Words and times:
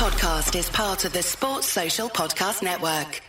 podcast 0.00 0.58
is 0.58 0.70
part 0.70 1.04
of 1.04 1.12
the 1.12 1.22
Sports 1.22 1.66
Social 1.66 2.08
Podcast 2.08 2.62
Network. 2.62 3.20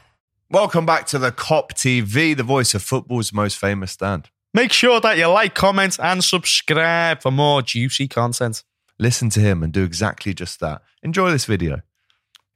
Welcome 0.50 0.86
back 0.86 1.06
to 1.08 1.20
the 1.20 1.30
Kop 1.30 1.72
TV, 1.74 2.34
the 2.34 2.44
voice 2.44 2.74
of 2.74 2.82
football's 2.82 3.34
most 3.34 3.58
famous 3.58 3.92
stand. 3.92 4.30
Make 4.54 4.72
sure 4.72 5.02
that 5.02 5.18
you 5.18 5.28
like, 5.28 5.54
comment, 5.54 6.00
and 6.02 6.24
subscribe 6.24 7.22
for 7.22 7.30
more 7.30 7.62
juicy 7.62 8.08
content. 8.08 8.64
Listen 8.98 9.30
to 9.32 9.42
him 9.42 9.64
and 9.64 9.74
do 9.74 9.84
exactly 9.84 10.34
just 10.34 10.62
that. 10.62 10.82
Enjoy 11.04 11.30
this 11.30 11.44
video. 11.44 11.82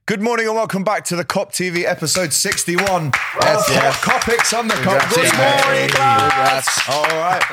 Good 0.06 0.22
morning 0.22 0.48
and 0.48 0.56
welcome 0.56 0.86
back 0.86 1.04
to 1.06 1.18
the 1.18 1.26
Kop 1.26 1.50
TV 1.50 1.84
episode 1.84 2.32
61. 2.32 3.12
Yes, 3.42 3.66
yes. 3.70 4.00
Kopics 4.00 4.58
on 4.58 4.70
the 4.70 4.76
Kop. 4.76 5.14
Good 5.14 5.36
morning, 5.36 5.90
lads. 5.94 6.70
All 6.88 7.04
right. 7.04 7.44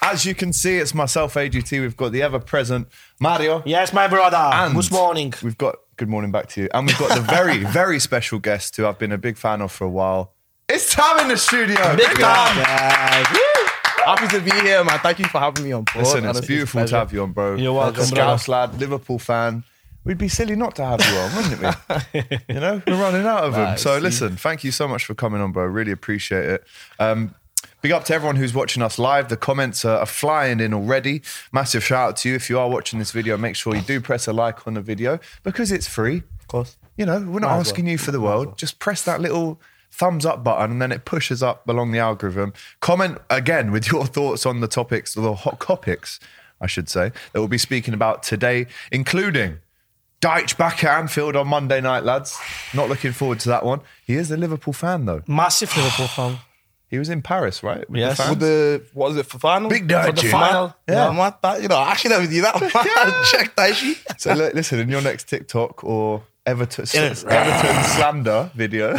As 0.00 0.24
you 0.24 0.34
can 0.34 0.54
see, 0.54 0.78
it's 0.78 0.94
myself, 0.94 1.34
AGT. 1.34 1.78
We've 1.78 1.96
got 1.96 2.12
the 2.12 2.22
ever 2.22 2.38
present 2.38 2.88
Mario. 3.20 3.62
Yes, 3.66 3.92
my 3.92 4.08
brother. 4.08 4.36
And 4.36 4.74
Good 4.74 4.92
morning. 4.92 5.34
We've 5.42 5.58
got 5.58 5.76
good 5.96 6.08
morning 6.08 6.30
back 6.30 6.48
to 6.50 6.62
you. 6.62 6.68
And 6.74 6.86
we've 6.86 6.98
got 6.98 7.14
the 7.14 7.22
very, 7.22 7.58
very 7.64 7.98
special 7.98 8.38
guest 8.38 8.76
who 8.76 8.86
I've 8.86 8.98
been 8.98 9.12
a 9.12 9.18
big 9.18 9.36
fan 9.36 9.60
of 9.60 9.72
for 9.72 9.84
a 9.84 9.90
while. 9.90 10.32
It's 10.68 10.94
Tam 10.94 11.20
in 11.20 11.28
the 11.28 11.36
studio. 11.36 11.76
Big 11.96 12.08
Big 12.08 12.18
time. 12.18 12.56
Guys, 12.56 13.26
woo! 13.32 13.66
Happy 14.04 14.28
to 14.28 14.40
be 14.40 14.50
here, 14.60 14.84
man. 14.84 14.98
Thank 15.00 15.18
you 15.18 15.26
for 15.26 15.38
having 15.38 15.64
me 15.64 15.72
on 15.72 15.84
board. 15.84 16.04
Listen, 16.04 16.18
it's 16.18 16.38
Honestly, 16.38 16.46
beautiful 16.46 16.80
a 16.82 16.86
to 16.86 16.96
have 16.96 17.12
you 17.12 17.22
on, 17.22 17.32
bro. 17.32 17.56
You're 17.56 17.72
welcome, 17.72 18.02
As. 18.02 18.08
Scouse 18.08 18.48
lad, 18.48 18.78
Liverpool 18.78 19.18
fan. 19.18 19.64
We'd 20.04 20.18
be 20.18 20.28
silly 20.28 20.54
not 20.54 20.76
to 20.76 20.84
have 20.84 21.00
you 21.00 21.18
on, 21.18 21.34
wouldn't 21.34 21.60
we? 22.14 22.38
you 22.54 22.60
know, 22.60 22.80
we're 22.86 23.00
running 23.00 23.26
out 23.26 23.44
of 23.44 23.54
them. 23.54 23.76
So 23.76 23.98
listen, 23.98 24.36
thank 24.36 24.62
you 24.62 24.70
so 24.70 24.86
much 24.86 25.04
for 25.04 25.14
coming 25.14 25.40
on, 25.40 25.50
bro. 25.50 25.64
Really 25.64 25.90
appreciate 25.90 26.44
it. 26.44 26.64
Um, 27.00 27.34
big 27.86 27.92
up 27.92 28.02
to 28.02 28.12
everyone 28.12 28.34
who's 28.34 28.52
watching 28.52 28.82
us 28.82 28.98
live. 28.98 29.28
The 29.28 29.36
comments 29.36 29.84
are, 29.84 29.98
are 29.98 30.06
flying 30.06 30.58
in 30.58 30.74
already. 30.74 31.22
Massive 31.52 31.84
shout 31.84 32.08
out 32.08 32.16
to 32.16 32.28
you. 32.28 32.34
If 32.34 32.50
you 32.50 32.58
are 32.58 32.68
watching 32.68 32.98
this 32.98 33.12
video, 33.12 33.36
make 33.36 33.54
sure 33.54 33.76
you 33.76 33.80
do 33.80 34.00
press 34.00 34.26
a 34.26 34.32
like 34.32 34.66
on 34.66 34.74
the 34.74 34.80
video 34.80 35.20
because 35.44 35.70
it's 35.70 35.86
free. 35.86 36.24
Of 36.40 36.48
course. 36.48 36.76
You 36.96 37.06
know, 37.06 37.20
we're 37.20 37.38
not 37.38 37.52
Might 37.52 37.58
asking 37.58 37.84
well. 37.84 37.92
you 37.92 37.98
for 37.98 38.10
the 38.10 38.20
world. 38.20 38.46
well. 38.46 38.54
Just 38.56 38.80
press 38.80 39.04
that 39.04 39.20
little 39.20 39.60
thumbs 39.92 40.26
up 40.26 40.42
button 40.42 40.72
and 40.72 40.82
then 40.82 40.90
it 40.90 41.04
pushes 41.04 41.44
up 41.44 41.68
along 41.68 41.92
the 41.92 42.00
algorithm. 42.00 42.54
Comment 42.80 43.18
again 43.30 43.70
with 43.70 43.86
your 43.92 44.04
thoughts 44.04 44.44
on 44.46 44.58
the 44.58 44.66
topics, 44.66 45.16
or 45.16 45.20
the 45.20 45.34
hot 45.36 45.60
topics, 45.60 46.18
I 46.60 46.66
should 46.66 46.88
say, 46.88 47.10
that 47.10 47.38
we'll 47.38 47.46
be 47.46 47.56
speaking 47.56 47.94
about 47.94 48.24
today, 48.24 48.66
including 48.90 49.58
Dyche 50.20 50.56
back 50.56 50.82
at 50.82 50.98
Anfield 50.98 51.36
on 51.36 51.46
Monday 51.46 51.80
night, 51.80 52.02
lads. 52.02 52.36
Not 52.74 52.88
looking 52.88 53.12
forward 53.12 53.38
to 53.40 53.48
that 53.50 53.64
one. 53.64 53.80
He 54.04 54.14
is 54.14 54.28
a 54.32 54.36
Liverpool 54.36 54.72
fan, 54.72 55.04
though. 55.04 55.22
Massive 55.28 55.76
Liverpool 55.76 56.08
fan. 56.08 56.38
He 56.88 56.98
was 56.98 57.08
in 57.08 57.20
Paris, 57.22 57.62
right? 57.62 57.88
With 57.90 57.98
Yes. 58.00 58.18
The 58.18 58.30
With 58.30 58.40
the 58.40 58.82
what 58.94 59.08
was 59.10 59.16
it 59.18 59.26
for 59.26 59.38
final? 59.38 59.68
Big 59.68 59.90
for 59.90 60.12
the 60.12 60.22
you. 60.22 60.30
final. 60.30 60.74
Yeah. 60.88 61.06
Yeah, 61.08 61.12
man, 61.16 61.34
that, 61.42 61.62
you 61.62 61.68
know, 61.68 61.76
I 61.76 61.90
actually 61.90 62.10
never 62.10 62.26
do 62.26 62.40
that. 62.42 62.60
Man. 62.60 62.70
Check 63.32 63.56
that 63.56 63.74
shit. 63.74 63.98
so 64.20 64.32
li- 64.34 64.50
listen, 64.54 64.78
in 64.80 64.88
your 64.88 65.00
next 65.02 65.28
TikTok 65.28 65.82
or 65.84 66.22
Everton, 66.46 66.86
Yeah. 66.94 67.02
Everton 67.26 67.84
slander 67.96 68.50
video, 68.54 68.96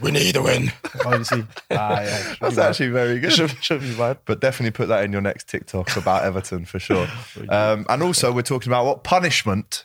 we 0.00 0.10
need 0.12 0.34
a 0.36 0.42
win. 0.42 0.72
Obviously, 1.04 1.44
ah, 1.72 2.00
yeah, 2.00 2.18
should 2.22 2.38
that's 2.40 2.56
bad. 2.56 2.68
actually 2.70 2.88
very 2.88 3.18
good. 3.20 3.32
should, 3.32 3.50
should 3.62 3.80
be 3.82 3.94
bad. 3.94 4.16
but 4.24 4.40
definitely 4.40 4.70
put 4.70 4.88
that 4.88 5.04
in 5.04 5.12
your 5.12 5.20
next 5.20 5.46
TikTok 5.48 5.94
about 5.96 6.24
Everton 6.24 6.64
for 6.64 6.78
sure. 6.78 7.06
Um, 7.50 7.84
and 7.90 8.02
also, 8.02 8.32
we're 8.32 8.40
talking 8.42 8.70
about 8.70 8.86
what 8.86 9.04
punishment 9.04 9.84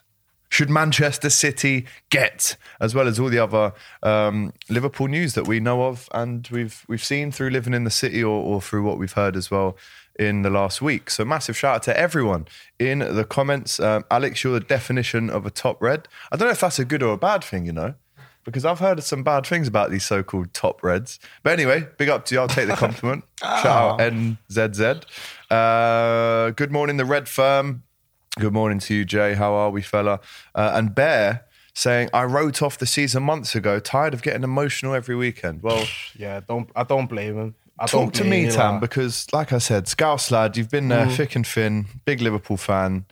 should 0.51 0.69
Manchester 0.69 1.29
City 1.29 1.85
get, 2.09 2.57
as 2.81 2.93
well 2.93 3.07
as 3.07 3.17
all 3.17 3.29
the 3.29 3.39
other 3.39 3.73
um, 4.03 4.53
Liverpool 4.69 5.07
news 5.07 5.33
that 5.33 5.47
we 5.47 5.61
know 5.61 5.83
of 5.83 6.09
and 6.13 6.47
we've 6.51 6.85
we've 6.87 7.03
seen 7.03 7.31
through 7.31 7.49
living 7.49 7.73
in 7.73 7.85
the 7.85 7.89
city 7.89 8.21
or, 8.21 8.43
or 8.43 8.61
through 8.61 8.83
what 8.83 8.99
we've 8.99 9.13
heard 9.13 9.37
as 9.37 9.49
well 9.49 9.77
in 10.19 10.41
the 10.41 10.49
last 10.49 10.81
week. 10.81 11.09
So 11.09 11.23
massive 11.23 11.57
shout 11.57 11.75
out 11.77 11.83
to 11.83 11.97
everyone 11.97 12.47
in 12.77 12.99
the 12.99 13.23
comments. 13.23 13.79
Um, 13.79 14.03
Alex, 14.11 14.43
you're 14.43 14.53
the 14.53 14.59
definition 14.59 15.29
of 15.29 15.45
a 15.45 15.49
top 15.49 15.81
red. 15.81 16.09
I 16.33 16.35
don't 16.35 16.49
know 16.49 16.51
if 16.51 16.59
that's 16.59 16.79
a 16.79 16.85
good 16.85 17.01
or 17.01 17.13
a 17.13 17.17
bad 17.17 17.43
thing, 17.43 17.65
you 17.65 17.73
know. 17.73 17.95
Because 18.43 18.65
I've 18.65 18.79
heard 18.79 19.01
some 19.03 19.23
bad 19.23 19.45
things 19.45 19.67
about 19.67 19.91
these 19.91 20.03
so-called 20.03 20.51
top 20.51 20.83
reds. 20.83 21.19
But 21.43 21.53
anyway, 21.53 21.87
big 21.97 22.09
up 22.09 22.25
to 22.25 22.35
you. 22.35 22.41
I'll 22.41 22.47
take 22.47 22.67
the 22.67 22.75
compliment. 22.75 23.23
Shout 23.39 23.67
out 23.67 23.99
NZZ. 23.99 25.03
Uh, 25.51 26.49
good 26.49 26.71
morning, 26.71 26.97
the 26.97 27.05
Red 27.05 27.29
Firm. 27.29 27.83
Good 28.39 28.53
morning 28.53 28.79
to 28.79 28.93
you, 28.95 29.03
Jay. 29.05 29.33
How 29.33 29.53
are 29.53 29.69
we, 29.69 29.81
fella? 29.81 30.19
Uh, 30.55 30.71
and 30.73 30.95
Bear 30.95 31.45
saying, 31.73 32.09
I 32.13 32.23
wrote 32.23 32.61
off 32.61 32.77
the 32.77 32.85
season 32.85 33.23
months 33.23 33.55
ago, 33.55 33.79
tired 33.79 34.13
of 34.13 34.21
getting 34.21 34.43
emotional 34.43 34.93
every 34.93 35.15
weekend. 35.15 35.61
Well, 35.61 35.85
Yeah, 36.15 36.39
don't 36.47 36.69
I 36.75 36.83
don't 36.83 37.07
blame 37.07 37.37
him. 37.37 37.55
I 37.77 37.87
talk 37.87 38.13
don't 38.13 38.15
to 38.15 38.23
me, 38.23 38.49
Tam, 38.49 38.73
like- 38.73 38.81
because 38.81 39.27
like 39.33 39.51
I 39.51 39.57
said, 39.57 39.87
Scouse 39.87 40.31
lad, 40.31 40.55
you've 40.55 40.69
been 40.69 40.87
there 40.87 41.07
thick 41.09 41.35
and 41.35 41.45
thin, 41.45 41.87
big 42.05 42.21
Liverpool 42.21 42.57
fan. 42.57 43.05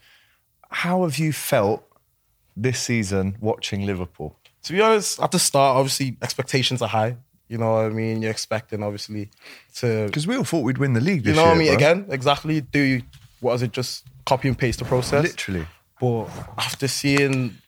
How 0.70 1.02
have 1.02 1.18
you 1.18 1.32
felt 1.32 1.84
this 2.56 2.80
season 2.80 3.36
watching 3.40 3.84
Liverpool? 3.86 4.36
to 4.62 4.72
be 4.74 4.80
honest, 4.82 5.18
at 5.20 5.30
the 5.32 5.38
start, 5.38 5.76
obviously 5.78 6.16
expectations 6.22 6.82
are 6.82 6.88
high. 6.88 7.16
You 7.48 7.56
know 7.58 7.72
what 7.72 7.86
I 7.86 7.88
mean? 7.88 8.20
You're 8.22 8.30
expecting 8.30 8.82
obviously 8.82 9.30
to 9.76 10.04
Because 10.06 10.26
we 10.26 10.36
all 10.36 10.44
thought 10.44 10.60
we'd 10.64 10.76
win 10.78 10.92
the 10.92 11.00
league 11.00 11.26
you 11.26 11.32
know 11.32 11.40
year. 11.44 11.48
what 11.48 11.56
I 11.56 11.58
mean? 11.58 11.66
bro. 11.68 11.76
Again, 11.76 12.06
exactly. 12.10 12.60
Do 12.60 12.78
you 12.78 13.02
what 13.40 13.54
is 13.54 13.62
it? 13.62 13.72
Just 13.72 14.06
copy 14.26 14.48
and 14.48 14.58
paste 14.58 14.78
the 14.78 14.84
process. 14.84 15.24
Literally. 15.24 15.66
But 16.00 16.26
after 16.56 16.88
seeing, 16.88 17.58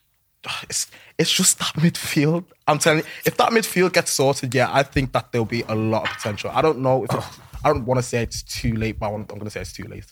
it's 0.65 0.91
it's 1.19 1.33
just 1.33 1.59
that 1.59 1.75
midfield. 1.75 2.45
I'm 2.67 2.79
telling 2.79 3.01
you, 3.01 3.05
if 3.25 3.37
that 3.37 3.51
midfield 3.51 3.93
gets 3.93 4.13
sorted, 4.13 4.55
yeah, 4.55 4.69
I 4.73 4.83
think 4.83 5.13
that 5.13 5.33
there'll 5.33 5.45
be 5.45 5.63
a 5.69 5.75
lot 5.75 6.09
of 6.09 6.17
potential. 6.17 6.51
I 6.53 6.63
don't 6.63 6.79
know 6.79 7.05
if 7.05 7.13
it's, 7.13 7.39
I 7.65 7.69
don't 7.69 7.85
want 7.85 7.99
to 7.99 8.03
say 8.03 8.23
it's 8.23 8.43
too 8.43 8.75
late, 8.75 8.99
but 8.99 9.07
I 9.07 9.11
want, 9.11 9.31
I'm 9.31 9.39
going 9.39 9.47
to 9.47 9.51
say 9.51 9.61
it's 9.61 9.73
too 9.73 9.85
late. 9.85 10.07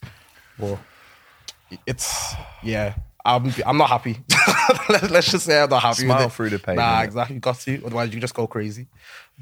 But 0.59 0.79
it's 1.87 2.35
yeah. 2.63 2.95
I'm 3.25 3.53
I'm 3.67 3.77
not 3.77 3.91
happy. 3.91 4.19
let's, 4.89 5.31
just 5.31 5.45
say 5.45 5.61
I'm 5.61 5.69
not 5.69 5.83
happy. 5.83 6.05
Smile 6.05 6.31
through 6.31 6.51
the 6.51 6.59
pain, 6.59 6.77
Nah, 6.77 7.03
exactly. 7.03 7.35
You 7.35 7.41
got 7.41 7.59
to. 7.61 7.85
Otherwise, 7.85 8.15
you 8.15 8.21
just 8.21 8.35
go 8.35 8.47
crazy. 8.47 8.89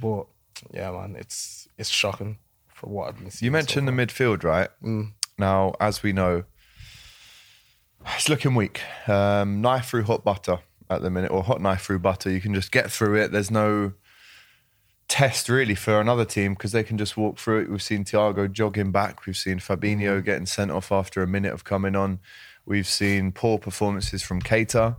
But 0.00 0.26
yeah, 0.72 0.90
man, 0.90 1.14
it's 1.16 1.68
it's 1.78 1.88
shocking 1.88 2.38
for 2.74 2.88
what 2.88 3.08
I've 3.08 3.18
been 3.18 3.30
seeing. 3.30 3.46
You 3.46 3.52
mentioned 3.52 3.86
the 3.86 3.92
midfield, 3.92 4.42
right? 4.42 4.68
Mm. 4.82 5.12
Now, 5.38 5.74
as 5.80 6.02
we 6.02 6.12
know, 6.12 6.44
it's 8.16 8.28
looking 8.28 8.54
weak. 8.54 8.80
Um, 9.08 9.60
knife 9.60 9.86
through 9.86 10.04
hot 10.04 10.24
butter 10.24 10.58
at 10.90 11.02
the 11.02 11.10
minute, 11.10 11.30
or 11.30 11.42
hot 11.42 11.60
knife 11.60 11.82
through 11.82 12.00
butter. 12.00 12.30
You 12.30 12.40
can 12.40 12.54
just 12.54 12.72
get 12.72 12.90
through 12.90 13.16
it. 13.16 13.32
There's 13.32 13.50
no 13.50 13.92
test 15.08 15.48
really 15.48 15.74
for 15.74 16.00
another 16.00 16.24
team 16.24 16.52
because 16.52 16.72
they 16.72 16.82
can 16.82 16.98
just 16.98 17.16
walk 17.16 17.38
through 17.38 17.62
it. 17.62 17.70
We've 17.70 17.82
seen 17.82 18.04
Thiago 18.04 18.50
jogging 18.50 18.92
back. 18.92 19.26
We've 19.26 19.36
seen 19.36 19.58
Fabinho 19.58 20.24
getting 20.24 20.46
sent 20.46 20.70
off 20.70 20.92
after 20.92 21.22
a 21.22 21.26
minute 21.26 21.52
of 21.52 21.64
coming 21.64 21.96
on. 21.96 22.20
We've 22.66 22.86
seen 22.86 23.32
poor 23.32 23.58
performances 23.58 24.22
from 24.22 24.42
Keita. 24.42 24.96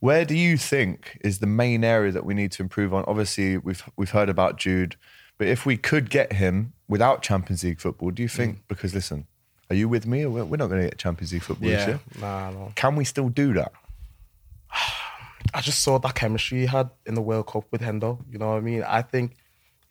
Where 0.00 0.26
do 0.26 0.36
you 0.36 0.58
think 0.58 1.18
is 1.22 1.38
the 1.38 1.46
main 1.46 1.82
area 1.82 2.12
that 2.12 2.26
we 2.26 2.34
need 2.34 2.52
to 2.52 2.62
improve 2.62 2.92
on? 2.92 3.04
Obviously, 3.06 3.56
we've 3.56 3.82
we've 3.96 4.10
heard 4.10 4.28
about 4.28 4.58
Jude, 4.58 4.96
but 5.38 5.46
if 5.46 5.64
we 5.64 5.78
could 5.78 6.10
get 6.10 6.34
him 6.34 6.74
without 6.86 7.22
Champions 7.22 7.64
League 7.64 7.80
football, 7.80 8.10
do 8.10 8.22
you 8.22 8.28
think? 8.28 8.62
Because 8.68 8.94
listen, 8.94 9.26
are 9.70 9.76
you 9.76 9.88
with 9.88 10.06
me? 10.06 10.26
We're 10.26 10.56
not 10.56 10.68
going 10.68 10.82
to 10.82 10.88
get 10.88 10.98
Champions 10.98 11.32
League 11.32 11.42
football 11.42 11.68
this 11.68 11.80
yeah, 11.80 11.86
year. 11.86 12.00
nah, 12.20 12.50
no. 12.50 12.72
Can 12.76 12.96
we 12.96 13.04
still 13.04 13.28
do 13.28 13.52
that? 13.54 13.72
I 15.54 15.60
just 15.60 15.80
saw 15.80 15.98
that 15.98 16.14
chemistry 16.14 16.60
he 16.60 16.66
had 16.66 16.90
in 17.04 17.14
the 17.14 17.22
World 17.22 17.46
Cup 17.46 17.64
with 17.70 17.80
Hendo. 17.80 18.20
You 18.30 18.38
know 18.38 18.48
what 18.48 18.56
I 18.56 18.60
mean? 18.60 18.82
I 18.82 19.02
think 19.02 19.36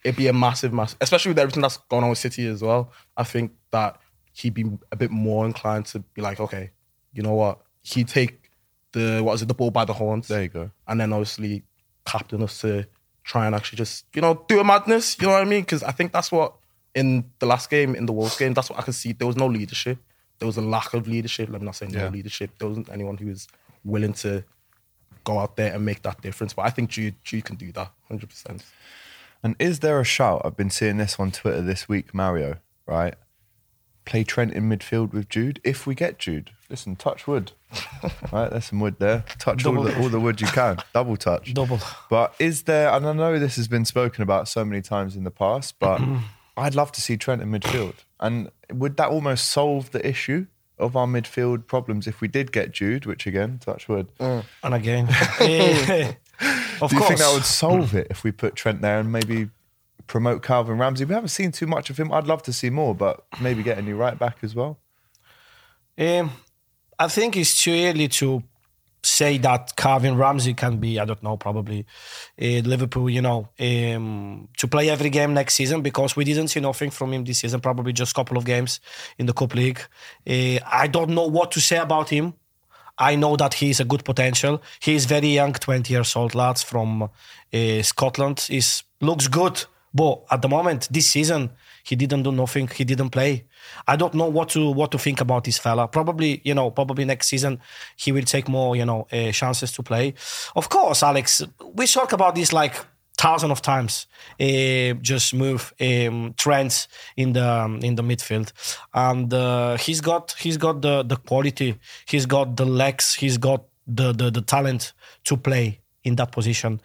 it'd 0.03 0.16
be 0.16 0.28
a 0.28 0.34
massive, 0.34 0.72
massive, 0.74 0.97
especially 1.02 1.31
with 1.31 1.40
everything 1.40 1.62
that's 1.62 1.78
going 1.78 2.03
on 2.03 2.09
with 2.09 2.19
City 2.19 2.46
as 2.47 2.62
well. 2.62 2.91
I 3.18 3.24
think 3.24 3.52
that 3.72 4.00
he'd 4.34 4.53
be 4.53 4.66
a 4.91 4.96
bit 4.96 5.12
more 5.12 5.46
inclined 5.46 5.86
to 5.88 6.00
be 6.00 6.22
like, 6.22 6.40
okay, 6.40 6.72
you 7.13 7.24
know 7.24 7.34
what? 7.34 7.62
He'd 7.81 8.07
take 8.07 8.52
the 8.92 9.22
what 9.24 9.34
is 9.34 9.42
it, 9.42 9.47
the 9.47 9.53
ball 9.53 9.72
by 9.72 9.86
the 9.86 9.94
horns. 9.94 10.28
There 10.28 10.44
you 10.44 10.50
go. 10.50 10.72
And 10.88 11.00
then 11.00 11.12
obviously 11.12 11.63
captain 12.06 12.44
us 12.44 12.62
to 12.62 12.86
try 13.24 13.47
and 13.47 13.56
actually 13.56 13.78
just 13.78 14.06
you 14.13 14.22
know 14.22 14.46
do 14.47 14.59
a 14.59 14.63
madness. 14.63 15.18
You 15.19 15.28
know 15.28 15.34
what 15.34 15.42
I 15.42 15.46
mean? 15.46 15.62
Because 15.62 15.84
I 15.84 15.92
think 15.92 16.12
that's 16.12 16.31
what 16.31 16.56
in 16.95 17.29
the 17.39 17.45
last 17.45 17.69
game, 17.69 17.94
in 17.94 18.06
the 18.06 18.13
Wolves 18.13 18.38
game, 18.38 18.53
that's 18.53 18.69
what 18.69 18.79
I 18.79 18.81
could 18.81 18.95
see. 18.95 19.11
There 19.11 19.28
was 19.28 19.35
no 19.35 19.45
leadership. 19.47 20.00
There 20.39 20.47
was 20.47 20.57
a 20.57 20.61
lack 20.61 20.94
of 20.94 21.07
leadership. 21.07 21.50
Let 21.50 21.61
me 21.61 21.66
not 21.66 21.75
say 21.75 21.88
no 21.88 22.03
Yeah. 22.06 22.09
leadership. 22.09 22.51
There 22.57 22.67
wasn't 22.67 22.89
anyone 22.89 23.17
who 23.17 23.28
was 23.28 23.47
willing 23.83 24.13
to 24.13 24.44
go 25.23 25.39
out 25.39 25.56
there 25.56 25.73
and 25.73 25.83
make 25.85 26.01
that 26.03 26.21
difference. 26.21 26.53
But 26.53 26.63
I 26.65 26.69
think 26.69 26.89
Jude, 26.89 27.15
Jude 27.24 27.45
can 27.45 27.56
do 27.57 27.71
that, 27.74 27.92
hundred 28.07 28.30
percent. 28.30 28.63
And 29.44 29.56
is 29.59 29.80
there 29.80 30.00
a 30.00 30.03
shout? 30.03 30.42
I've 30.44 30.57
been 30.57 30.69
seeing 30.71 30.97
this 30.97 31.19
on 31.19 31.31
Twitter 31.31 31.62
this 31.62 31.88
week, 31.88 32.13
Mario, 32.13 32.57
right? 32.88 33.13
Play 34.06 34.24
Trent 34.24 34.53
in 34.53 34.69
midfield 34.69 35.13
with 35.13 35.30
Jude. 35.30 35.59
If 35.63 35.88
we 35.88 35.95
get 35.95 36.19
Jude, 36.19 36.51
listen, 36.69 36.95
touch 36.95 37.25
wood. 37.27 37.51
right, 38.31 38.50
there's 38.51 38.65
some 38.65 38.80
wood 38.80 38.95
there. 39.00 39.25
Touch 39.39 39.65
all 39.65 39.81
the, 39.83 39.97
all 40.00 40.09
the 40.09 40.19
wood 40.19 40.39
you 40.42 40.47
can. 40.47 40.77
Double 40.94 41.18
touch. 41.18 41.53
Double. 41.53 41.80
But 42.09 42.36
is 42.39 42.63
there, 42.63 42.89
and 42.92 43.06
I 43.07 43.13
know 43.13 43.38
this 43.39 43.56
has 43.56 43.68
been 43.68 43.83
spoken 43.86 44.21
about 44.21 44.47
so 44.47 44.63
many 44.63 44.81
times 44.81 45.15
in 45.15 45.24
the 45.24 45.31
past, 45.31 45.75
but 45.80 46.01
I'd 46.57 46.75
love 46.75 46.92
to 46.94 47.02
see 47.02 47.18
Trent 47.18 47.42
in 47.42 47.52
midfield. 47.52 47.96
And 48.19 48.50
would 48.72 48.98
that 48.98 49.10
almost 49.10 49.50
solve 49.52 49.92
the 49.92 50.06
issue 50.07 50.48
of 50.78 50.96
our 50.96 51.07
midfield 51.07 51.68
problems 51.68 52.07
if 52.07 52.22
we 52.22 52.28
did 52.28 52.52
get 52.52 52.72
Jude, 52.72 53.06
which 53.06 53.28
again, 53.28 53.60
touch 53.60 53.88
wood? 53.90 54.07
And 54.19 54.44
again. 54.63 55.07
Of 56.81 56.90
Do 56.90 56.98
you 56.98 57.00
course. 57.00 57.07
think 57.07 57.19
that 57.22 57.34
would 57.34 57.46
solve 57.46 57.96
it 57.96 58.07
if 58.10 58.25
we 58.25 58.34
put 58.34 58.56
Trent 58.56 58.81
there 58.81 59.00
and 59.00 59.10
maybe 59.10 59.50
promote 60.07 60.44
Calvin 60.44 60.78
Ramsay? 60.78 61.06
We 61.06 61.13
haven't 61.13 61.30
seen 61.30 61.54
too 61.54 61.68
much 61.68 61.90
of 61.90 61.98
him. 61.98 62.12
I'd 62.12 62.28
love 62.28 62.44
to 62.44 62.52
see 62.54 62.69
more, 62.69 62.94
but 62.94 63.24
maybe 63.40 63.63
get 63.63 63.78
a 63.78 63.81
new 63.81 63.96
right 63.96 64.19
back 64.19 64.40
as 64.42 64.54
well. 64.54 64.78
Um, 65.98 66.31
I 67.00 67.07
think 67.07 67.38
it's 67.38 67.63
too 67.63 67.72
early 67.72 68.10
to 68.10 68.44
say 69.06 69.38
that 69.40 69.75
Calvin 69.75 70.18
Ramsay 70.18 70.54
can 70.54 70.78
be, 70.78 71.00
I 71.00 71.06
don't 71.06 71.22
know, 71.22 71.38
probably 71.38 71.86
uh, 72.42 72.62
Liverpool, 72.66 73.10
you 73.10 73.22
know, 73.22 73.50
um, 73.60 74.50
to 74.57 74.68
play 74.68 74.90
every 74.90 75.10
game 75.10 75.34
next 75.34 75.56
season 75.56 75.81
because 75.81 76.16
we 76.16 76.24
didn't 76.24 76.48
see 76.48 76.60
nothing 76.60 76.92
from 76.92 77.13
him 77.13 77.24
this 77.24 77.40
season, 77.40 77.60
probably 77.62 77.94
just 77.94 78.12
a 78.12 78.16
couple 78.16 78.38
of 78.38 78.46
games 78.46 78.80
in 79.18 79.25
the 79.25 79.34
Cup 79.34 79.54
League. 79.54 79.80
Uh, 80.28 80.60
I 80.66 80.88
don't 80.88 81.12
know 81.12 81.28
what 81.28 81.52
to 81.52 81.62
say 81.62 81.78
about 81.78 82.10
him. 82.10 82.34
I 82.98 83.16
know 83.16 83.36
that 83.36 83.56
he's 83.56 83.80
a 83.80 83.86
good 83.86 84.06
potential. 84.06 84.62
He's 84.80 85.06
very 85.06 85.28
young, 85.28 85.54
20 85.54 85.94
years 85.94 86.16
old 86.16 86.34
lads 86.34 86.63
from 86.63 87.04
uh, 87.04 87.81
Scotland. 87.81 88.40
He 88.48 88.62
looks 89.02 89.28
good, 89.28 89.66
but 89.94 90.24
at 90.31 90.42
the 90.42 90.48
moment, 90.48 90.88
this 90.90 91.10
season, 91.12 91.52
he 91.84 91.96
didn't 91.96 92.24
do 92.24 92.31
nothing. 92.31 92.68
He 92.68 92.86
didn't 92.86 93.10
play. 93.10 93.46
I 93.88 93.95
don't 93.95 94.13
know 94.13 94.27
what 94.27 94.50
to 94.50 94.71
what 94.71 94.91
to 94.91 94.97
think 94.97 95.21
about 95.21 95.44
this 95.44 95.57
fella. 95.57 95.88
Probably, 95.88 96.41
you 96.44 96.53
know, 96.53 96.71
probably 96.71 97.06
next 97.06 97.27
season 97.27 97.59
he 97.95 98.12
will 98.12 98.23
take 98.23 98.47
more, 98.47 98.75
you 98.75 98.85
know, 98.85 99.07
uh, 99.12 99.31
chances 99.31 99.71
to 99.73 99.83
play. 99.83 100.13
Of 100.56 100.69
course, 100.69 101.03
Alex, 101.03 101.44
we 101.73 101.88
talk 101.88 102.13
about 102.13 102.35
this 102.35 102.53
like 102.53 102.75
thousand 103.17 103.51
of 103.51 103.62
times. 103.62 104.07
Uh, 104.39 104.94
just 105.01 105.33
move 105.33 105.73
um, 105.79 106.33
trends 106.38 106.88
in 107.15 107.33
the 107.33 107.47
um, 107.47 107.79
in 107.79 107.95
the 107.95 108.03
midfield, 108.03 108.51
and 108.94 109.33
uh, 109.33 109.77
he's 109.77 110.01
got 110.01 110.35
he's 110.39 110.57
got 110.57 110.81
the 110.81 111.03
the 111.03 111.15
quality, 111.15 111.77
he's 112.07 112.25
got 112.25 112.57
the 112.57 112.65
legs, 112.65 113.15
he's 113.15 113.38
got 113.38 113.63
the 113.88 114.11
the, 114.13 114.31
the 114.31 114.41
talent 114.41 114.94
to 115.23 115.38
play 115.38 115.79
in 116.06 116.16
that 116.16 116.31
position. 116.31 116.80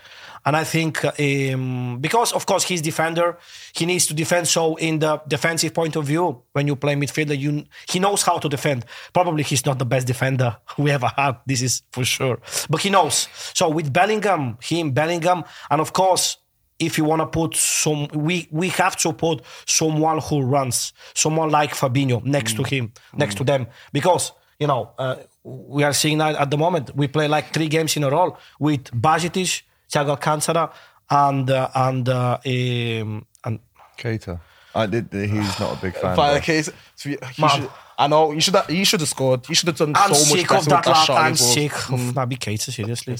And 0.44 0.56
I 0.56 0.64
think 0.64 1.04
um, 1.04 1.98
because, 2.00 2.32
of 2.32 2.46
course, 2.46 2.64
he's 2.64 2.82
defender, 2.82 3.38
he 3.74 3.86
needs 3.86 4.06
to 4.06 4.14
defend. 4.14 4.48
So, 4.48 4.76
in 4.76 4.98
the 4.98 5.22
defensive 5.28 5.72
point 5.74 5.94
of 5.96 6.06
view, 6.06 6.42
when 6.52 6.66
you 6.66 6.74
play 6.74 6.96
midfielder, 6.96 7.38
you 7.38 7.64
he 7.88 7.98
knows 8.00 8.22
how 8.22 8.38
to 8.38 8.48
defend. 8.48 8.84
Probably 9.12 9.42
he's 9.42 9.64
not 9.64 9.78
the 9.78 9.86
best 9.86 10.06
defender 10.06 10.56
we 10.78 10.90
ever 10.90 11.10
had. 11.16 11.36
This 11.46 11.62
is 11.62 11.82
for 11.92 12.04
sure, 12.04 12.40
but 12.68 12.80
he 12.80 12.90
knows. 12.90 13.28
So 13.54 13.68
with 13.68 13.92
Bellingham, 13.92 14.58
him 14.62 14.90
Bellingham, 14.92 15.44
and 15.70 15.80
of 15.80 15.92
course. 15.92 16.38
If 16.82 16.96
you 16.96 17.04
want 17.04 17.20
to 17.20 17.26
put 17.26 17.56
some, 17.56 18.08
we 18.14 18.48
we 18.50 18.70
have 18.70 18.96
to 19.02 19.12
put 19.12 19.42
someone 19.66 20.18
who 20.18 20.40
runs, 20.40 20.94
someone 21.12 21.50
like 21.50 21.72
Fabinho 21.74 22.24
next 22.24 22.56
to 22.56 22.62
him, 22.62 22.94
next 23.12 23.36
to 23.36 23.44
them, 23.44 23.66
because 23.92 24.32
you 24.60 24.66
know, 24.66 24.90
uh, 24.98 25.16
we 25.42 25.82
are 25.82 25.92
seeing 25.92 26.18
that 26.18 26.36
at 26.36 26.50
the 26.50 26.58
moment. 26.58 26.94
We 26.94 27.08
play 27.08 27.26
like 27.26 27.52
three 27.52 27.68
games 27.68 27.96
in 27.96 28.04
a 28.04 28.10
row 28.10 28.36
with 28.60 28.84
Bajcetic, 28.92 29.62
Thiago 29.90 30.10
Alcantara, 30.10 30.70
and 31.08 31.50
uh, 31.50 31.68
and 31.74 32.08
uh, 32.08 32.38
um, 32.44 33.26
and 33.44 33.58
Keita. 33.98 34.38
I 34.74 34.86
did. 34.86 35.08
He's 35.12 35.58
not 35.58 35.78
a 35.78 35.80
big 35.80 35.94
fan. 35.94 36.14
By 36.14 36.34
though. 36.34 36.40
case, 36.40 36.70
so 36.94 37.08
you, 37.08 37.18
you 37.36 37.42
Man. 37.42 37.50
should, 37.50 37.70
I 37.98 38.06
know 38.06 38.32
you 38.32 38.40
should 38.40 38.54
have, 38.54 38.70
you 38.70 38.84
should 38.84 39.00
have 39.00 39.08
scored. 39.08 39.48
You 39.48 39.54
should 39.54 39.66
have 39.68 39.76
done 39.76 39.92
I'm 39.96 40.14
so 40.14 40.30
much 40.30 40.40
sick 40.40 40.48
better 40.48 40.58
of 40.58 40.64
that 40.66 40.76
with 40.76 40.84
that 40.84 40.90
lad. 40.90 41.06
shot. 41.06 41.18
I'm 41.18 41.32
as 41.32 41.40
well. 41.40 41.52
sick 41.54 41.72
of 41.72 42.00
Naby 42.14 42.38
Keita, 42.38 42.70
seriously. 42.72 43.16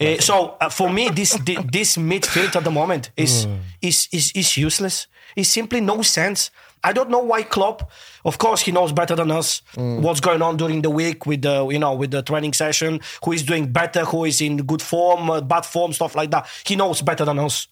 Uh, 0.00 0.20
so 0.20 0.56
uh, 0.60 0.68
for 0.70 0.90
me, 0.90 1.08
this 1.10 1.32
this 1.44 1.96
midfield 1.96 2.56
at 2.56 2.64
the 2.64 2.70
moment 2.70 3.10
is 3.16 3.46
is 3.82 4.08
is 4.12 4.32
is 4.34 4.56
useless. 4.56 5.08
It's 5.36 5.48
simply 5.48 5.80
no 5.80 6.02
sense. 6.02 6.50
I 6.84 6.92
don't 6.92 7.10
know 7.10 7.20
why 7.20 7.42
Klopp. 7.42 7.90
Of 8.24 8.38
course, 8.38 8.60
he 8.60 8.72
knows 8.72 8.92
better 8.92 9.14
than 9.14 9.30
us 9.30 9.62
what's 9.76 10.20
going 10.20 10.42
on 10.42 10.56
during 10.56 10.82
the 10.82 10.90
week 10.90 11.26
with 11.26 11.42
the 11.42 11.66
you 11.68 11.78
know 11.78 11.94
with 11.94 12.10
the 12.10 12.22
training 12.22 12.52
session. 12.54 13.00
Who 13.24 13.32
is 13.32 13.42
doing 13.42 13.70
better? 13.72 14.04
Who 14.04 14.24
is 14.24 14.40
in 14.40 14.56
good 14.58 14.82
form, 14.82 15.30
uh, 15.30 15.40
bad 15.40 15.64
form, 15.64 15.92
stuff 15.92 16.14
like 16.16 16.30
that. 16.32 16.46
He 16.66 16.76
knows 16.76 17.02
better 17.02 17.24
than 17.24 17.38
us. 17.38 17.68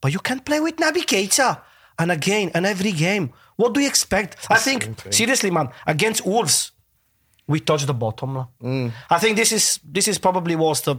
But 0.00 0.12
you 0.12 0.18
can't 0.18 0.44
play 0.44 0.60
with 0.60 0.76
Naby 0.76 1.04
Keita. 1.04 1.60
And 1.98 2.10
again, 2.10 2.50
and 2.54 2.64
every 2.66 2.92
game. 2.92 3.32
What 3.56 3.74
do 3.74 3.80
you 3.80 3.86
expect? 3.86 4.36
I 4.50 4.56
think 4.58 4.88
seriously, 5.10 5.50
man, 5.50 5.68
against 5.86 6.24
Wolves, 6.26 6.72
we 7.46 7.60
touched 7.60 7.86
the 7.86 7.94
bottom. 7.94 8.34
lah. 8.34 8.46
I 9.10 9.18
think 9.18 9.36
this 9.36 9.52
is 9.52 9.78
this 9.84 10.08
is 10.08 10.18
probably 10.18 10.56
was 10.56 10.80
the 10.82 10.96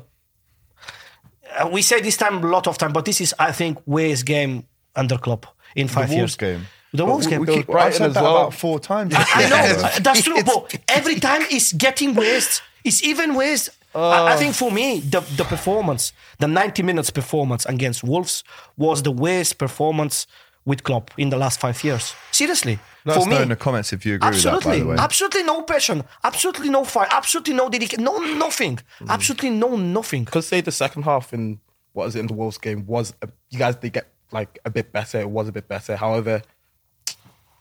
uh, 1.59 1.69
we 1.71 1.81
say 1.81 2.01
this 2.01 2.17
time 2.17 2.43
a 2.43 2.47
lot 2.47 2.67
of 2.67 2.77
time, 2.77 2.93
but 2.93 3.05
this 3.05 3.21
is 3.21 3.33
I 3.39 3.51
think 3.51 3.79
worst 3.85 4.25
game 4.25 4.67
under 4.95 5.17
Klopp 5.17 5.47
in 5.75 5.87
the 5.87 5.93
five 5.93 6.09
Wolves 6.09 6.17
years. 6.19 6.35
game. 6.35 6.67
The 6.93 7.05
Wolves 7.05 7.27
game. 7.27 7.41
We 7.41 7.47
keep, 7.47 7.69
I've 7.73 7.93
said 7.95 8.09
as 8.09 8.13
that 8.13 8.23
well. 8.23 8.37
about 8.37 8.53
four 8.53 8.79
times. 8.79 9.13
I 9.17 9.49
know 9.49 9.55
uh, 9.57 9.99
that's 10.01 10.21
true, 10.23 10.43
but 10.43 10.75
every 10.87 11.19
time 11.19 11.41
it's 11.49 11.73
getting 11.73 12.13
worse. 12.15 12.61
It's 12.83 13.03
even 13.03 13.33
worse. 13.35 13.69
I, 13.95 14.33
I 14.33 14.35
think 14.37 14.55
for 14.55 14.71
me, 14.71 14.99
the 14.99 15.21
the 15.37 15.43
performance, 15.43 16.13
the 16.39 16.47
90 16.47 16.83
minutes 16.83 17.09
performance 17.11 17.65
against 17.65 18.03
Wolves 18.03 18.43
was 18.77 19.03
the 19.03 19.11
worst 19.11 19.57
performance 19.57 20.27
with 20.65 20.83
Klopp 20.83 21.11
in 21.17 21.29
the 21.29 21.37
last 21.37 21.59
five 21.59 21.83
years. 21.83 22.13
Seriously, 22.31 22.79
Let 23.05 23.13
for 23.15 23.19
us 23.21 23.27
me, 23.27 23.35
know 23.35 23.41
in 23.41 23.49
the 23.49 23.55
comments 23.55 23.91
if 23.93 24.05
you 24.05 24.15
agree 24.15 24.27
absolutely, 24.29 24.59
with 24.59 24.63
that. 24.63 24.71
By 24.71 24.79
the 24.79 24.89
way, 24.89 24.95
absolutely 24.97 25.43
no 25.43 25.61
passion, 25.63 26.03
absolutely 26.23 26.69
no 26.69 26.83
fire, 26.85 27.07
absolutely 27.11 27.53
no 27.53 27.69
dedication, 27.69 28.03
no 28.03 28.17
nothing, 28.17 28.79
Mm. 29.01 29.09
absolutely 29.09 29.49
no 29.51 29.75
nothing. 29.75 30.25
Could 30.25 30.43
say 30.43 30.61
the 30.61 30.71
second 30.71 31.03
half 31.03 31.33
in 31.33 31.59
what 31.93 32.07
is 32.07 32.15
it 32.15 32.19
in 32.21 32.27
the 32.27 32.33
Wolves 32.33 32.57
game 32.57 32.85
was 32.87 33.13
a, 33.21 33.27
you 33.49 33.59
guys 33.59 33.75
did 33.75 33.93
get 33.93 34.07
like 34.31 34.57
a 34.65 34.69
bit 34.71 34.91
better. 34.91 35.19
It 35.19 35.29
was 35.29 35.47
a 35.47 35.51
bit 35.51 35.67
better. 35.67 35.95
However, 35.95 36.41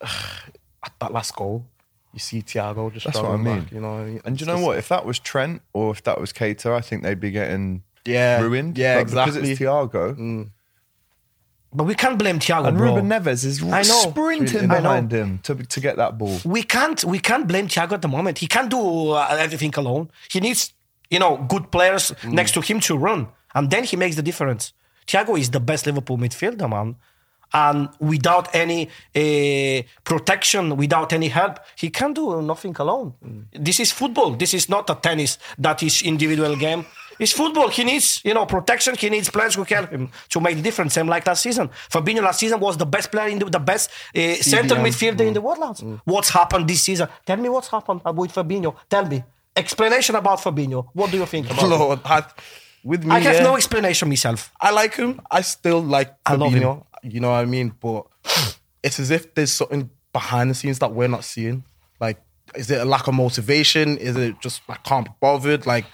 that 0.99 1.11
last 1.13 1.35
goal, 1.35 1.65
you 2.13 2.19
see 2.19 2.41
Thiago 2.41 2.91
just 2.93 3.05
That's 3.05 3.17
what 3.17 3.31
I 3.31 3.37
mean. 3.37 3.61
back, 3.61 3.71
you 3.71 3.79
know, 3.81 3.91
what 3.93 4.01
I 4.01 4.05
mean? 4.05 4.21
and 4.25 4.37
do 4.37 4.43
you 4.43 4.47
know 4.47 4.55
just- 4.57 4.65
what? 4.67 4.77
If 4.77 4.87
that 4.89 5.05
was 5.05 5.19
Trent 5.19 5.61
or 5.73 5.91
if 5.91 6.03
that 6.03 6.19
was 6.19 6.31
Keita, 6.33 6.71
I 6.75 6.81
think 6.81 7.03
they'd 7.03 7.19
be 7.19 7.31
getting 7.31 7.83
Yeah, 8.05 8.41
ruined. 8.41 8.77
yeah, 8.77 8.95
But 8.97 9.05
Because 9.11 9.35
exactly. 9.37 9.51
it's 9.51 9.59
Thiago. 9.61 10.49
But 11.75 11.85
we 11.85 11.95
can't 11.95 12.19
blame 12.19 12.37
Thiago, 12.37 12.67
And 12.67 12.77
bro. 12.77 12.93
Ruben 12.93 13.09
Neves 13.09 13.43
is 13.43 13.63
I 13.63 13.81
know. 13.81 13.83
sprinting 13.83 14.69
I 14.69 14.75
know. 14.75 14.81
behind 14.81 15.11
him 15.11 15.39
to, 15.43 15.55
to 15.55 15.79
get 15.79 15.97
that 15.97 16.19
ball. 16.19 16.37
we 16.45 16.61
can't 16.61 17.03
we 17.03 17.17
can't 17.17 17.47
blame 17.47 17.67
Thiago 17.67 17.93
at 17.93 18.03
the 18.03 18.07
moment. 18.07 18.37
He 18.39 18.47
can't 18.47 18.69
do 18.69 19.09
uh, 19.11 19.35
everything 19.39 19.73
alone. 19.75 20.11
He 20.29 20.39
needs 20.39 20.71
you 21.09 21.17
know 21.17 21.37
good 21.49 21.71
players 21.71 22.11
Mm. 22.21 22.33
next 22.33 22.51
to 22.53 22.61
him 22.61 22.79
to 22.81 22.95
run, 22.95 23.27
and 23.55 23.71
then 23.71 23.83
he 23.85 23.95
makes 23.95 24.15
the 24.15 24.21
difference. 24.21 24.73
Thiago 25.07 25.37
is 25.39 25.49
the 25.49 25.59
best 25.59 25.87
Liverpool 25.87 26.17
midfielder, 26.19 26.69
man. 26.69 26.95
And 27.53 27.89
without 27.99 28.53
any 28.55 28.89
uh, 29.15 29.83
protection, 30.03 30.75
without 30.75 31.13
any 31.13 31.27
help, 31.27 31.59
he 31.75 31.89
can 31.89 32.13
do 32.13 32.41
nothing 32.41 32.75
alone. 32.79 33.13
Mm. 33.23 33.45
This 33.53 33.79
is 33.79 33.91
football. 33.91 34.31
This 34.31 34.53
is 34.53 34.69
not 34.69 34.89
a 34.89 34.95
tennis 34.95 35.37
that 35.59 35.83
is 35.83 36.01
individual 36.01 36.55
game. 36.55 36.85
It's 37.19 37.31
football. 37.31 37.67
He 37.69 37.83
needs, 37.83 38.21
you 38.25 38.33
know, 38.33 38.45
protection. 38.45 38.95
He 38.97 39.09
needs 39.09 39.29
players 39.29 39.55
who 39.55 39.63
help 39.63 39.91
him 39.91 40.09
to 40.29 40.39
make 40.39 40.55
the 40.55 40.63
difference. 40.63 40.95
Same 40.95 41.07
like 41.07 41.27
last 41.27 41.43
season. 41.43 41.69
Fabinho 41.89 42.23
last 42.23 42.39
season 42.39 42.59
was 42.59 42.75
the 42.77 42.85
best 42.85 43.11
player 43.11 43.27
in 43.27 43.39
the, 43.39 43.45
the 43.45 43.59
best 43.59 43.91
uh, 44.15 44.33
center 44.35 44.75
midfielder 44.75 45.21
in 45.21 45.33
the 45.33 45.41
world. 45.41 45.59
lads. 45.59 45.83
What's 46.05 46.29
happened 46.29 46.67
this 46.67 46.81
season? 46.81 47.07
Tell 47.25 47.37
me 47.37 47.49
what's 47.49 47.67
happened 47.67 48.01
with 48.03 48.33
Fabinho. 48.33 48.75
Tell 48.89 49.05
me. 49.05 49.23
Explanation 49.55 50.15
about 50.15 50.39
Fabinho. 50.39 50.87
What 50.93 51.11
do 51.11 51.17
you 51.17 51.27
think 51.27 51.51
about? 51.51 51.69
Lord, 51.69 51.99
I, 52.05 52.23
with 52.83 53.03
me, 53.03 53.11
I 53.11 53.19
have 53.19 53.35
yeah, 53.35 53.43
no 53.43 53.55
explanation 53.55 54.09
myself. 54.09 54.51
I 54.59 54.71
like 54.71 54.95
him. 54.95 55.21
I 55.29 55.41
still 55.41 55.81
like 55.81 56.15
I 56.25 56.33
love 56.33 56.53
him. 56.53 56.81
You 57.03 57.19
know 57.19 57.29
what 57.31 57.39
I 57.39 57.45
mean? 57.45 57.73
But 57.79 58.05
it's 58.83 58.99
as 58.99 59.11
if 59.11 59.33
there's 59.35 59.51
something 59.51 59.89
behind 60.11 60.49
the 60.49 60.55
scenes 60.55 60.79
that 60.79 60.93
we're 60.93 61.07
not 61.07 61.23
seeing. 61.23 61.63
Like, 61.99 62.21
is 62.55 62.69
it 62.71 62.81
a 62.81 62.85
lack 62.85 63.07
of 63.07 63.13
motivation? 63.13 63.97
Is 63.97 64.15
it 64.15 64.39
just 64.41 64.61
I 64.69 64.75
can't 64.75 65.05
be 65.05 65.11
bothered? 65.19 65.65
Like, 65.65 65.85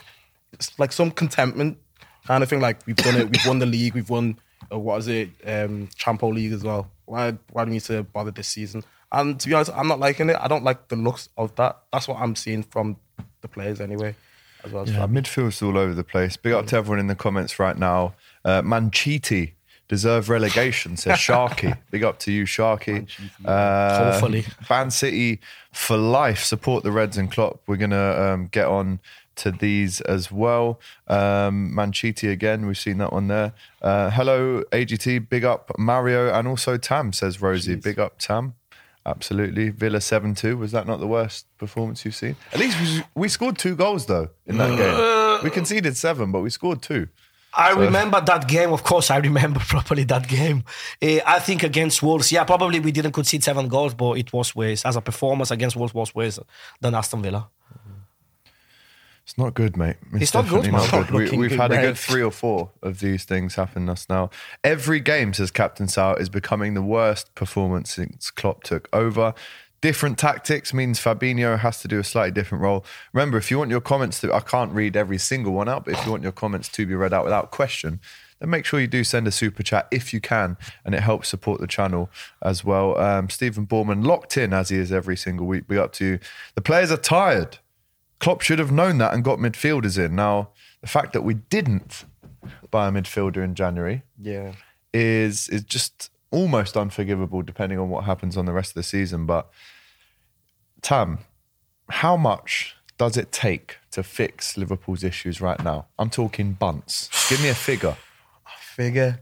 it's 0.54 0.78
like 0.80 0.92
some 0.92 1.12
contentment 1.12 1.78
kind 2.26 2.44
of 2.44 2.50
thing. 2.50 2.62
Like 2.62 2.86
we've 2.86 2.96
done 2.96 3.16
it. 3.16 3.30
We've 3.30 3.46
won 3.46 3.60
the 3.60 3.66
league. 3.66 3.96
We've 3.96 4.10
won 4.10 4.38
uh, 4.72 4.80
what 4.80 5.00
is 5.00 5.08
it? 5.08 5.30
Um, 5.46 5.90
Champo 5.98 6.34
League 6.34 6.54
as 6.54 6.64
well. 6.64 6.90
Why? 7.06 7.38
Why 7.52 7.66
do 7.66 7.70
we 7.70 7.76
need 7.76 7.84
to 7.84 8.04
bother 8.04 8.32
this 8.32 8.48
season? 8.48 8.84
And 9.12 9.40
to 9.40 9.48
be 9.48 9.54
honest, 9.54 9.72
I'm 9.74 9.88
not 9.88 10.00
liking 10.00 10.30
it. 10.30 10.38
I 10.40 10.48
don't 10.48 10.64
like 10.64 10.88
the 10.88 10.96
looks 10.96 11.30
of 11.38 11.56
that. 11.56 11.80
That's 11.92 12.08
what 12.08 12.20
I'm 12.20 12.36
seeing 12.36 12.64
from 12.64 12.98
the 13.42 13.48
players 13.48 13.82
anyway. 13.82 14.16
As 14.64 14.72
well 14.72 14.84
as 14.84 14.92
Yeah, 14.92 15.08
midfield's 15.08 15.62
all 15.62 15.78
over 15.78 15.94
the 15.94 16.04
place. 16.04 16.38
Big 16.38 16.54
up 16.54 16.68
to 16.68 16.76
everyone 16.76 17.00
in 17.00 17.08
the 17.08 17.16
comments 17.16 17.58
right 17.58 17.78
now. 17.78 18.14
Uh, 18.46 18.62
Manchiti 18.62 19.54
deserve 19.90 20.30
relegation, 20.30 20.96
says 20.96 21.18
Sharky. 21.18 21.78
Big 21.92 22.04
up 22.06 22.20
to 22.20 22.32
you, 22.32 22.46
Sharky. 22.46 23.10
Uh, 23.44 24.12
Hopefully. 24.12 24.46
Ban 24.70 24.90
City 24.92 25.42
for 25.74 25.98
life. 25.98 26.44
Support 26.44 26.84
the 26.86 26.92
Reds 26.92 27.18
and 27.18 27.30
Klopp. 27.30 27.62
We're 27.68 27.76
going 27.76 27.90
to 27.90 28.24
um, 28.24 28.48
get 28.48 28.68
on 28.68 29.02
to 29.38 29.52
these 29.52 30.00
as 30.02 30.32
well. 30.32 30.80
Um, 31.08 31.74
Manchiti 31.76 32.32
again. 32.32 32.66
We've 32.66 32.78
seen 32.78 33.00
that 33.00 33.12
one 33.12 33.28
there. 33.28 33.54
Uh, 33.82 34.10
hello, 34.12 34.64
AGT. 34.72 35.28
Big 35.28 35.44
up 35.44 35.72
Mario 35.78 36.32
and 36.32 36.48
also 36.48 36.78
Tam, 36.78 37.12
says 37.12 37.42
Rosie. 37.42 37.76
Big 37.76 38.00
up 38.00 38.20
Tam. 38.20 38.54
Absolutely. 39.06 39.70
Villa 39.70 40.02
7 40.02 40.36
2. 40.36 40.58
Was 40.58 40.72
that 40.72 40.86
not 40.86 41.00
the 41.00 41.08
worst 41.08 41.48
performance 41.58 42.06
you've 42.06 42.16
seen? 42.16 42.36
At 42.54 42.60
least 42.60 42.80
we, 42.80 43.22
we 43.22 43.28
scored 43.30 43.58
two 43.58 43.76
goals, 43.76 44.06
though, 44.06 44.30
in 44.46 44.58
that 44.58 44.78
game. 44.78 45.44
We 45.44 45.50
conceded 45.50 45.96
seven, 45.98 46.32
but 46.32 46.42
we 46.42 46.50
scored 46.50 46.82
two. 46.82 47.08
I 47.54 47.72
remember 47.72 48.22
that 48.22 48.48
game. 48.48 48.72
Of 48.72 48.84
course, 48.84 49.10
I 49.10 49.18
remember 49.18 49.60
properly 49.68 50.04
that 50.06 50.28
game. 50.28 50.64
Uh, 51.02 51.20
I 51.26 51.40
think 51.40 51.64
against 51.64 52.04
Wolves, 52.04 52.32
yeah, 52.32 52.44
probably 52.44 52.80
we 52.80 52.92
didn't 52.92 53.12
concede 53.12 53.44
seven 53.44 53.68
goals, 53.68 53.94
but 53.94 54.18
it 54.18 54.32
was 54.32 54.56
worse. 54.56 54.86
As 54.86 54.96
a 54.96 55.02
performance 55.02 55.52
against 55.52 55.76
Wolves 55.76 55.94
was 55.94 56.14
worse 56.14 56.40
than 56.80 56.94
Aston 56.94 57.22
Villa. 57.22 57.50
It's 59.30 59.38
not 59.38 59.54
good, 59.54 59.78
mate. 59.78 59.98
It's, 60.14 60.24
It's 60.24 60.34
not 60.34 60.48
good, 60.48 60.72
not 60.72 60.90
good. 60.90 61.12
We, 61.12 61.30
we've 61.38 61.50
good, 61.52 61.60
had 61.60 61.72
a 61.72 61.82
good 61.82 61.98
three 62.00 62.24
or 62.24 62.32
four 62.32 62.72
of 62.82 63.00
these 63.00 63.26
things 63.26 63.54
happen 63.54 63.86
to 63.86 63.92
us 63.92 64.08
now. 64.10 64.32
Every 64.64 65.00
game, 65.00 65.36
says 65.36 65.52
Captain 65.52 65.88
Sal, 65.88 66.16
is 66.16 66.30
becoming 66.30 66.74
the 66.74 66.82
worst 66.82 67.36
performance 67.36 67.94
since 67.94 68.32
Klopp 68.32 68.64
took 68.64 68.90
over. 68.92 69.36
Different 69.82 70.18
tactics 70.18 70.74
means 70.74 71.00
Fabinho 71.00 71.58
has 71.60 71.80
to 71.82 71.88
do 71.88 72.00
a 72.00 72.04
slightly 72.04 72.32
different 72.32 72.62
role. 72.62 72.84
Remember, 73.14 73.38
if 73.38 73.50
you 73.50 73.58
want 73.58 73.70
your 73.72 73.80
comments 73.82 74.20
to, 74.22 74.34
I 74.34 74.42
can't 74.42 74.74
read 74.74 74.98
every 74.98 75.18
single 75.18 75.54
one 75.54 75.70
out, 75.70 75.86
but 75.86 75.94
if 75.94 76.06
you 76.06 76.12
want 76.12 76.24
your 76.24 76.34
comments 76.34 76.68
to 76.70 76.86
be 76.86 76.96
read 76.96 77.14
out 77.14 77.24
without 77.24 77.52
question, 77.52 78.02
then 78.40 78.50
make 78.50 78.66
sure 78.66 78.80
you 78.82 78.88
do 78.88 79.04
send 79.06 79.26
a 79.28 79.32
super 79.32 79.64
chat 79.64 79.88
if 79.90 80.14
you 80.14 80.20
can, 80.20 80.58
and 80.84 80.94
it 80.94 81.02
helps 81.02 81.30
support 81.30 81.62
the 81.62 81.68
channel 81.68 82.10
as 82.42 82.64
well. 82.66 82.98
Um, 83.00 83.30
Stephen 83.30 83.66
Borman 83.66 84.06
locked 84.06 84.38
in 84.38 84.52
as 84.54 84.68
he 84.70 84.78
is 84.78 84.92
every 84.92 85.16
single 85.16 85.48
week. 85.48 85.68
Be 85.68 85.78
up 85.78 85.94
to 85.94 86.06
you. 86.06 86.20
The 86.56 86.62
players 86.62 86.92
are 86.92 86.98
tired. 86.98 87.60
Klopp 88.20 88.42
should 88.42 88.60
have 88.60 88.72
known 88.72 88.98
that 88.98 89.14
and 89.14 89.24
got 89.24 89.40
midfielders 89.40 89.98
in. 90.04 90.14
Now, 90.16 90.50
the 90.82 90.88
fact 90.88 91.14
that 91.14 91.22
we 91.22 91.36
didn't 91.36 92.04
buy 92.70 92.90
a 92.90 92.92
midfielder 92.92 93.44
in 93.44 93.56
January 93.56 94.04
Yeah. 94.18 94.54
is 94.94 95.48
is 95.50 95.64
just 95.64 96.10
almost 96.32 96.78
unforgivable 96.78 97.42
depending 97.42 97.80
on 97.80 97.90
what 97.90 98.04
happens 98.04 98.38
on 98.38 98.46
the 98.46 98.54
rest 98.54 98.72
of 98.72 98.76
the 98.76 98.84
season. 98.84 99.26
But 99.26 99.50
Tam, 100.82 101.20
how 101.90 102.16
much 102.18 102.76
does 102.98 103.18
it 103.18 103.32
take 103.32 103.78
to 103.92 104.04
fix 104.04 104.58
Liverpool's 104.58 105.04
issues 105.04 105.42
right 105.42 105.62
now? 105.64 105.88
I'm 105.98 106.10
talking 106.10 106.54
bunts. 106.54 107.10
Give 107.30 107.42
me 107.42 107.50
a 107.50 107.56
figure. 107.56 107.96
A 108.46 108.62
Figure. 108.76 109.20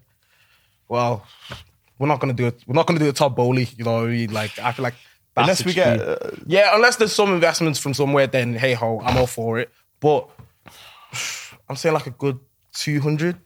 Well, 0.87 1.25
we're 1.97 2.07
not 2.07 2.19
gonna 2.19 2.33
do 2.33 2.47
it. 2.47 2.63
We're 2.67 2.75
not 2.75 2.87
gonna 2.87 2.99
do 2.99 3.09
a 3.09 3.13
Todd 3.13 3.35
Boehly. 3.35 3.67
You 3.77 3.85
know, 3.85 3.93
what 3.93 4.03
I 4.03 4.07
mean? 4.07 4.31
like 4.31 4.57
I 4.59 4.71
feel 4.71 4.83
like 4.83 4.95
Unless 5.37 5.65
we 5.65 5.73
get, 5.73 5.99
uh, 5.99 6.17
yeah, 6.47 6.71
unless 6.75 6.95
there's 6.95 7.13
some 7.13 7.31
investments 7.31 7.79
from 7.79 7.93
somewhere, 7.93 8.25
then 8.25 8.55
hey 8.55 8.73
ho, 8.73 8.99
I'm 9.03 9.17
all 9.17 9.27
for 9.27 9.59
it. 9.59 9.71
But 9.99 10.27
I'm 11.69 11.75
saying 11.75 11.93
like 11.93 12.07
a 12.07 12.11
good 12.11 12.39
two 12.73 12.99
hundred. 12.99 13.37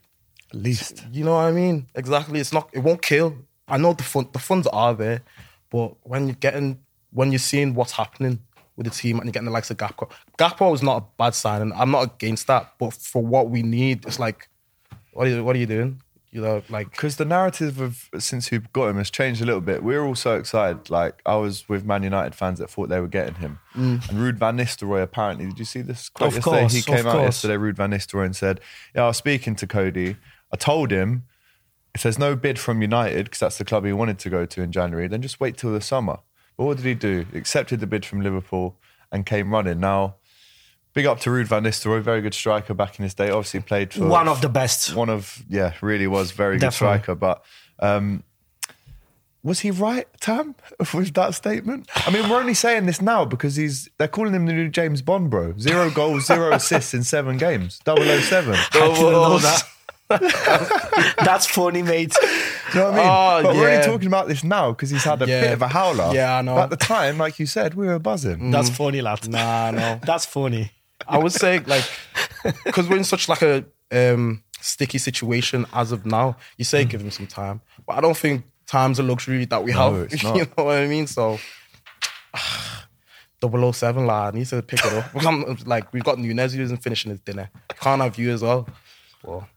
At 0.54 0.60
least. 0.60 1.06
You 1.12 1.24
know 1.26 1.34
what 1.34 1.46
I 1.46 1.52
mean? 1.52 1.88
Exactly. 1.96 2.40
It's 2.40 2.54
not. 2.54 2.70
It 2.74 2.80
won't 2.80 3.02
kill. 3.02 3.36
I 3.72 3.78
know 3.78 3.94
the 3.94 4.04
fun. 4.04 4.28
The 4.32 4.40
funds 4.40 4.68
are 4.68 4.94
there, 4.94 5.22
but 5.72 5.96
when 6.04 6.28
you're 6.28 6.36
getting, 6.36 6.80
when 7.12 7.32
you're 7.32 7.40
seeing 7.40 7.74
what's 7.74 7.94
happening 7.94 8.40
with 8.76 8.86
the 8.86 8.92
team 8.92 9.18
and 9.18 9.26
you're 9.26 9.32
getting 9.32 9.46
the 9.46 9.52
likes 9.52 9.72
of 9.72 9.78
Gakpo, 9.78 10.12
Gakpo 10.38 10.74
is 10.74 10.84
not 10.84 10.98
a 11.02 11.06
bad 11.18 11.34
signing. 11.36 11.72
And 11.72 11.74
I'm 11.82 11.92
not 11.92 12.04
against 12.04 12.48
that, 12.48 12.74
but 12.80 12.94
for 12.94 13.24
what 13.24 13.50
we 13.50 13.64
need, 13.64 14.06
it's 14.06 14.20
like, 14.20 14.48
what 15.14 15.28
are 15.28 15.30
you, 15.30 15.44
what 15.44 15.56
are 15.56 15.60
you 15.60 15.66
doing? 15.66 16.02
You 16.34 16.42
know, 16.42 16.64
like 16.70 16.92
Because 16.92 17.18
the 17.18 17.26
narrative 17.26 17.82
of 17.82 18.10
since 18.18 18.52
we've 18.52 18.72
got 18.72 18.88
him 18.88 18.98
has 18.98 19.10
changed 19.12 19.42
a 19.42 19.46
little 19.46 19.60
bit. 19.60 19.84
We're 19.84 20.02
all 20.06 20.16
so 20.16 20.38
excited. 20.38 20.90
Like 20.90 21.22
I 21.26 21.36
was 21.36 21.68
with 21.68 21.84
Man 21.84 22.04
United 22.04 22.36
fans 22.36 22.60
that 22.60 22.70
thought 22.70 22.88
they 22.88 23.02
were 23.02 23.10
getting 23.10 23.36
him. 23.36 23.60
Mm. 23.76 24.08
And 24.10 24.18
Ruud 24.18 24.38
van 24.38 24.56
Nistelrooy 24.58 25.04
apparently, 25.04 25.48
did 25.48 25.60
you 25.60 25.66
see 25.66 25.82
this 25.82 26.08
quote 26.08 26.30
Of 26.30 26.36
yesterday? 26.36 26.60
course, 26.62 26.74
he 26.74 26.80
of 26.80 26.86
came 26.86 27.06
out 27.08 27.14
course. 27.16 27.26
yesterday, 27.26 27.56
Ruud 27.56 27.76
van 27.76 27.92
Nistelrooy, 27.92 28.26
and 28.28 28.36
said, 28.36 28.62
"Yeah, 28.96 29.04
I 29.04 29.08
was 29.08 29.18
speaking 29.18 29.58
to 29.58 29.68
Cody. 29.68 30.16
I 30.54 30.56
told 30.56 30.92
him 30.92 31.24
if 31.94 32.04
there's 32.04 32.20
no 32.20 32.36
bid 32.36 32.58
from 32.60 32.82
United 32.82 33.26
because 33.26 33.40
that's 33.40 33.58
the 33.58 33.66
club 33.66 33.86
he 33.86 33.94
wanted 33.94 34.20
to 34.20 34.30
go 34.30 34.46
to 34.46 34.62
in 34.62 34.72
January, 34.72 35.08
then 35.08 35.22
just 35.22 35.40
wait 35.40 35.58
till 35.58 35.72
the 35.74 35.82
summer." 35.82 36.20
But 36.58 36.66
what 36.66 36.78
did 36.78 36.86
he 36.86 36.94
do? 36.94 37.26
He 37.32 37.38
accepted 37.38 37.80
the 37.80 37.88
bid 37.88 38.06
from 38.06 38.22
Liverpool 38.22 38.78
and 39.12 39.26
came 39.26 39.52
running. 39.52 39.80
Now, 39.80 40.16
big 40.94 41.06
up 41.06 41.20
to 41.22 41.30
Ruud 41.30 41.46
van 41.46 41.64
Nistelrooy, 41.64 42.02
very 42.02 42.22
good 42.22 42.34
striker 42.34 42.74
back 42.74 43.00
in 43.00 43.04
his 43.04 43.14
day. 43.14 43.30
Obviously 43.30 43.62
played 43.62 43.94
for 43.94 44.06
One 44.08 44.28
of 44.28 44.42
the 44.42 44.50
best. 44.50 44.94
one 44.96 45.10
of 45.10 45.44
yeah, 45.50 45.74
really 45.82 46.08
was 46.08 46.32
very 46.32 46.58
good 46.58 46.74
striker. 46.74 47.16
But 47.16 47.44
um, 47.80 48.24
was 49.44 49.62
he 49.62 49.72
right, 49.72 50.08
Tam, 50.20 50.56
with 50.94 51.14
that 51.16 51.34
statement? 51.34 51.90
I 51.96 52.12
mean, 52.12 52.30
we're 52.30 52.40
only 52.40 52.54
saying 52.54 52.86
this 52.86 53.02
now 53.02 53.26
because 53.26 53.56
he's 53.56 53.90
they're 53.98 54.08
calling 54.08 54.34
him 54.34 54.46
the 54.46 54.54
new 54.54 54.70
James 54.70 55.02
Bond, 55.02 55.30
bro. 55.30 55.58
Zero 55.58 55.90
goals, 55.90 56.28
zero 56.28 56.52
assists 56.54 56.94
in 56.94 57.04
seven 57.04 57.38
games. 57.38 57.80
007. 57.86 58.54
I 58.54 58.70
didn't 58.72 59.02
know 59.02 59.40
that. 59.40 59.64
That's 61.26 61.46
funny, 61.46 61.82
mate. 61.82 62.16
You 62.74 62.80
know 62.80 62.92
what 62.92 62.94
I 62.94 62.98
mean? 62.98 63.06
Oh, 63.08 63.40
but 63.44 63.56
we're 63.56 63.70
yeah. 63.70 63.76
only 63.76 63.88
talking 63.88 64.08
about 64.08 64.28
this 64.28 64.44
now 64.44 64.72
because 64.72 64.90
he's 64.90 65.04
had 65.04 65.22
a 65.22 65.28
Yeah. 65.28 65.42
bit 65.42 65.54
of 65.54 65.62
a 65.62 65.68
howler. 65.68 66.12
Yeah, 66.14 66.38
I 66.38 66.42
know. 66.42 66.56
But 66.56 66.64
at 66.64 66.70
the 66.72 66.78
time, 66.78 67.18
like 67.18 67.40
you 67.40 67.46
said, 67.46 67.74
we 67.74 67.88
were 67.88 68.00
buzzing. 68.00 68.52
That's 68.52 68.70
funny, 68.70 69.02
lad. 69.02 69.28
Nah, 69.28 69.72
no. 69.72 70.00
That's 70.06 70.26
funny. 70.26 70.72
I 71.08 71.18
would 71.18 71.32
say 71.34 71.60
like 71.60 71.84
because 72.66 72.88
we're 72.90 72.98
in 72.98 73.04
such 73.04 73.28
like 73.28 73.42
a 73.42 73.66
um, 73.92 74.44
sticky 74.60 74.98
situation 75.00 75.66
as 75.74 75.92
of 75.92 76.06
now. 76.06 76.38
You 76.58 76.66
say 76.66 76.86
give 76.86 77.02
him 77.02 77.12
some 77.12 77.28
time, 77.28 77.62
but 77.86 77.94
I 77.98 78.02
don't 78.02 78.18
think 78.18 78.46
time's 78.68 79.00
a 79.00 79.04
luxury 79.04 79.46
that 79.46 79.64
we 79.64 79.72
have. 79.72 79.96
it's 79.96 80.24
you 80.24 80.46
know 80.58 80.64
what 80.66 80.78
I 80.78 80.88
mean? 80.88 81.08
So. 81.08 81.40
007 83.44 84.06
lad 84.06 84.36
needs 84.36 84.52
to 84.52 84.62
pick 84.62 84.86
it 84.86 84.94
up. 84.94 85.06
I'm, 85.26 85.58
like 85.66 85.92
we've 85.94 86.04
got 86.04 86.20
Nunez 86.20 86.54
who 86.54 86.62
isn't 86.62 86.78
finishing 86.78 87.10
his 87.10 87.20
dinner. 87.22 87.50
Can't 87.80 88.00
have 88.00 88.18
you 88.20 88.30
as 88.32 88.44
well. 88.44 88.68
Well, 89.24 89.48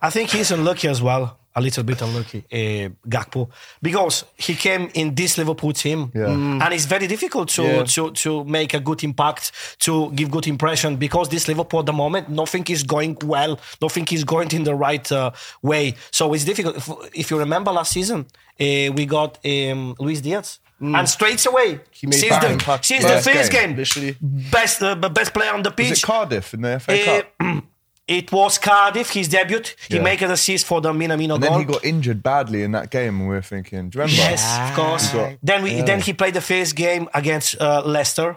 I 0.00 0.10
think 0.10 0.30
he's 0.30 0.50
unlucky 0.50 0.88
as 0.88 1.00
well. 1.02 1.36
A 1.56 1.60
little 1.60 1.82
bit 1.82 2.00
unlucky, 2.02 2.44
uh, 2.52 2.88
Gakpo, 3.08 3.48
because 3.82 4.24
he 4.36 4.54
came 4.54 4.88
in 4.94 5.14
this 5.16 5.36
Liverpool 5.38 5.72
team, 5.72 6.12
Yeah. 6.14 6.26
and 6.62 6.72
it's 6.72 6.84
very 6.84 7.08
difficult 7.08 7.48
to, 7.56 7.62
Yeah. 7.62 7.82
to 7.94 8.10
to 8.12 8.44
make 8.44 8.74
a 8.74 8.80
good 8.80 9.02
impact, 9.02 9.50
to 9.80 10.12
give 10.14 10.30
good 10.30 10.46
impression, 10.46 10.96
because 10.96 11.28
this 11.30 11.48
Liverpool 11.48 11.80
at 11.80 11.86
the 11.86 11.92
moment, 11.92 12.28
nothing 12.28 12.64
is 12.68 12.84
going 12.84 13.16
well, 13.24 13.58
nothing 13.82 14.06
is 14.12 14.22
going 14.24 14.50
in 14.52 14.62
the 14.64 14.74
right 14.74 15.10
uh, 15.10 15.30
way. 15.62 15.94
So 16.12 16.32
it's 16.34 16.44
difficult. 16.44 16.76
If, 16.76 16.88
if 17.12 17.30
you 17.32 17.38
remember 17.40 17.72
last 17.72 17.90
season, 17.92 18.20
uh, 18.60 18.92
we 18.98 19.04
got 19.06 19.38
um, 19.44 19.96
Luis 19.98 20.20
Diaz. 20.20 20.60
And 20.80 21.08
straight 21.08 21.44
away, 21.44 21.80
He 21.90 22.06
made 22.06 22.20
since 22.20 22.38
the, 22.38 22.50
impact 22.52 22.84
since 22.84 23.02
the 23.04 23.20
first 23.20 23.50
game, 23.50 23.74
game, 23.74 24.16
best 24.52 24.80
uh, 24.80 24.94
best 24.94 25.34
player 25.34 25.52
on 25.54 25.62
the 25.64 25.72
pitch. 25.72 26.02
Cardiff 26.04 26.54
in 26.54 26.60
the 26.60 26.78
FA 26.78 26.92
Uh, 26.92 27.04
Cup? 27.04 27.26
it 28.08 28.32
was 28.32 28.58
Cardiff, 28.58 29.10
his 29.10 29.28
debut. 29.28 29.60
He 29.88 29.96
Yeah. 29.96 30.02
made 30.02 30.22
an 30.22 30.30
assist 30.30 30.64
for 30.66 30.80
the 30.80 30.92
Minamino 30.92 31.34
And 31.34 31.42
goal. 31.42 31.50
then 31.50 31.58
he 31.60 31.64
got 31.64 31.84
injured 31.84 32.22
badly 32.22 32.62
in 32.62 32.72
that 32.72 32.90
game, 32.90 33.20
and 33.20 33.28
we 33.28 33.34
were 33.36 33.42
thinking, 33.42 33.90
do 33.90 33.98
you 33.98 34.02
remember? 34.04 34.22
yes, 34.22 34.42
of 34.70 34.74
course. 34.76 35.12
got- 35.12 35.34
then 35.42 35.62
we 35.62 35.82
then 35.82 36.00
he 36.00 36.12
played 36.14 36.34
the 36.34 36.40
first 36.40 36.74
game 36.74 37.08
against 37.14 37.60
uh, 37.60 37.82
Leicester. 37.84 38.36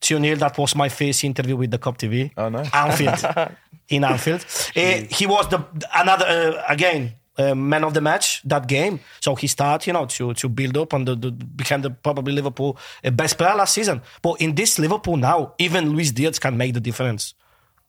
2 0.00 0.18
0. 0.18 0.36
That 0.36 0.58
was 0.58 0.74
my 0.74 0.88
first 0.88 1.22
interview 1.22 1.54
with 1.56 1.70
the 1.70 1.78
Kop 1.78 1.96
TV. 1.96 2.32
Oh, 2.36 2.48
nice. 2.48 2.68
Anfield. 2.74 3.24
in 3.88 4.02
Anfield. 4.04 4.44
Uh, 4.76 4.80
he 5.08 5.26
was 5.26 5.46
the 5.48 5.64
another, 5.94 6.26
uh, 6.26 6.62
again, 6.68 7.12
uh, 7.38 7.54
man 7.54 7.84
of 7.84 7.94
the 7.94 8.00
match 8.00 8.42
that 8.44 8.66
game. 8.66 8.98
So 9.20 9.36
he 9.36 9.46
started, 9.46 9.86
you 9.86 9.92
know, 9.92 10.06
to 10.06 10.34
to 10.34 10.48
build 10.48 10.76
up 10.76 10.92
and 10.92 11.06
the, 11.06 11.14
the, 11.14 11.30
became 11.30 11.82
the 11.82 11.90
probably 11.90 12.32
Liverpool 12.32 12.76
uh, 13.04 13.10
best 13.10 13.38
player 13.38 13.54
last 13.54 13.74
season. 13.74 14.02
But 14.22 14.40
in 14.40 14.54
this 14.56 14.76
Liverpool 14.78 15.16
now, 15.16 15.54
even 15.58 15.90
Luis 15.90 16.10
Diaz 16.10 16.38
can 16.40 16.56
make 16.56 16.72
the 16.74 16.80
difference. 16.80 17.34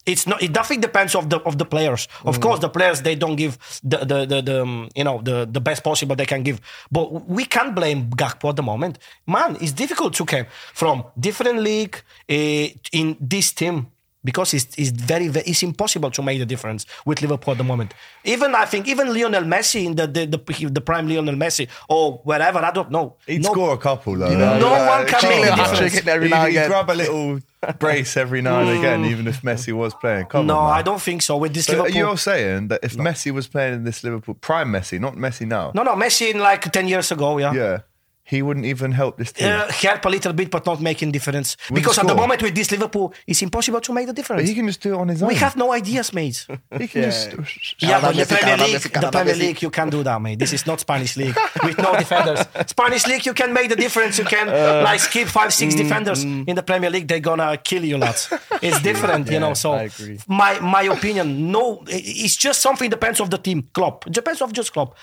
It's 0.06 0.28
not. 0.28 0.44
It 0.44 0.52
nothing 0.54 0.82
depends 0.82 1.16
of 1.16 1.30
the 1.30 1.40
of 1.40 1.58
the 1.58 1.66
players. 1.66 2.08
Of 2.26 2.42
course, 2.42 2.60
the 2.60 2.70
players 2.70 3.02
they 3.02 3.16
don't 3.16 3.38
give 3.38 3.58
the 3.84 3.98
the 4.00 4.26
the, 4.26 4.42
the 4.42 4.62
um, 4.62 4.90
you 4.96 5.04
know 5.04 5.22
the 5.22 5.48
the 5.50 5.62
best 5.62 5.84
possible 5.84 6.16
they 6.16 6.26
can 6.26 6.44
give. 6.44 6.60
But 6.92 7.28
we 7.30 7.46
can't 7.46 7.74
blame 7.74 8.10
Gakpo 8.10 8.50
at 8.50 8.58
the 8.58 8.64
moment. 8.64 9.00
Man, 9.26 9.56
it's 9.62 9.72
difficult 9.72 10.14
to 10.16 10.26
come 10.26 10.46
from 10.74 11.06
different 11.18 11.60
league 11.60 11.96
uh, 12.30 12.68
in 12.92 13.16
this 13.22 13.54
team 13.54 13.93
because 14.24 14.54
it's, 14.54 14.68
it's 14.78 14.90
very, 14.92 15.28
very 15.28 15.46
it's 15.46 15.64
impossible 15.64 16.10
to 16.12 16.22
make 16.22 16.40
the 16.40 16.46
difference 16.46 16.86
with 17.06 17.22
Liverpool 17.22 17.52
at 17.52 17.58
the 17.58 17.64
moment. 17.64 17.94
Even 18.24 18.56
I 18.56 18.66
think 18.66 18.88
even 18.88 19.14
Lionel 19.14 19.44
Messi 19.44 19.86
in 19.86 19.96
the 19.96 20.08
the, 20.08 20.26
the, 20.26 20.66
the 20.70 20.82
prime 20.82 21.08
Lionel 21.08 21.36
Messi 21.36 21.68
or 21.90 22.20
wherever 22.24 22.60
I 22.60 22.72
don't 22.72 22.92
know. 22.92 23.16
He'd 23.28 23.44
No- 23.44 23.52
score 23.52 23.74
a 23.74 23.78
couple 23.78 24.16
though. 24.16 24.30
know, 24.38 24.60
no 24.60 24.70
Like, 24.72 24.90
one 24.90 25.08
can 25.08 25.20
come 25.20 25.30
make 25.30 25.46
on, 25.48 25.54
a 25.54 25.56
bro. 25.56 25.66
hat-trick 25.66 26.08
every 26.08 26.28
He'd- 26.28 26.34
now 26.36 26.44
and 26.46 26.52
he'd 26.52 26.58
again. 26.60 26.70
grab 26.70 26.90
a 26.90 26.94
little 26.96 27.40
brace 27.80 28.18
every 28.18 28.42
now 28.42 28.60
and 28.60 28.78
again, 28.78 29.06
even 29.06 29.26
if 29.28 29.42
Messi 29.42 29.72
was 29.74 29.94
playing. 29.94 30.26
Come 30.26 30.48
No, 30.48 30.58
on. 30.58 30.78
I 30.78 30.82
don't 30.82 31.02
think 31.02 31.22
so. 31.22 31.38
With 31.38 31.54
this 31.54 31.66
So 31.66 31.74
uh, 31.74 31.76
Liverpool, 31.84 31.98
you're 31.98 32.18
saying 32.18 32.68
that 32.70 32.82
if 32.84 32.96
Messi 32.98 33.32
was 33.32 33.48
playing 33.48 33.74
in 33.76 33.84
this 33.86 34.04
Liverpool 34.04 34.36
prime 34.36 34.70
Messi, 34.72 35.00
not 35.00 35.16
Messi 35.16 35.48
now, 35.48 35.72
no, 35.74 35.84
no, 35.84 35.96
Messi 35.96 36.32
in 36.34 36.40
like 36.40 36.70
ten 36.72 36.88
years 36.88 37.12
ago, 37.12 37.38
yeah. 37.38 37.54
yeah, 37.54 37.78
he 38.26 38.42
wouldn't 38.42 38.66
even 38.66 38.92
help 38.94 39.18
this 39.18 39.34
team. 39.34 39.48
uh, 39.50 39.70
help 39.70 40.06
a 40.06 40.10
little 40.10 40.32
bit, 40.34 40.50
but 40.50 40.66
not 40.66 40.80
making 40.80 41.12
difference. 41.12 41.58
With 41.70 41.82
because 41.84 41.96
the 41.98 42.02
at 42.04 42.08
the 42.08 42.16
moment 42.16 42.42
with 42.42 42.56
this 42.56 42.72
Liverpool, 42.72 43.14
it's 43.28 43.42
impossible 43.42 43.82
to 43.82 43.92
make 43.94 44.08
the 44.08 44.14
difference. 44.14 44.42
but 44.44 44.48
he 44.48 44.56
can 44.56 44.66
just 44.68 44.82
do 44.82 44.94
it 44.94 44.98
on 44.98 45.10
his 45.10 45.22
own. 45.22 45.28
we 45.28 45.36
have 45.36 45.56
no 45.58 45.74
ideas, 45.74 46.14
mate. 46.14 46.48
He 46.80 46.88
can 46.88 47.02
Yeah. 47.04 47.10
just. 47.10 47.82
yeah, 47.82 48.00
but 48.02 48.16
the 48.16 48.26
Premier 48.26 48.58
League, 48.66 48.82
the 48.82 49.10
Premier 49.12 49.36
League, 49.36 49.62
you 49.62 49.70
can 49.70 49.90
do 49.90 50.04
that, 50.04 50.22
mate. 50.22 50.40
This 50.40 50.54
is 50.54 50.66
not 50.66 50.80
Spanish 50.80 51.18
league 51.18 51.36
with 51.64 51.78
no 51.78 51.92
defenders. 51.98 52.40
Spanish 52.68 53.06
league, 53.08 53.26
you 53.26 53.34
can 53.34 53.52
make 53.52 53.68
the 53.70 53.76
difference. 53.76 54.18
You 54.18 54.26
can 54.26 54.48
Uh, 54.48 54.82
like 54.86 55.00
skip 55.02 55.28
five, 55.28 55.52
six 55.54 55.76
mm, 55.76 55.78
defenders. 55.80 56.24
In 56.24 56.56
the 56.56 56.64
Premier 56.64 56.90
League, 56.90 57.08
they're 57.10 57.20
gonna 57.32 57.58
kill 57.58 57.84
you, 57.84 57.98
lads. 57.98 58.32
It's 58.62 58.80
different, 58.90 59.30
you 59.30 59.40
know. 59.40 59.54
So 59.54 59.74
I 59.74 59.84
agree. 59.84 60.18
my 60.28 60.60
my 60.62 60.84
opinion, 60.84 61.52
no, 61.52 61.84
it's 61.88 62.38
just 62.38 62.62
something 62.62 62.90
depends 62.90 63.20
of 63.20 63.30
the 63.30 63.38
team. 63.38 63.68
Klopp, 63.74 64.08
it 64.08 64.14
depends 64.14 64.42
of 64.42 64.54
just 64.54 64.72
Klopp. 64.72 64.96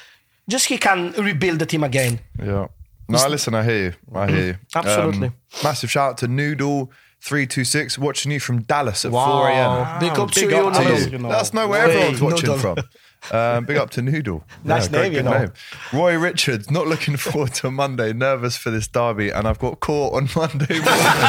Just 0.48 0.66
he 0.66 0.78
can 0.78 1.12
rebuild 1.12 1.58
the 1.58 1.66
team 1.66 1.84
again. 1.84 2.18
Yeah. 2.42 2.68
No, 3.10 3.28
listen, 3.28 3.54
I 3.54 3.62
hear 3.64 3.78
you. 3.84 3.92
I 4.14 4.26
hear 4.30 4.46
you. 4.46 4.56
Absolutely. 4.74 5.28
Um, 5.28 5.34
massive 5.64 5.90
shout 5.90 6.10
out 6.10 6.18
to 6.18 6.28
Noodle326, 6.28 7.98
watching 7.98 8.32
you 8.32 8.40
from 8.40 8.62
Dallas 8.62 9.04
at 9.04 9.12
Wow. 9.12 9.26
4 9.40 9.48
a.m. 9.48 9.98
Big 10.00 10.18
up 10.18 10.30
to 10.32 10.40
Big 10.40 10.50
you, 10.50 10.66
up 10.66 10.72
To 10.74 10.78
to 10.78 10.84
Noodle. 10.88 11.00
you. 11.06 11.10
you 11.12 11.18
know. 11.18 11.28
That's 11.28 11.52
not 11.54 11.68
where 11.68 11.86
Hey, 11.88 11.92
everyone's 11.96 12.20
watching 12.22 12.50
Noodle. 12.50 12.74
from. 12.74 13.36
Um, 13.38 13.64
big 13.66 13.76
up 13.76 13.90
to 13.90 14.02
Noodle. 14.02 14.44
Nice 14.64 14.88
great- 14.88 15.02
name, 15.02 15.12
you 15.12 15.22
good 15.22 15.30
know. 15.30 15.98
Roy 15.98 16.16
Richards, 16.18 16.70
not 16.70 16.86
looking 16.86 17.16
forward 17.18 17.52
to 17.54 17.70
Monday, 17.70 18.12
nervous 18.14 18.56
for 18.56 18.70
this 18.70 18.88
derby, 18.88 19.28
and 19.30 19.46
I've 19.46 19.58
got 19.58 19.80
caught 19.80 20.14
on 20.14 20.28
Monday 20.36 20.78
morning. 20.80 21.28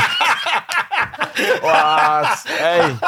hey, 2.47 2.97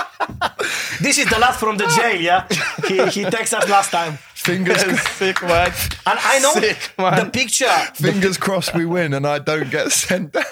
This 1.02 1.18
is 1.18 1.28
the 1.30 1.38
lad 1.40 1.54
from 1.56 1.78
the 1.78 1.88
jail, 1.88 2.20
yeah. 2.22 2.48
He 2.88 2.96
he 3.10 3.26
texted 3.26 3.60
us 3.60 3.70
last 3.70 3.92
time. 3.92 4.18
Fingers 4.44 5.00
Sick 5.12 5.42
man. 5.42 5.98
And 6.06 6.20
I 6.22 6.40
know 6.40 6.54
Sick, 6.54 6.92
man. 6.98 7.26
the 7.26 7.32
picture. 7.32 7.66
fingers 7.96 8.38
crossed 8.38 8.74
we 8.76 8.86
win 8.86 9.14
and 9.14 9.26
I 9.26 9.40
don't 9.40 9.70
get 9.72 9.92
sent 9.92 10.32
down. 10.34 10.44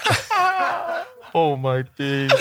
Oh 1.33 1.55
my 1.57 1.83
days. 1.97 2.31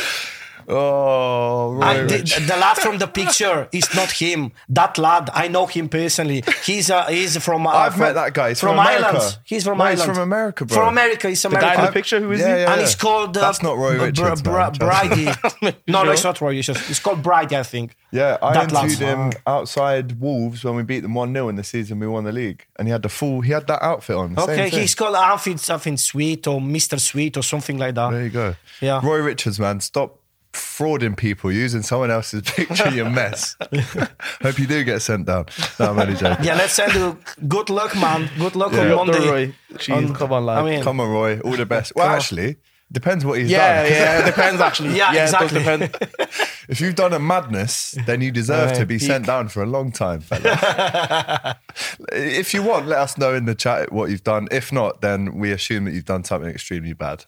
Oh, 0.73 1.75
the, 2.07 2.45
the 2.47 2.57
lad 2.57 2.77
from 2.79 2.99
the 2.99 3.07
picture 3.07 3.69
is 3.73 3.93
not 3.95 4.11
him. 4.13 4.53
That 4.69 4.99
lad, 4.99 5.31
I 5.35 5.49
know 5.49 5.67
him 5.67 5.89
personally. 5.89 6.43
He's 6.65 6.91
uh, 6.91 7.07
he's 7.07 7.37
from. 7.43 7.67
Uh, 7.67 7.71
I've 7.71 7.93
from, 7.93 8.01
met 8.03 8.13
that 8.15 8.35
guy. 8.35 8.51
He's 8.51 8.61
from 8.61 8.79
America. 8.79 9.07
Ireland. 9.07 9.39
He's 9.45 9.65
from 9.65 9.79
No, 9.79 9.85
Ireland. 9.85 10.01
he's 10.01 10.07
from 10.17 10.19
America, 10.23 10.65
bro. 10.65 10.77
From 10.77 10.89
America. 10.89 11.29
He's 11.29 11.43
guy 11.43 11.49
American. 11.51 11.81
in 11.81 11.87
the 11.87 11.93
picture, 11.93 12.21
who 12.21 12.33
is 12.33 12.41
Yeah, 12.41 12.55
he? 12.57 12.63
yeah. 12.63 12.73
and 12.73 12.81
it's 12.83 12.95
called. 12.95 13.37
Uh, 13.37 13.41
That's 13.41 13.63
not 13.63 13.77
Roy 13.77 13.99
Richards, 14.01 14.43
Br- 14.43 14.51
man. 14.51 14.73
Trust 14.73 15.11
me. 15.17 15.25
Bridie. 15.61 15.77
no, 15.89 16.05
no, 16.05 16.11
it's 16.13 16.25
not 16.25 16.41
Roy 16.41 16.51
Richards. 16.57 16.89
It's 16.91 17.01
called 17.01 17.23
Bridie, 17.23 17.57
I 17.57 17.63
think. 17.63 17.97
Yeah, 18.13 18.39
I 18.43 18.55
That 18.55 18.73
interviewed 18.73 18.99
him 18.99 19.33
outside 19.47 20.21
Wolves 20.21 20.65
when 20.65 20.75
we 20.75 20.83
beat 20.83 21.01
them 21.01 21.15
1 21.15 21.33
0 21.33 21.49
in 21.49 21.57
the 21.57 21.63
season 21.65 22.01
we 22.01 22.09
won 22.09 22.25
the 22.25 22.33
league. 22.33 22.67
And 22.77 22.89
he 22.89 22.93
had 22.93 23.03
the 23.03 23.09
full, 23.09 23.41
he 23.41 23.53
had 23.53 23.67
that 23.69 23.83
outfit 23.85 24.17
on. 24.17 24.37
Okay, 24.39 24.69
he's 24.69 24.95
called 24.95 25.15
Alfred 25.15 25.61
something 25.61 25.97
Sweet 25.97 26.47
or 26.49 26.61
Mr. 26.61 26.99
Sweet 26.99 27.37
or 27.37 27.43
something 27.43 27.79
like 27.79 27.95
that. 27.95 28.11
There 28.11 28.25
you 28.25 28.31
go. 28.31 28.57
Yeah. 28.81 29.01
Roy 29.03 29.19
Richards, 29.19 29.61
man, 29.61 29.79
stop 29.81 30.19
frauding 30.53 31.15
people 31.17 31.53
using 31.53 31.83
someone 31.83 32.11
else's 32.11 32.43
picture, 32.47 32.91
you 32.91 33.05
mess. 33.05 33.57
Hope 34.43 34.59
you 34.59 34.67
do 34.67 34.83
get 34.85 35.01
sent 35.03 35.27
down. 35.27 35.47
No, 35.79 35.91
I'm 35.91 35.99
only 35.99 36.15
joking. 36.15 36.45
Yeah, 36.45 36.55
let's 36.57 36.73
send 36.75 36.95
you 36.95 37.17
good 37.49 37.71
luck, 37.71 37.95
man. 37.97 38.29
Good 38.39 38.57
luck 38.57 38.73
Yeah. 38.73 38.95
on 38.95 39.07
Monday. 39.09 39.29
Roy. 39.29 39.55
Jeez, 39.75 40.15
come 40.15 40.33
on, 40.33 40.47
lad. 40.47 40.59
I 40.59 40.63
mean, 40.71 40.83
Come 40.83 41.01
on, 41.01 41.09
Roy. 41.11 41.41
All 41.41 41.57
the 41.57 41.67
best. 41.67 41.93
Well, 41.95 42.09
actually, 42.09 42.57
depends 42.93 43.25
what 43.25 43.39
he's 43.39 43.51
yeah, 43.51 43.83
done. 43.83 43.93
yeah, 43.93 44.21
it 44.21 44.25
depends 44.27 44.61
actually. 44.61 44.91
Yeah, 44.97 45.13
it 45.13 45.31
does 45.31 45.35
exactly. 45.35 45.59
depend. 45.59 46.37
If 46.69 46.81
you've 46.81 46.95
done 46.95 47.13
a 47.13 47.19
madness, 47.19 47.97
then 48.07 48.21
you 48.21 48.31
deserve 48.31 48.75
to 48.75 48.87
be 48.87 48.99
peak. 48.99 49.09
sent 49.09 49.27
down 49.27 49.49
for 49.49 49.61
a 49.61 49.67
long 49.67 49.91
time, 49.91 50.21
fella. 50.21 51.59
if 52.13 52.55
you 52.55 52.63
want, 52.63 52.87
let 52.87 53.01
us 53.01 53.19
know 53.19 53.35
in 53.35 53.47
the 53.47 53.57
chat 53.57 53.91
what 53.91 54.09
you've 54.09 54.23
done. 54.23 54.47
If 54.53 54.71
not, 54.71 55.01
then 55.01 55.35
we 55.37 55.51
assume 55.51 55.87
that 55.87 55.95
you've 55.95 56.05
done 56.05 56.23
something 56.23 56.49
extremely 56.49 56.93
bad. 56.93 57.25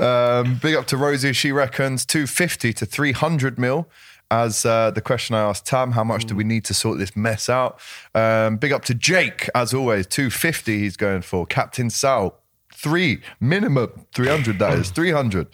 um, 0.00 0.58
big 0.60 0.74
up 0.74 0.86
to 0.86 0.96
Rosie. 0.96 1.32
She 1.32 1.52
reckons 1.52 2.04
250 2.04 2.72
to 2.72 2.84
300 2.84 3.60
mil. 3.60 3.88
As 4.32 4.64
uh, 4.64 4.90
the 4.92 5.00
question 5.00 5.36
I 5.36 5.42
asked 5.42 5.66
Tam, 5.66 5.92
how 5.92 6.04
much 6.04 6.24
do 6.24 6.34
we 6.34 6.44
need 6.44 6.64
to 6.66 6.74
sort 6.74 6.98
this 6.98 7.16
mess 7.16 7.48
out? 7.48 7.80
Um, 8.14 8.56
big 8.56 8.72
up 8.72 8.84
to 8.86 8.94
Jake, 8.94 9.48
as 9.54 9.74
always, 9.74 10.06
250 10.06 10.78
he's 10.78 10.96
going 10.96 11.22
for. 11.22 11.46
Captain 11.46 11.90
Sal, 11.90 12.40
three, 12.82 13.20
minimum 13.40 14.06
300, 14.14 14.58
that 14.58 14.78
is, 14.78 14.90
300 14.90 15.48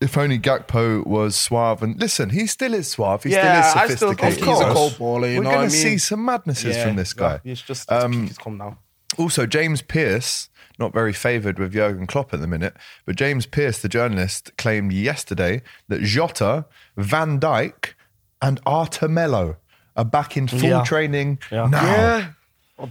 if 0.00 0.18
only 0.18 0.36
Gakpo 0.36 1.06
was 1.06 1.36
suave 1.36 1.80
and 1.80 1.96
listen, 2.00 2.30
he 2.30 2.48
still 2.48 2.74
is 2.74 2.88
suave. 2.88 3.22
He 3.22 3.30
Yeah, 3.30 3.62
still 3.62 3.80
I 3.80 3.84
is 3.84 3.96
still 3.96 4.08
sophisticated. 4.08 4.44
think 4.44 4.50
he's 4.58 4.60
a 4.60 4.72
cold 4.72 4.92
baller, 4.94 5.32
you 5.32 5.40
We're 5.42 5.54
I 5.56 5.60
mean? 5.60 5.70
see 5.70 5.96
some 5.96 6.24
madnesses 6.24 6.74
Yeah, 6.76 6.86
from 6.88 6.96
this 6.96 7.12
guy. 7.12 7.38
yeah, 7.44 7.52
It's 7.52 7.62
just 7.62 7.90
Um, 7.92 8.26
he's 8.26 8.36
come 8.36 8.58
now. 8.58 8.78
Also, 9.16 9.46
James 9.46 9.80
Pierce, 9.80 10.48
not 10.76 10.92
very 10.92 11.12
favoured 11.12 11.60
with 11.60 11.74
Jurgen 11.74 12.08
Klopp 12.08 12.34
at 12.34 12.40
the 12.40 12.48
minute, 12.48 12.74
but 13.06 13.14
James 13.14 13.46
Pierce, 13.46 13.78
the 13.78 13.88
journalist, 13.88 14.50
claimed 14.58 14.92
yesterday 14.92 15.62
that 15.88 16.00
Jota, 16.02 16.64
Van 16.96 17.38
Dijk, 17.38 17.94
and 18.40 18.58
Arthur 18.66 19.06
Melo 19.06 19.56
are 19.96 20.04
back 20.04 20.36
in 20.36 20.48
full 20.48 20.62
Yeah. 20.62 20.82
training 20.82 21.38
Yeah. 21.52 21.68
now. 21.68 21.84
Yeah. 21.84 22.26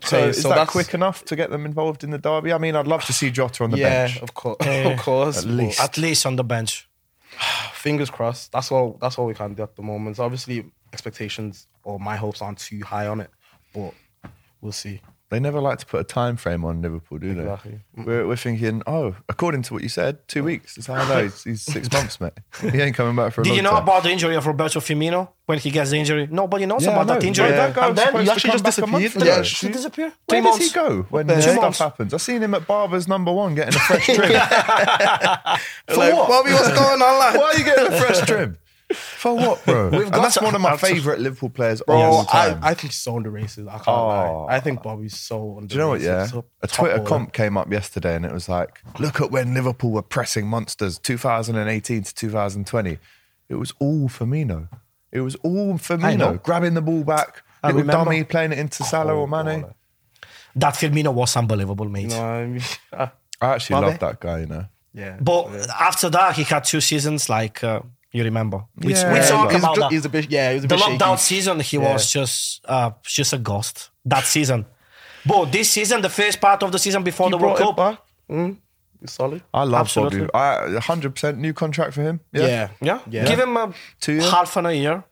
So, 0.05 0.27
is 0.29 0.41
so 0.41 0.49
that 0.49 0.67
quick 0.67 0.93
enough 0.93 1.25
to 1.25 1.35
get 1.35 1.49
them 1.49 1.65
involved 1.65 2.03
in 2.03 2.11
the 2.11 2.17
derby? 2.17 2.53
I 2.53 2.57
mean, 2.57 2.75
I'd 2.75 2.87
love 2.87 3.03
to 3.05 3.13
see 3.13 3.29
Jota 3.31 3.63
on 3.63 3.71
the 3.71 3.77
Yeah, 3.77 4.05
bench. 4.07 4.21
of 4.21 4.33
course, 4.33 4.57
of 4.65 4.97
course. 4.99 5.39
At 5.39 5.45
least. 5.45 5.81
at 5.81 5.97
least 5.97 6.25
on 6.25 6.35
the 6.37 6.43
bench. 6.43 6.87
fingers 7.73 8.09
crossed. 8.09 8.51
That's 8.51 8.71
all. 8.71 8.97
That's 9.01 9.17
all 9.17 9.25
we 9.25 9.33
can 9.33 9.53
do 9.53 9.63
at 9.63 9.75
the 9.75 9.81
moment. 9.81 10.17
So 10.17 10.23
obviously, 10.23 10.65
expectations 10.93 11.67
or 11.83 11.99
my 11.99 12.15
hopes 12.15 12.41
aren't 12.41 12.59
too 12.59 12.81
high 12.81 13.07
on 13.07 13.19
it, 13.21 13.31
but 13.73 13.93
we'll 14.61 14.71
see. 14.71 15.01
They 15.31 15.39
never 15.39 15.59
like 15.61 15.79
to 15.79 15.85
put 15.85 16.01
a 16.01 16.03
time 16.03 16.35
frame 16.35 16.65
on 16.65 16.81
Liverpool, 16.81 17.17
do 17.17 17.33
they? 17.33 17.41
Exactly. 17.41 17.79
We're, 17.95 18.27
we're 18.27 18.35
thinking, 18.35 18.83
oh, 18.85 19.15
according 19.29 19.61
to 19.63 19.73
what 19.73 19.81
you 19.81 19.87
said, 19.89 20.27
two 20.27 20.43
weeks. 20.43 20.75
That's 20.75 20.87
how 20.87 20.95
I 20.95 21.07
know. 21.07 21.23
He's, 21.23 21.43
he's 21.45 21.61
six 21.61 21.89
months, 21.89 22.19
mate. 22.19 22.33
He 22.59 22.81
ain't 22.81 22.95
coming 22.97 23.15
back 23.15 23.31
for 23.31 23.39
a 23.39 23.43
Did 23.45 23.51
long 23.51 23.55
you 23.57 23.63
know 23.63 23.71
time. 23.71 23.83
about 23.83 24.03
the 24.03 24.09
injury 24.11 24.35
of 24.35 24.45
Roberto 24.45 24.81
Firmino 24.81 25.29
when 25.45 25.57
he 25.57 25.71
gets 25.71 25.89
the 25.91 25.97
injury? 25.97 26.27
Nobody 26.29 26.65
knows 26.65 26.83
Yeah, 26.85 26.91
about 26.91 27.09
I 27.11 27.13
that 27.19 27.23
injury. 27.25 27.47
Yeah, 27.49 27.67
that 27.67 27.73
guy 27.75 27.87
and 27.87 27.95
was 27.95 28.03
then 28.03 28.07
supposed 28.07 28.21
he 28.21 28.25
to 28.27 28.31
actually 28.33 28.49
come 28.51 28.59
just 28.61 28.77
back 28.77 28.87
a 28.87 28.91
month 28.91 29.03
disappeared. 29.03 29.23
ago. 29.27 29.35
Yeah, 29.37 29.41
just 29.43 29.61
disappeared. 29.71 30.13
Where 30.25 30.41
Three 30.41 30.41
does 30.41 30.59
months. 30.59 30.67
he 30.67 30.73
go 30.73 31.01
when 31.03 31.27
the 31.27 31.35
this 31.35 31.45
heck? 31.45 31.55
stuff 31.57 31.77
happens? 31.77 32.13
I've 32.13 32.21
seen 32.21 32.43
him 32.43 32.53
at 32.53 32.67
Barber's 32.67 33.07
number 33.07 33.31
one 33.31 33.55
getting 33.55 33.73
a 33.75 33.79
fresh 33.79 34.05
trim. 34.13 34.17
For 34.17 34.27
like, 35.97 36.13
what? 36.13 36.27
Bobby, 36.27 36.51
what's 36.51 36.67
going 36.77 37.01
on, 37.01 37.19
lad? 37.19 37.37
Why 37.37 37.43
are 37.51 37.57
you 37.57 37.63
getting 37.63 37.87
a 37.93 37.97
fresh 38.01 38.19
trim? 38.27 38.57
For 38.93 39.35
what, 39.35 39.63
bro? 39.65 39.87
and 39.89 40.11
got 40.11 40.21
that's 40.23 40.35
to- 40.37 40.43
one 40.43 40.55
of 40.55 40.61
my 40.61 40.71
that's- 40.71 40.89
favourite 40.91 41.19
Liverpool 41.19 41.49
players 41.49 41.81
Bro, 41.85 41.95
all 41.97 42.21
I, 42.33 42.49
time. 42.49 42.59
I 42.63 42.73
think 42.73 42.91
he's 42.91 42.95
so 43.01 43.17
underrated. 43.17 43.67
I 43.67 43.73
can't 43.73 43.87
Oh. 43.87 44.45
lie. 44.47 44.55
I 44.55 44.59
think 44.59 44.81
Bobby's 44.83 45.17
so 45.19 45.57
underrated. 45.59 45.69
Do 45.69 45.75
you 45.75 45.79
know 45.81 45.87
what? 45.89 46.01
Yeah, 46.01 46.21
He's 46.23 46.33
a 46.33 46.67
top 46.67 46.69
Twitter 46.71 46.99
baller. 46.99 47.05
comp 47.07 47.33
came 47.33 47.57
up 47.57 47.71
yesterday, 47.71 48.15
and 48.15 48.25
it 48.25 48.31
was 48.33 48.47
like, 48.49 48.81
"Look 48.99 49.21
at 49.21 49.31
when 49.31 49.53
Liverpool 49.53 49.91
were 49.91 50.01
pressing 50.01 50.47
monsters, 50.47 50.97
2018 50.99 52.03
to 52.03 52.13
2020. 52.15 52.97
It 53.49 53.55
was 53.55 53.73
all 53.79 54.07
Firmino. 54.09 54.69
It 55.11 55.21
was 55.21 55.35
all 55.43 55.73
know. 55.73 55.73
Firmino 55.77 56.41
grabbing 56.43 56.73
the 56.73 56.81
ball 56.81 57.03
back, 57.03 57.43
I 57.63 57.67
little 57.67 57.81
remember. 57.81 58.05
dummy 58.05 58.23
playing 58.23 58.53
it 58.53 58.59
into 58.59 58.83
Salah 58.83 59.13
or 59.13 59.27
Mane. 59.27 59.63
baller. 59.63 59.73
That 60.55 60.73
Firmino 60.75 61.13
was 61.13 61.35
unbelievable, 61.35 61.87
mate. 61.89 62.03
You 62.03 62.07
know 62.09 62.17
what 62.21 62.25
I 62.25 62.45
mean? 62.47 62.61
Uh, 62.93 63.07
I 63.41 63.53
actually 63.55 63.81
Mane? 63.81 63.89
love 63.89 63.99
that 63.99 64.19
guy. 64.19 64.39
You 64.39 64.45
know, 64.47 64.65
yeah. 64.93 65.17
But 65.19 65.47
after 65.79 66.09
that, 66.11 66.35
he 66.35 66.43
had 66.43 66.63
two 66.63 66.79
seasons 66.81 67.27
like 67.29 67.63
uh, 67.63 67.81
you 68.11 68.23
remember. 68.23 68.65
We, 68.75 68.93
Yeah. 68.93 69.13
we 69.13 69.19
talk 69.27 69.51
he's, 69.51 69.59
about 69.61 69.75
ju- 69.75 69.81
that. 69.81 69.91
he's 69.91 70.05
a 70.05 70.09
bit. 70.09 70.29
Yeah, 70.31 70.49
he 70.49 70.55
was 70.55 70.63
a 70.65 70.67
the 70.67 70.75
bit 70.75 70.83
lockdown 70.83 71.17
shaky. 71.17 71.21
season, 71.35 71.59
he 71.59 71.77
Yeah. 71.77 71.93
was 71.93 72.11
just 72.11 72.61
uh, 72.67 72.91
just 73.03 73.33
a 73.33 73.37
ghost. 73.37 73.89
That 74.05 74.25
season, 74.25 74.65
but 75.25 75.51
this 75.51 75.69
season, 75.69 76.01
the 76.01 76.09
first 76.09 76.41
part 76.41 76.63
of 76.63 76.71
the 76.71 76.79
season 76.79 77.03
before 77.03 77.27
He 77.27 77.31
the 77.31 77.37
World 77.37 77.57
Cup, 77.57 77.75
back. 77.77 77.99
Mm, 78.29 78.57
he's 78.99 79.11
solid. 79.11 79.41
I 79.53 79.63
love 79.63 79.81
Absolutely. 79.81 80.27
Bobby. 80.27 80.33
I 80.33 80.73
100 80.73 81.13
percent 81.15 81.37
new 81.37 81.53
contract 81.53 81.93
for 81.93 82.01
him. 82.01 82.19
Yeah, 82.33 82.47
Yeah. 82.47 82.69
yeah, 82.81 82.99
Yeah. 83.09 83.25
give 83.27 83.39
him 83.39 83.55
a 83.57 83.73
Two 83.99 84.13
years? 84.13 84.29
half 84.31 84.55
an 84.57 84.65
a 84.65 84.71
year, 84.73 85.03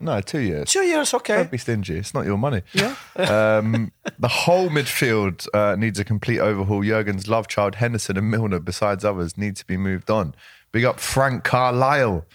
no, 0.00 0.20
two 0.20 0.40
years. 0.40 0.70
two 0.70 0.82
years, 0.82 1.14
okay. 1.14 1.36
Don't 1.36 1.50
be 1.50 1.58
stingy. 1.58 1.96
It's 1.98 2.14
not 2.14 2.24
your 2.24 2.38
money. 2.38 2.62
Yeah. 2.72 2.94
um, 3.16 3.92
the 4.18 4.28
whole 4.28 4.68
midfield 4.68 5.46
uh, 5.54 5.76
needs 5.76 5.98
a 6.00 6.04
complete 6.04 6.40
overhaul. 6.40 6.82
Jurgen's 6.82 7.28
love 7.28 7.46
child, 7.48 7.76
Henderson 7.76 8.16
and 8.16 8.30
Milner, 8.30 8.58
besides 8.60 9.04
others, 9.04 9.36
need 9.38 9.56
to 9.56 9.66
be 9.66 9.76
moved 9.76 10.10
on. 10.10 10.34
Big 10.74 10.84
up 10.84 10.98
Frank 10.98 11.44
Carlisle. 11.44 12.26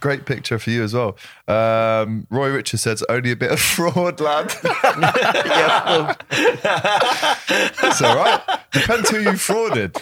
Great 0.00 0.24
picture 0.26 0.60
for 0.60 0.70
you 0.70 0.84
as 0.84 0.94
well. 0.94 1.16
Um, 1.48 2.28
Roy 2.30 2.50
Richards 2.50 2.84
says 2.84 3.02
only 3.08 3.32
a 3.32 3.36
bit 3.36 3.50
of 3.50 3.58
fraud, 3.74 4.20
lad. 4.20 4.54
It's 6.30 8.02
all 8.02 8.16
right. 8.16 8.40
Depends 8.70 9.10
who 9.10 9.18
you 9.18 9.30
frauded. 9.30 9.96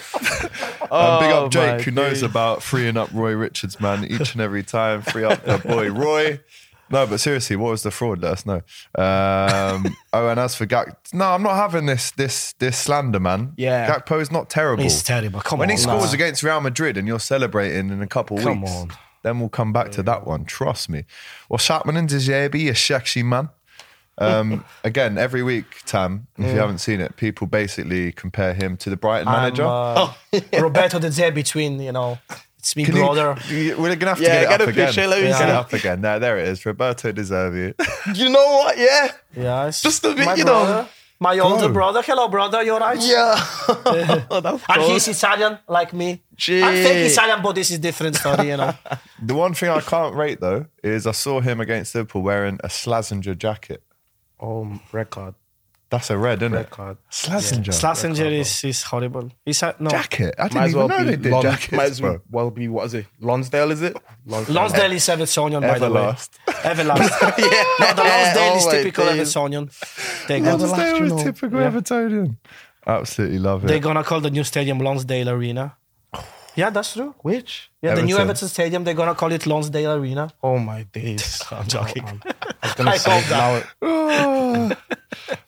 and 0.81 1.19
big 1.19 1.31
Oh, 1.31 1.45
up 1.45 1.51
Jake, 1.51 1.81
who 1.81 1.89
knows 1.91 2.21
about 2.21 2.61
freeing 2.61 2.95
up 2.95 3.09
Roy 3.11 3.31
Richards, 3.33 3.79
man, 3.79 4.05
each 4.05 4.33
and 4.33 4.41
every 4.41 4.61
time. 4.63 5.01
Free 5.01 5.23
up 5.23 5.43
the 5.43 5.57
boy 5.57 5.89
Roy. 5.91 6.39
No, 6.89 7.05
but 7.05 7.19
seriously, 7.19 7.55
what 7.55 7.71
was 7.71 7.83
the 7.83 7.91
fraud? 7.91 8.21
Let 8.21 8.33
us 8.33 8.45
know. 8.45 8.61
Um, 8.95 9.95
oh, 10.13 10.29
and 10.29 10.39
as 10.39 10.55
for 10.55 10.65
Gak, 10.65 10.95
no, 11.13 11.25
I'm 11.25 11.43
not 11.43 11.55
having 11.55 11.85
this 11.85 12.11
this 12.11 12.53
this 12.53 12.77
slander, 12.77 13.19
man. 13.19 13.53
Yeah. 13.57 13.89
Gakpo's 13.89 14.31
not 14.31 14.49
terrible. 14.49 14.83
He's 14.83 15.03
terrible. 15.03 15.41
Come 15.41 15.59
when 15.59 15.69
on, 15.69 15.75
he 15.75 15.81
scores 15.81 16.11
nah. 16.11 16.13
against 16.13 16.43
Real 16.43 16.61
Madrid 16.61 16.97
and 16.97 17.07
you're 17.07 17.19
celebrating 17.19 17.89
in 17.89 18.01
a 18.01 18.07
couple 18.07 18.37
Come 18.37 18.61
weeks, 18.61 18.73
on. 18.73 18.91
then 19.23 19.39
we'll 19.39 19.49
come 19.49 19.73
back 19.73 19.91
to 19.91 20.03
that 20.03 20.25
one. 20.25 20.45
Trust 20.45 20.89
me. 20.89 21.05
Well, 21.49 21.57
Shatman 21.57 22.07
Dijabi, 22.07 22.69
a 22.69 22.75
sexy 22.75 23.23
man. 23.23 23.49
Um, 24.19 24.65
again, 24.83 25.17
every 25.17 25.43
week, 25.43 25.81
Tam, 25.85 26.27
if 26.37 26.45
you 26.45 26.59
haven't 26.59 26.79
seen 26.79 27.01
it, 27.01 27.17
people 27.17 27.47
basically 27.47 28.11
compare 28.11 28.53
him 28.53 28.77
to 28.77 28.89
the 28.89 28.97
Brighton 28.97 29.31
manager. 29.31 29.65
Uh, 29.65 30.13
Roberto 30.59 30.99
De 30.99 31.09
Zerbi 31.09 31.35
between, 31.35 31.79
you 31.79 31.91
know, 31.91 32.17
it's 32.59 32.75
me 32.75 32.85
Can 32.85 32.95
brother. 32.95 33.35
you- 33.49 33.77
we're 33.77 33.95
gonna 33.95 34.11
have 34.11 34.17
to 34.17 34.23
Yeah, 34.23 34.43
get 34.43 34.43
it 34.43 34.61
up 34.61 34.67
a 34.67 34.69
again. 34.71 34.85
picture, 34.87 35.07
let 35.07 35.21
me 35.21 35.27
Get 35.29 35.41
it 35.49 35.55
up 35.55 35.73
again. 35.73 36.01
There, 36.01 36.19
there 36.19 36.37
it 36.39 36.47
is. 36.47 36.65
Roberto 36.65 37.11
De 37.11 37.21
Zerbi. 37.21 37.73
You 38.17 38.29
know 38.29 38.45
what? 38.57 38.77
Yeah. 38.77 39.11
Yeah, 39.35 39.67
it's 39.67 39.81
Just 39.81 40.03
a 40.05 40.13
bit, 40.15 40.25
my 40.25 40.35
you 40.35 40.43
know. 40.45 40.87
My 41.19 41.39
older 41.39 41.69
brother. 41.69 42.01
Hello, 42.03 42.27
brother. 42.27 42.61
You're 42.63 42.79
right. 42.79 42.99
Yeah. 43.01 43.35
oh, 44.29 44.61
And 44.69 44.81
he's 44.83 45.07
Italian, 45.07 45.57
like 45.67 45.91
me. 45.91 46.11
I'm 46.11 46.19
Gee. 46.35 46.61
fake 46.61 47.11
Italian, 47.11 47.41
but 47.41 47.53
this 47.55 47.71
is 47.71 47.79
different 47.79 48.15
story, 48.17 48.49
you 48.49 48.57
know. 48.57 48.73
the 49.21 49.33
one 49.33 49.53
thing 49.55 49.69
I 49.69 49.79
can't 49.81 50.13
rate 50.15 50.39
though 50.41 50.67
is 50.83 51.07
I 51.07 51.13
saw 51.13 51.41
him 51.41 51.59
against 51.59 51.95
Liverpool 51.95 52.21
wearing 52.21 52.59
a 52.63 52.67
Slazenger 52.67 53.35
jacket. 53.37 53.81
Oh, 54.39 54.79
red 54.91 55.09
card. 55.09 55.33
That's 55.89 56.09
a 56.09 56.17
red, 56.17 56.41
isn't 56.41 56.51
Red 56.51 56.65
it? 56.65 56.69
card. 56.69 56.97
Slazenger 57.09 57.67
Slazenger 57.71 58.31
is, 58.41 58.63
is 58.65 58.83
horrible. 58.83 59.31
He's 59.45 59.63
a, 59.63 59.73
no. 59.79 59.89
jacket. 59.89 60.35
I 60.37 60.43
didn't 60.49 60.55
Might 60.61 60.67
even 60.67 60.77
well 60.79 60.87
know 60.89 60.97
be 60.99 61.03
they 61.11 61.15
did 61.15 61.31
Lon- 61.31 61.41
jackets, 61.43 61.71
Might 61.71 61.89
as 61.91 62.01
bro. 62.01 62.19
well 62.29 62.51
be 62.51 62.67
what 62.67 62.85
is 62.87 62.93
it? 62.95 63.05
Lonsdale 63.21 63.71
is 63.71 63.81
it? 63.81 63.95
Lonsdale 64.25 64.91
is 64.91 65.03
Evertonian, 65.07 65.61
by 65.61 65.79
the 65.79 65.89
way. 65.89 66.01
Everlast. 66.01 66.29
Everlast. 66.47 67.37
yeah. 67.39 67.63
No, 67.79 67.93
the 67.93 68.03
Lonsdale 68.03 68.55
is 68.57 68.63
Oh 68.63 68.67
my 68.67 68.71
typical 68.73 69.05
days. 69.05 69.33
Evertonian. 69.33 70.27
They're, 70.27 70.37
Yeah, 70.39 70.43
gonna, 70.45 70.57
the 70.57 70.67
last, 70.67 70.77
Lonsdale 70.77 70.97
you 70.97 71.03
was 71.03 71.13
know. 71.13 71.23
typical 71.31 71.59
Yeah. 71.61 71.71
Evertonian. 71.71 72.37
Absolutely 72.85 73.39
love 73.39 73.63
it. 73.63 73.67
they're 73.67 73.79
gonna 73.79 74.03
call 74.03 74.19
the 74.21 74.29
new 74.31 74.43
stadium 74.43 74.79
Lonsdale 74.79 75.29
Arena. 75.29 75.75
Yeah, 76.57 76.71
that's 76.71 76.93
true. 76.93 77.13
Which? 77.19 77.69
Yeah, 77.83 77.93
the 77.93 78.01
new 78.01 78.15
Everton. 78.15 78.29
Everton 78.31 78.47
Stadium, 78.49 78.83
they're 78.83 78.95
gonna 78.95 79.13
call 79.13 79.31
it 79.31 79.45
Lonsdale 79.45 79.93
Arena. 79.93 80.31
Oh 80.41 80.57
my 80.57 80.83
days. 80.91 81.41
I'm 81.51 81.67
joking. 81.67 82.03
I 82.25 82.67
was 82.67 82.73
gonna 82.73 82.91
I 82.91 82.97
say 82.97 83.21
hope 83.21 83.29
that. 83.79 84.77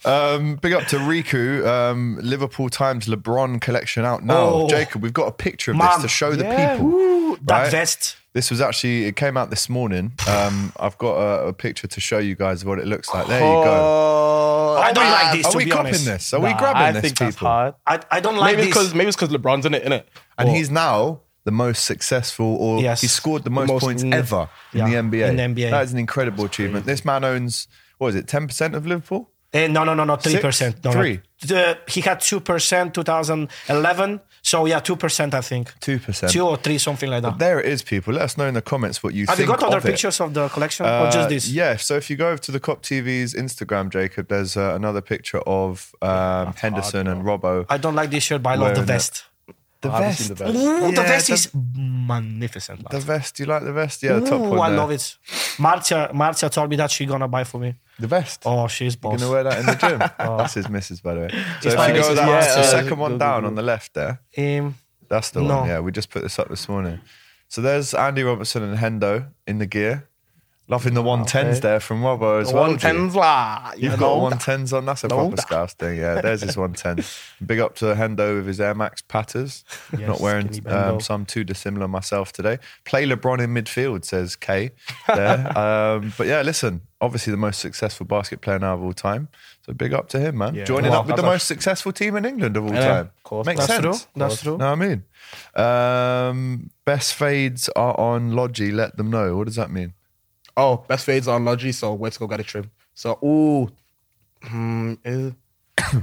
Um, 0.06 0.56
big 0.56 0.74
up 0.74 0.86
to 0.88 0.98
Riku. 0.98 1.65
Um, 1.67 2.17
Liverpool 2.22 2.69
Times 2.69 3.08
LeBron 3.08 3.60
collection 3.60 4.06
out 4.06 4.24
now. 4.24 4.38
Oh. 4.39 4.69
Jacob, 4.69 5.02
we've 5.04 5.13
got 5.13 5.28
a 5.28 5.32
picture 5.32 5.72
of 5.72 5.78
Man, 5.78 5.88
this 5.95 6.04
to 6.04 6.08
show 6.08 6.32
the 6.32 6.45
yeah. 6.45 6.76
people. 6.78 6.91
Ooh, 6.93 7.38
that 7.43 7.63
Right. 7.63 7.72
vest. 7.72 8.15
This 8.34 8.50
was 8.52 8.62
actually 8.62 9.06
it 9.06 9.15
came 9.15 9.36
out 9.36 9.50
this 9.50 9.67
morning. 9.69 10.13
Um, 10.28 10.72
I've 10.80 10.98
got 10.98 11.15
a, 11.15 11.48
a 11.48 11.54
picture 11.54 11.88
to 11.88 12.00
show 12.00 12.19
you 12.19 12.36
guys 12.36 12.63
what 12.63 12.80
it 12.80 12.88
looks 12.88 13.13
like. 13.13 13.28
There 13.28 13.39
you 13.39 13.45
go. 13.63 14.59
Oh, 14.80 14.84
I 14.84 14.92
don't 14.94 15.12
like 15.12 15.38
this. 15.38 15.46
Are 15.46 15.52
to 15.52 15.58
we 15.58 15.65
be 15.65 15.72
copying 15.72 15.88
honest. 15.96 16.06
this? 16.06 16.34
Are 16.34 16.39
we 16.39 16.50
Nah, 16.52 16.58
grabbing 16.58 16.82
I 16.82 16.92
this, 16.94 17.02
think 17.02 17.13
people? 17.15 17.26
that's 17.28 17.38
hard. 17.38 17.76
I, 17.86 18.00
I 18.12 18.20
don't 18.20 18.38
like 18.38 18.56
maybe 18.58 18.68
this. 18.68 18.74
because 18.78 18.94
maybe 18.96 19.08
it's 19.08 19.15
because 19.18 19.30
LeBron's 19.36 19.65
in 19.65 19.74
it, 19.74 19.84
innit? 19.86 20.04
And 20.38 20.50
Or- 20.50 20.56
he's 20.56 20.70
now 20.70 21.22
the 21.46 21.52
most 21.52 21.86
successful, 21.86 22.46
or 22.58 22.82
Yes. 22.82 23.02
he 23.02 23.08
scored 23.08 23.44
the 23.44 23.50
most, 23.50 23.68
most- 23.70 23.84
points 23.84 24.04
mm, 24.04 24.13
ever 24.13 24.50
in 24.74 24.86
the 24.86 24.96
NBA. 24.96 25.30
in 25.30 25.36
the 25.38 25.44
NBA. 25.63 25.70
That 25.72 25.84
is 25.84 25.94
an 25.94 26.00
incredible 26.00 26.46
achievement. 26.46 26.86
This 26.86 27.04
man 27.06 27.24
owns 27.24 27.68
what 27.98 28.10
is 28.10 28.15
it, 28.15 28.28
ten 28.28 28.48
percent 28.48 28.76
of 28.76 28.86
Liverpool? 28.86 29.30
Eh, 29.51 29.67
no, 29.67 29.83
no, 29.83 29.95
no, 29.95 30.03
no, 30.05 30.15
three 30.15 30.33
Six? 30.33 30.41
percent. 30.43 30.83
No, 30.83 30.91
Three? 30.91 31.15
No. 31.15 31.21
The- 31.47 31.77
he 31.88 32.01
had 32.01 32.19
two 32.19 32.39
percent 32.39 32.93
2011. 32.93 34.21
So 34.41 34.65
yeah, 34.65 34.79
two 34.79 34.95
percent 34.95 35.33
I 35.33 35.41
think. 35.41 35.73
2%. 35.81 36.29
Two 36.31 36.45
or 36.47 36.57
three, 36.57 36.77
something 36.77 37.09
like 37.09 37.23
that. 37.23 37.39
There 37.39 37.59
it 37.59 37.65
is, 37.65 37.81
people. 37.81 38.13
Let 38.13 38.23
us 38.23 38.38
know 38.38 38.45
in 38.47 38.53
the 38.53 38.62
comments 38.62 39.03
what 39.03 39.13
you 39.13 39.25
think. 39.25 39.38
Have 39.38 39.39
you 39.39 39.47
got 39.47 39.63
other 39.63 39.77
of 39.77 39.85
it. 39.85 39.89
pictures 39.91 40.21
of 40.21 40.33
the 40.33 40.47
collection 40.49 40.85
or 40.85 40.89
Uh, 40.89 41.12
just 41.12 41.29
this? 41.29 41.49
Yeah, 41.49 41.75
so 41.77 41.95
if 41.95 42.09
you 42.09 42.15
go 42.15 42.27
over 42.29 42.38
to 42.38 42.51
the 42.51 42.59
Kop 42.59 42.81
TV's 42.81 43.33
Instagram, 43.33 43.89
Jacob, 43.91 44.27
there's 44.29 44.55
uh, 44.55 44.73
another 44.75 45.01
picture 45.01 45.39
of 45.39 45.93
um, 46.01 46.53
Henderson 46.55 47.07
and 47.07 47.23
Robbo. 47.23 47.65
I 47.69 47.77
don't 47.77 47.95
like 47.95 48.12
this 48.12 48.23
shirt, 48.23 48.41
but 48.43 48.51
I 48.51 48.55
love 48.55 48.62
Wearing 48.71 48.85
the 48.85 48.93
it. 48.95 49.23
Vest. 49.82 49.82
The 49.82 49.89
I 49.92 50.00
vest. 50.02 50.20
seen 50.20 50.28
the 50.28 50.36
vest. 50.36 50.56
Ooh, 50.58 50.92
the 50.92 51.02
vest 51.04 51.28
the- 51.28 51.34
is 51.34 51.50
magnificent. 51.54 52.89
The 52.89 52.98
lad. 52.98 53.06
vest. 53.06 53.39
You 53.39 53.46
like 53.46 53.63
the 53.63 53.74
vest? 53.74 54.04
Yeah, 54.04 54.13
the 54.20 54.30
top 54.30 54.42
one. 54.42 54.60
I 54.60 54.70
there. 54.70 54.78
love 54.78 54.92
it. 54.92 55.15
Marcia, 55.60 56.12
Marcia 56.13 56.50
told 56.50 56.70
me 56.70 56.76
that 56.78 56.92
she's 56.92 57.08
gonna 57.08 57.28
buy 57.28 57.44
for 57.44 57.60
me. 57.60 57.76
The 58.00 58.08
vest. 58.08 58.44
Oh, 58.46 58.68
she's 58.68 58.96
You're 58.96 59.12
boss. 59.12 59.20
gonna 59.22 59.32
wear 59.32 59.44
that 59.44 59.60
in 59.60 59.65
the 59.65 59.76
gym. 59.76 60.02
oh. 60.20 60.38
That's 60.38 60.54
his 60.54 60.70
missus, 60.70 61.02
by 61.02 61.13
the 61.13 61.20
way. 61.22 61.30
So 61.30 61.38
It's 61.38 61.65
if 61.65 61.72
you 61.72 61.76
go 61.78 61.94
missus, 61.94 62.15
that, 62.15 62.28
yeah, 62.28 62.56
the 62.56 62.62
uh, 62.62 62.63
second 62.63 62.98
one 63.00 63.18
down 63.18 63.46
on 63.46 63.56
the 63.56 63.62
left 63.62 63.94
there, 63.94 64.22
Um, 64.38 64.76
that's 65.10 65.32
the 65.32 65.42
No. 65.42 65.58
one. 65.60 65.68
Yeah, 65.70 65.80
we 65.80 65.92
just 65.92 66.10
put 66.10 66.24
this 66.24 66.38
up 66.39 66.50
this 66.50 66.68
morning. 66.70 67.00
So 67.48 67.62
there's 67.62 67.94
Andy 67.94 68.24
Robertson 68.24 68.63
and 68.63 68.78
Hendo 68.78 69.28
in 69.48 69.58
the 69.60 69.65
gear. 69.65 70.08
Loving 70.69 70.93
the 70.93 71.01
110s 71.01 71.34
okay. 71.34 71.60
there 71.62 71.79
from 71.79 72.03
Robbo 72.03 72.39
as 72.39 72.53
well. 72.53 72.67
One 72.67 72.77
tens 72.77 73.15
la. 73.15 73.71
You 73.75 73.89
You've 73.89 73.99
got 73.99 74.29
that. 74.29 74.39
110s 74.39 74.71
on. 74.77 74.86
That's 74.86 75.03
a 75.03 75.08
proper 75.08 75.38
scouse 75.38 75.73
thing. 75.73 75.97
Yeah, 75.97 76.21
there's 76.21 76.41
his 76.41 76.55
110. 76.55 77.03
Big 77.47 77.60
up 77.60 77.73
to 77.77 77.86
Hendo 77.86 78.36
with 78.36 78.45
his 78.45 78.62
Air 78.62 78.75
Max 78.75 79.01
patters. 79.01 79.63
Not 79.97 80.19
wearing 80.19 80.63
um, 80.67 81.01
some 81.01 81.25
too 81.25 81.43
dissimilar 81.43 81.88
myself 81.88 82.32
today. 82.32 82.60
Play 82.86 83.08
LeBron 83.08 83.39
in 83.39 83.51
midfield, 83.51 84.05
says 84.05 84.36
Kay 84.36 84.69
there. 85.08 85.58
um, 85.58 86.13
but 86.19 86.27
yeah, 86.27 86.43
listen, 86.43 86.82
obviously 87.01 87.32
the 87.32 87.38
most 87.38 87.62
successful 87.62 88.05
basket 88.05 88.41
player 88.41 88.60
now 88.60 88.75
of 88.75 88.84
all 88.84 88.93
time. 88.93 89.27
So 89.65 89.73
big 89.73 89.91
up 89.91 90.08
to 90.10 90.19
him, 90.19 90.38
man. 90.38 90.53
Yeah. 90.53 90.65
Joining 90.65 90.91
Well, 90.91 90.99
up 90.99 91.08
with 91.08 91.15
the 91.15 91.23
most 91.23 91.47
successful 91.47 91.91
team 91.91 92.15
in 92.15 92.25
England 92.25 92.55
of 92.58 92.65
all 92.65 92.73
Yeah, 92.75 92.88
time. 92.88 93.05
of 93.17 93.23
course. 93.23 93.47
Makes 93.47 93.65
that's 93.65 93.73
sense. 93.73 94.03
true. 94.03 94.12
That's 94.15 94.41
true. 94.43 94.58
Know 94.60 94.71
what 94.75 94.82
I 94.84 94.88
mean? 94.88 95.03
Um, 95.55 96.69
best 96.86 97.15
fades 97.15 97.69
are 97.69 97.99
on 97.99 98.34
Logi. 98.34 98.71
Let 98.71 98.97
them 98.97 99.10
know. 99.10 99.36
What 99.36 99.47
does 99.47 99.55
that 99.55 99.71
mean? 99.71 99.93
Oh, 100.60 100.84
best 100.88 101.06
fades 101.06 101.28
on 101.28 101.45
Logi, 101.45 101.72
so 101.72 101.93
where 101.93 102.12
to 102.12 102.19
go 102.19 102.28
get 102.28 102.39
a 102.39 102.43
trim. 102.43 102.69
So, 102.93 103.17
ooh, 103.24 103.69
hmm, 104.43 104.95
is- 105.06 105.34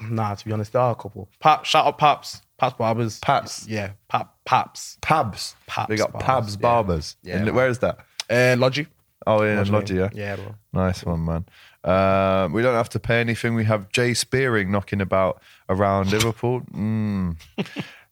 nah. 0.00 0.34
To 0.34 0.44
be 0.44 0.52
honest, 0.52 0.72
there 0.72 0.82
are 0.82 0.92
a 0.92 0.94
couple. 0.94 1.28
Pap, 1.40 1.64
shout 1.64 1.86
out 1.86 1.98
Paps, 1.98 2.42
Paps 2.56 2.76
Barbers, 2.78 3.18
Paps. 3.20 3.66
yeah, 3.68 3.90
Pap, 4.08 4.34
Paps, 4.44 4.98
Pabs. 5.02 5.54
Big 5.88 6.00
up 6.00 6.12
Barbers, 6.12 6.26
Pabs. 6.26 6.56
Barbers. 6.56 7.16
Yeah, 7.22 7.36
And 7.36 7.46
man. 7.46 7.54
where 7.54 7.68
is 7.68 7.78
that? 7.80 7.98
uh, 8.30 8.56
Logi. 8.58 8.86
Oh, 9.26 9.42
yeah, 9.42 9.62
Logi, 9.68 9.94
yeah. 9.96 10.08
yeah, 10.14 10.36
bro. 10.36 10.54
Nice 10.72 11.04
one, 11.04 11.24
man. 11.24 11.44
Um, 11.84 12.52
we 12.52 12.62
don't 12.62 12.74
have 12.74 12.88
to 12.90 13.00
pay 13.00 13.20
anything. 13.20 13.54
We 13.54 13.64
have 13.64 13.90
Jay 13.90 14.14
Spearing 14.14 14.70
knocking 14.70 15.00
about 15.00 15.42
around 15.68 16.10
Liverpool. 16.12 16.62
Mm. 16.72 17.36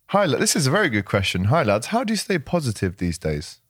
Hi, 0.09 0.25
la- 0.27 0.39
this 0.39 0.55
is 0.57 0.67
a 0.67 0.71
very 0.71 0.89
good 0.91 1.05
question. 1.07 1.45
Hi, 1.45 1.63
lads. 1.63 1.87
How 1.87 2.05
do 2.05 2.13
you 2.13 2.17
stay 2.19 2.39
positive 2.39 2.99
these 2.99 3.17
days? 3.19 3.61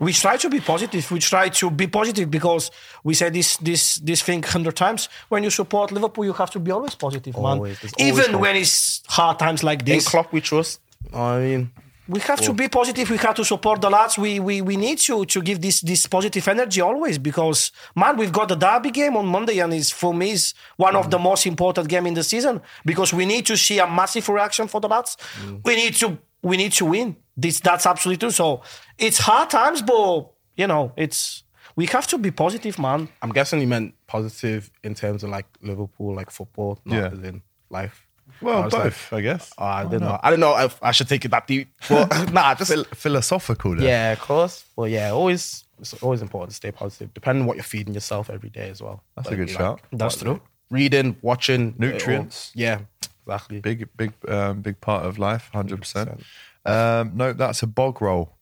We 0.00 0.12
try 0.12 0.36
to 0.36 0.48
be 0.48 0.60
positive. 0.60 1.10
We 1.10 1.18
try 1.18 1.48
to 1.48 1.70
be 1.70 1.86
positive 1.86 2.30
because 2.30 2.70
we 3.04 3.14
say 3.14 3.30
this 3.30 3.56
this 3.58 3.96
this 3.96 4.22
thing 4.22 4.42
hundred 4.42 4.76
times. 4.76 5.08
When 5.28 5.42
you 5.42 5.50
support 5.50 5.92
Liverpool, 5.92 6.24
you 6.24 6.32
have 6.34 6.50
to 6.52 6.60
be 6.60 6.70
always 6.70 6.94
positive, 6.94 7.34
man. 7.34 7.44
Always. 7.44 7.80
There's 7.80 7.94
always 7.94 8.18
Even 8.18 8.32
hope. 8.32 8.42
when 8.42 8.56
it's 8.56 9.02
hard 9.08 9.38
times 9.38 9.62
like 9.62 9.80
In 9.80 9.86
this, 9.86 10.08
Klopp, 10.08 10.32
we 10.32 10.40
trust. 10.40 10.80
I 11.12 11.38
mean, 11.38 11.72
we 12.08 12.20
have 12.20 12.40
to 12.40 12.52
be 12.54 12.68
positive. 12.68 13.10
We 13.10 13.18
have 13.18 13.34
to 13.34 13.44
support 13.44 13.80
the 13.80 13.90
lads. 13.90 14.16
We 14.18 14.40
we, 14.40 14.62
we 14.62 14.76
need 14.76 14.98
to 14.98 15.24
to 15.26 15.42
give 15.42 15.60
this 15.60 15.80
this 15.80 16.06
positive 16.06 16.46
energy 16.48 16.80
always 16.80 17.18
because 17.18 17.70
man, 17.94 18.16
we've 18.16 18.32
got 18.32 18.48
the 18.48 18.56
derby 18.56 18.90
game 18.90 19.16
on 19.16 19.26
Monday, 19.26 19.58
and 19.58 19.74
it's 19.74 19.90
for 19.90 20.14
me 20.14 20.30
is 20.30 20.54
one 20.76 20.96
of 20.96 21.10
the 21.10 21.18
most 21.18 21.46
important 21.46 21.88
game 21.88 22.06
in 22.06 22.14
the 22.14 22.22
season 22.22 22.60
because 22.84 23.12
we 23.12 23.26
need 23.26 23.44
to 23.46 23.56
see 23.56 23.78
a 23.78 23.86
massive 23.86 24.28
reaction 24.28 24.68
for 24.68 24.80
the 24.80 24.88
lads. 24.88 25.16
Mm. 25.44 25.60
We 25.64 25.76
need 25.76 25.94
to 25.96 26.18
we 26.42 26.56
need 26.56 26.72
to 26.72 26.86
win. 26.86 27.16
This 27.40 27.60
that's 27.60 27.86
absolutely 27.86 28.18
true. 28.18 28.30
So 28.32 28.62
it's 28.98 29.18
hard 29.18 29.48
times, 29.50 29.80
but 29.82 30.30
you 30.56 30.66
know 30.66 30.92
it's 30.96 31.44
we 31.76 31.86
have 31.86 32.06
to 32.08 32.18
be 32.18 32.30
positive, 32.32 32.78
man. 32.78 33.08
I'm 33.22 33.30
guessing 33.32 33.60
you 33.60 33.68
meant 33.68 33.94
positive 34.08 34.70
in 34.82 34.94
terms 34.94 35.22
of 35.22 35.30
like 35.30 35.46
Liverpool, 35.62 36.14
like 36.14 36.30
football, 36.30 36.80
not 36.84 36.96
Yeah. 36.96 37.06
as 37.12 37.18
in 37.20 37.42
life. 37.70 38.04
Well, 38.42 38.62
I 38.62 38.64
was 38.64 38.72
like, 38.74 38.82
both, 38.84 39.12
I 39.12 39.20
guess. 39.20 39.52
oh, 39.58 39.64
I 39.64 39.84
don't 39.84 40.00
know. 40.00 40.18
I 40.22 40.30
don't 40.30 40.40
know 40.40 40.56
if 40.58 40.78
I 40.82 40.90
should 40.92 41.08
take 41.08 41.24
it 41.24 41.30
that 41.30 41.46
deep, 41.46 41.68
but 41.88 42.08
nah, 42.32 42.54
just 42.54 42.70
Phil- 42.72 42.84
philosophical, 42.94 43.74
there. 43.76 43.86
Yeah, 43.88 44.12
of 44.12 44.20
course. 44.20 44.64
Well, 44.76 44.88
yeah, 44.88 45.10
always 45.10 45.64
it's 45.80 45.94
always 46.02 46.22
important 46.22 46.50
to 46.50 46.56
stay 46.56 46.72
positive, 46.72 47.14
depending 47.14 47.42
on 47.42 47.46
what 47.46 47.56
you're 47.56 47.64
feeding 47.64 47.94
yourself 47.94 48.30
every 48.30 48.50
day 48.50 48.68
as 48.68 48.82
well. 48.82 49.02
That's 49.16 49.28
a 49.28 49.30
Like, 49.30 49.38
good 49.38 49.48
like, 49.50 49.56
shout. 49.58 49.80
That's 49.92 50.16
true. 50.16 50.40
Reading, 50.70 51.16
watching, 51.22 51.74
Nutrients. 51.78 52.52
all- 52.54 52.60
yeah, 52.60 52.78
exactly. 53.26 53.60
Big, 53.60 53.88
big, 53.96 54.12
um, 54.28 54.60
big 54.60 54.80
part 54.80 55.06
of 55.06 55.18
life. 55.18 55.48
Hundred 55.52 55.78
percent. 55.80 56.20
Um, 56.68 57.12
no, 57.16 57.32
that's 57.32 57.62
a 57.62 57.66
bog 57.66 58.00
roll. 58.02 58.34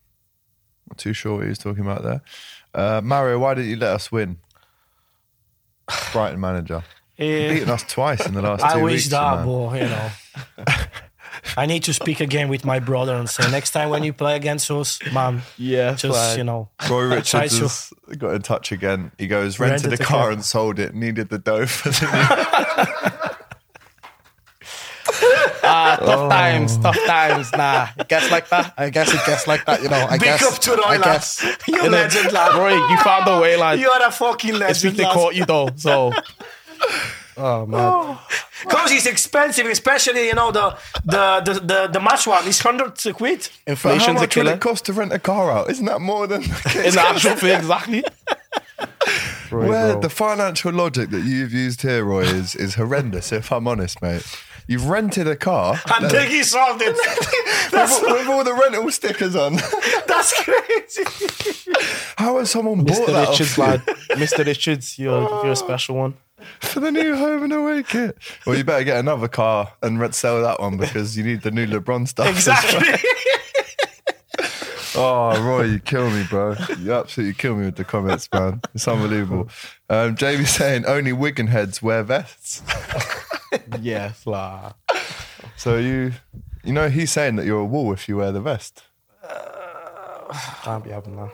Not 0.88 0.98
too 0.98 1.12
sure 1.12 1.36
what 1.36 1.42
he 1.44 1.48
was 1.48 1.58
talking 1.58 1.82
about 1.84 2.02
there. 2.02 2.22
Uh, 2.74 3.00
Mario, 3.02 3.38
why 3.38 3.54
didn't 3.54 3.70
you 3.70 3.76
let 3.76 3.92
us 3.94 4.10
win? 4.12 4.38
Brighton 6.12 6.40
manager. 6.40 6.82
Eh, 7.18 7.54
Beaten 7.54 7.70
us 7.70 7.82
twice 7.84 8.26
in 8.26 8.34
the 8.34 8.42
last 8.42 8.60
two 8.60 8.66
I 8.66 8.76
wish 8.82 8.92
weeks. 8.92 9.08
that, 9.08 9.36
man. 9.36 9.46
but 9.46 9.80
you 9.80 9.88
know. 9.88 10.10
I 11.56 11.64
need 11.64 11.82
to 11.84 11.94
speak 11.94 12.20
again 12.20 12.50
with 12.50 12.62
my 12.62 12.78
brother 12.78 13.14
and 13.14 13.26
say 13.26 13.50
next 13.50 13.70
time 13.70 13.88
when 13.88 14.04
you 14.04 14.12
play 14.12 14.36
against 14.36 14.70
us, 14.70 14.98
man, 15.14 15.40
Yeah, 15.56 15.94
just 15.94 16.12
like- 16.14 16.36
you 16.36 16.44
know, 16.44 16.68
Roy 16.90 17.08
try 17.22 17.44
Richards 17.44 17.56
to- 17.58 17.62
has 18.08 18.16
got 18.18 18.34
in 18.34 18.42
touch 18.42 18.70
again. 18.70 19.12
He 19.16 19.28
goes, 19.28 19.58
rented 19.58 19.84
Rented 19.84 19.92
a 19.94 19.96
the 19.96 20.04
car 20.04 20.24
car. 20.24 20.30
and 20.30 20.44
sold 20.44 20.78
it, 20.78 20.94
needed 20.94 21.30
the 21.30 21.38
dough 21.38 21.64
for 21.64 21.88
the 21.88 23.16
new. 23.22 23.25
Tough 25.98 26.20
oh. 26.20 26.28
times, 26.28 26.78
tough 26.78 26.98
times. 27.06 27.52
Nah, 27.52 27.88
it 27.98 28.09
gets 28.09 28.30
like 28.30 28.48
that. 28.50 28.74
I 28.76 28.90
guess 28.90 29.12
it 29.12 29.20
gets 29.26 29.46
like 29.46 29.64
that. 29.66 29.82
You 29.82 29.88
know, 29.88 30.06
I 30.09 30.18
Big 30.18 30.22
guess. 30.22 30.42
up 30.42 30.59
to 30.62 30.70
Roy, 30.72 30.82
I 30.85 30.96
lad. 30.96 31.04
guess. 31.04 31.42
You 31.66 31.74
Innit? 31.74 31.90
legend, 31.90 32.32
lad. 32.32 32.54
Roy, 32.54 32.74
you 32.74 32.98
found 33.02 33.28
a 33.28 33.40
way, 33.40 33.56
lad. 33.56 33.78
you 33.80 33.88
are 33.90 34.06
a 34.06 34.11
fucking 34.11 34.50
It's 34.50 34.59
legend. 34.61 34.80
just 34.82 34.96
they 34.96 35.04
caught 35.04 35.35
you 35.35 35.44
though. 35.44 35.68
So, 35.76 36.12
oh 37.37 37.66
man, 37.66 38.18
Because 38.62 38.90
it's 38.92 39.06
expensive, 39.06 39.66
especially 39.66 40.26
you 40.26 40.35
know 40.35 40.50
the 40.50 40.76
the 41.04 41.40
the 41.44 41.52
the, 41.61 41.87
the 41.92 42.00
match 42.00 42.26
one 42.26 42.46
is 42.48 42.59
hundred 42.61 42.94
quid. 43.14 43.48
But 43.66 43.78
how 43.78 43.90
inflation's 43.90 44.09
a 44.09 44.12
much 44.20 44.37
will 44.37 44.44
killer. 44.44 44.54
it 44.56 44.61
cost 44.61 44.87
to 44.87 44.92
rent 44.92 45.12
a 45.12 45.18
car 45.18 45.50
out? 45.52 45.70
Isn't 45.70 45.85
that 45.87 46.00
more 46.00 46.26
than 46.26 46.42
In 46.74 46.94
the 46.94 47.04
actual 47.06 47.37
thing, 47.37 47.59
exactly. 47.59 48.04
Roy, 49.52 49.68
Where 49.68 49.92
bro. 49.92 50.00
the 50.00 50.11
financial 50.11 50.72
logic 50.72 51.11
that 51.11 51.22
you've 51.22 51.52
used 51.52 51.82
here, 51.82 52.04
Roy, 52.04 52.22
is 52.22 52.56
is 52.56 52.74
horrendous. 52.74 53.30
If 53.30 53.52
I'm 53.52 53.68
honest, 53.68 54.02
mate, 54.02 54.24
you've 54.66 54.88
rented 54.88 55.26
a 55.29 55.37
car 55.37 55.81
And 55.98 56.11
then 56.11 56.31
he 56.31 56.42
solved 56.42 56.83
it. 56.83 56.92
with, 56.96 57.70
that's, 57.70 58.00
with 58.02 58.26
all 58.29 58.44
the 58.44 58.55
rental 58.55 58.90
stickers 58.90 59.37
on. 59.37 59.55
that's 60.07 60.33
crazy. 60.42 61.05
How 62.16 62.38
has 62.38 62.50
someone 62.50 62.85
bought 62.85 62.96
Mr. 62.96 63.07
that 63.07 63.29
off 63.29 63.40
Richards, 63.40 63.57
you 63.57 63.62
lad. 63.62 63.81
Mr. 64.11 64.46
Richards, 64.46 64.98
you're 64.98 65.20
you're 65.44 65.52
a 65.52 65.57
special 65.57 65.96
one. 65.96 66.14
for 66.61 66.81
the 66.81 66.90
new 66.90 67.16
home 67.16 67.42
and 67.44 67.52
away 67.52 67.83
kit? 67.83 68.16
Well, 68.46 68.57
you 68.57 68.64
better 68.64 68.85
get 68.85 68.98
another 68.98 69.29
car 69.29 69.72
and 69.83 70.00
re- 70.00 70.12
sell 70.12 70.42
that 70.42 70.61
one 70.61 70.76
because 70.76 71.16
you 71.16 71.24
need 71.24 71.42
the 71.42 71.50
new 71.50 71.66
LeBron 71.66 72.09
stuff. 72.09 72.26
as 72.29 72.46
well. 72.46 72.57
Exactly. 72.57 73.11
Oh, 74.98 75.38
Roy, 75.42 75.64
you 75.64 75.79
kill 75.79 76.09
me, 76.11 76.24
bro. 76.24 76.55
You 76.81 76.94
absolutely 76.94 77.35
kill 77.35 77.55
me 77.55 77.66
with 77.66 77.76
the 77.76 77.85
comments, 77.85 78.31
man. 78.33 78.62
It's 78.74 78.88
unbelievable. 78.88 79.50
Um, 79.90 80.16
Jamie's 80.16 80.48
saying 80.48 80.87
only 80.87 81.12
Wigan 81.12 81.48
heads 81.48 81.83
wear 81.83 82.02
vests. 82.02 82.62
Yes, 83.80 84.26
la. 84.26 84.72
So 85.56 85.76
you, 85.76 86.12
you 86.64 86.72
know, 86.72 86.88
he's 86.88 87.12
saying 87.12 87.37
that 87.37 87.46
you're 87.46 87.61
a 87.61 87.64
wall 87.64 87.92
if 87.92 88.09
you 88.09 88.16
wear 88.18 88.32
the 88.32 88.40
vest. 88.40 88.82
Can't 90.62 90.82
be 90.85 90.90
having 90.90 91.16
that. 91.16 91.30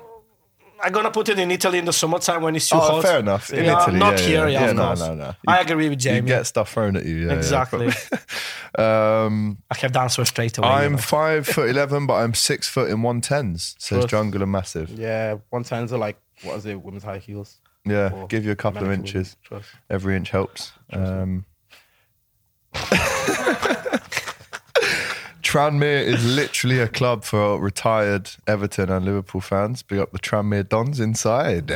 I'm 0.85 0.91
gonna 0.93 1.13
put 1.13 1.29
it 1.29 1.39
in 1.39 1.51
Italy 1.53 1.79
in 1.79 1.85
the 1.85 1.93
summertime 1.93 2.43
when 2.43 2.57
it's 2.57 2.69
too 2.69 2.75
Oh, 2.77 2.81
hot. 2.81 3.03
fair 3.05 3.21
enough. 3.21 3.53
In 3.53 3.65
yeah, 3.65 3.81
Italy, 3.83 3.99
not 4.01 4.19
yeah, 4.21 4.27
here. 4.27 4.49
yeah. 4.49 4.53
Yeah, 4.53 4.61
Yeah, 4.65 4.71
of 4.71 4.77
no, 4.77 4.87
course. 4.87 5.01
no, 5.01 5.15
no. 5.15 5.35
I 5.47 5.57
You- 5.59 5.63
agree 5.63 5.89
with 5.89 6.05
You 6.05 6.11
Jamie. 6.11 6.27
get 6.27 6.45
stuff 6.47 6.73
thrown 6.73 6.97
at 6.97 7.05
you. 7.05 7.17
Yeah, 7.19 7.27
yeah. 7.29 7.37
exactly. 7.39 7.87
um, 8.79 9.59
I 9.71 9.77
have 9.77 9.93
the 9.93 10.01
answer 10.01 10.25
straight 10.25 10.59
away. 10.59 10.69
I'm 10.69 10.83
you 10.85 10.97
know. 10.97 11.03
five 11.03 11.47
foot 11.55 11.71
eleven, 11.71 12.07
but 12.09 12.15
I'm 12.15 12.35
six 12.35 12.69
foot 12.69 12.91
in 12.91 13.03
one 13.03 13.21
tens. 13.21 13.77
Says 13.79 13.99
Trust. 14.01 14.09
Jungle 14.09 14.43
and 14.43 14.51
Massive. 14.51 14.91
Yeah, 14.91 15.37
one 15.51 15.63
tens 15.63 15.93
are 15.93 15.99
like 15.99 16.17
what 16.43 16.57
is 16.57 16.67
it? 16.67 16.83
Women's 16.83 17.05
high 17.05 17.19
heels. 17.19 17.59
Yeah, 17.85 18.11
Or 18.13 18.27
give 18.27 18.45
you 18.45 18.51
a 18.53 18.57
couple 18.57 18.83
of 18.83 18.89
men 18.89 19.01
inches. 19.01 19.37
women. 19.51 19.63
Trust. 19.63 19.75
Every 19.91 20.17
inch 20.17 20.31
helps. 20.31 20.73
Um, 20.93 21.45
Tranmere 25.43 26.03
is 26.03 26.25
literally 26.25 26.79
a 26.79 26.89
club 26.89 27.25
for 27.25 27.61
retired 27.61 28.31
Everton 28.47 28.89
and 28.91 29.05
Liverpool 29.05 29.43
fans. 29.43 29.83
Big 29.83 29.99
up 29.99 30.11
the 30.13 30.19
Tranmere 30.19 30.67
Dons 30.67 30.99
inside. 30.99 31.71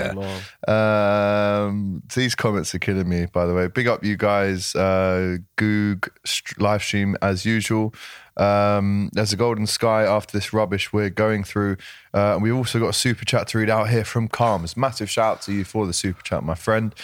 Um, 0.66 2.02
these 2.14 2.34
comments 2.34 2.74
are 2.74 2.78
killing 2.78 3.06
me, 3.06 3.26
by 3.26 3.44
the 3.44 3.52
way. 3.52 3.66
Big 3.66 3.86
up 3.86 4.02
you 4.02 4.16
guys. 4.16 4.74
Uh, 4.74 5.38
Goog 5.56 6.08
st- 6.24 6.58
live 6.58 6.82
stream 6.82 7.16
as 7.20 7.44
usual. 7.44 7.92
Um, 8.38 9.10
there's 9.12 9.32
a 9.34 9.36
golden 9.36 9.66
sky 9.66 10.04
after 10.04 10.36
this 10.36 10.52
rubbish 10.54 10.92
we're 10.94 11.10
going 11.10 11.44
through. 11.44 11.76
Uh, 12.14 12.34
and 12.34 12.42
we've 12.42 12.56
also 12.56 12.78
got 12.78 12.88
a 12.88 12.94
super 12.94 13.26
chat 13.26 13.48
to 13.48 13.58
read 13.58 13.68
out 13.68 13.90
here 13.90 14.04
from 14.04 14.28
Calms. 14.28 14.76
Massive 14.76 15.10
shout 15.10 15.36
out 15.36 15.42
to 15.42 15.52
you 15.52 15.64
for 15.64 15.86
the 15.86 15.92
super 15.92 16.22
chat, 16.22 16.42
my 16.42 16.54
friend. 16.54 16.94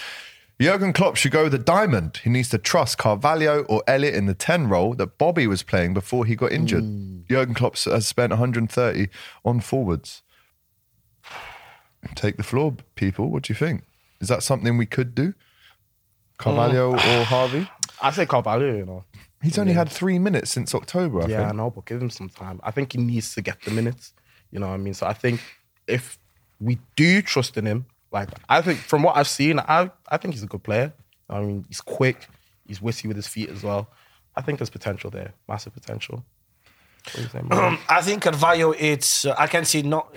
Jurgen 0.63 0.93
Klopp 0.93 1.17
should 1.17 1.33
go 1.33 1.43
with 1.43 1.53
the 1.53 1.59
diamond. 1.59 2.21
He 2.23 2.31
needs 2.31 2.49
to 2.51 2.59
trust 2.59 2.97
Carvalho 2.97 3.65
or 3.65 3.83
Elliott 3.89 4.15
in 4.15 4.27
the 4.27 4.35
10 4.35 4.69
role 4.69 4.95
that 4.95 5.19
Bobby 5.19 5.49
was 5.49 5.65
playing 5.65 5.93
before 5.93 6.25
he 6.25 6.37
got 6.37 6.53
injured. 6.53 6.85
Hmm. 6.85 7.23
Jurgen 7.29 7.53
Klopp 7.53 7.77
has 7.79 8.07
spent 8.07 8.31
130 8.31 9.09
on 9.45 9.61
forwards. 9.61 10.23
Take 12.15 12.37
the 12.37 12.45
floor, 12.45 12.77
people. 12.95 13.29
What 13.29 13.43
do 13.43 13.53
you 13.53 13.57
think? 13.57 13.83
Is 14.21 14.29
that 14.29 14.45
something 14.45 14.77
we 14.77 14.87
could 14.87 15.17
do? 15.17 15.35
Carvalho 16.39 16.93
oh. 16.93 16.95
or 16.95 17.25
Harvey? 17.25 17.69
I 18.03 18.13
say 18.13 18.27
Carvalho, 18.27 18.77
you 18.77 18.87
know. 18.87 19.05
He's 19.43 19.59
only 19.59 19.73
had 19.73 19.89
three 19.89 20.21
minutes 20.21 20.53
since 20.53 20.77
October, 20.77 21.23
I 21.23 21.27
yeah, 21.27 21.49
I 21.49 21.53
know, 21.53 21.71
but 21.71 21.87
give 21.87 22.01
him 22.01 22.11
some 22.11 22.29
time. 22.29 22.61
I 22.63 22.71
think 22.71 22.93
he 22.93 22.99
needs 22.99 23.35
to 23.35 23.43
get 23.43 23.61
the 23.63 23.73
minutes. 23.73 24.13
You 24.53 24.61
know 24.61 24.69
what 24.69 24.75
I 24.75 24.77
mean? 24.77 24.95
So 24.95 25.07
I 25.07 25.13
think 25.13 25.41
if 25.89 26.21
we 26.61 26.79
do 26.95 27.21
trust 27.21 27.57
in 27.57 27.67
him, 27.67 27.87
like 28.13 28.29
I 28.49 28.61
think 28.63 28.79
from 28.79 29.03
what 29.03 29.17
I've 29.17 29.29
seen, 29.29 29.59
I 29.59 29.91
I 30.09 30.17
think 30.17 30.35
he's 30.35 30.43
a 30.43 30.47
good 30.47 30.63
player. 30.63 30.93
I 31.29 31.41
mean, 31.41 31.65
he's 31.69 31.81
quick, 31.81 32.29
he's 32.67 32.81
witty 32.83 33.09
with 33.09 33.17
his 33.17 33.27
feet 33.27 33.49
as 33.49 33.63
well. 33.63 33.89
I 34.37 34.43
think 34.43 34.59
there's 34.59 34.71
potential 34.71 35.11
there, 35.11 35.33
massive 35.49 35.73
potential. 35.75 36.25
Man? 37.49 37.79
I 37.89 38.01
think 38.01 38.23
Carvalho. 38.23 38.73
It's 38.73 39.25
uh, 39.25 39.35
I 39.39 39.47
can 39.47 39.65
see 39.65 39.83
not 39.83 40.15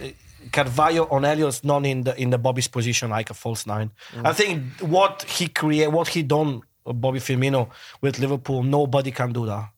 Carvalho 0.51 1.08
on 1.10 1.25
Elliott's 1.25 1.63
not 1.63 1.86
in 1.86 2.03
the 2.03 2.19
in 2.21 2.29
the 2.29 2.38
Bobby's 2.38 2.67
position 2.67 3.10
like 3.10 3.29
a 3.29 3.34
false 3.34 3.65
nine. 3.65 3.91
I 4.23 4.34
think 4.34 4.63
what 4.81 5.23
he 5.23 5.47
create, 5.47 5.91
what 5.91 6.10
he 6.10 6.21
done, 6.23 6.62
uh, 6.86 6.93
Bobby 6.93 7.19
Firmino 7.19 7.69
with 8.01 8.19
Liverpool, 8.19 8.63
nobody 8.63 9.12
can 9.12 9.34
do 9.34 9.45
that. 9.47 9.69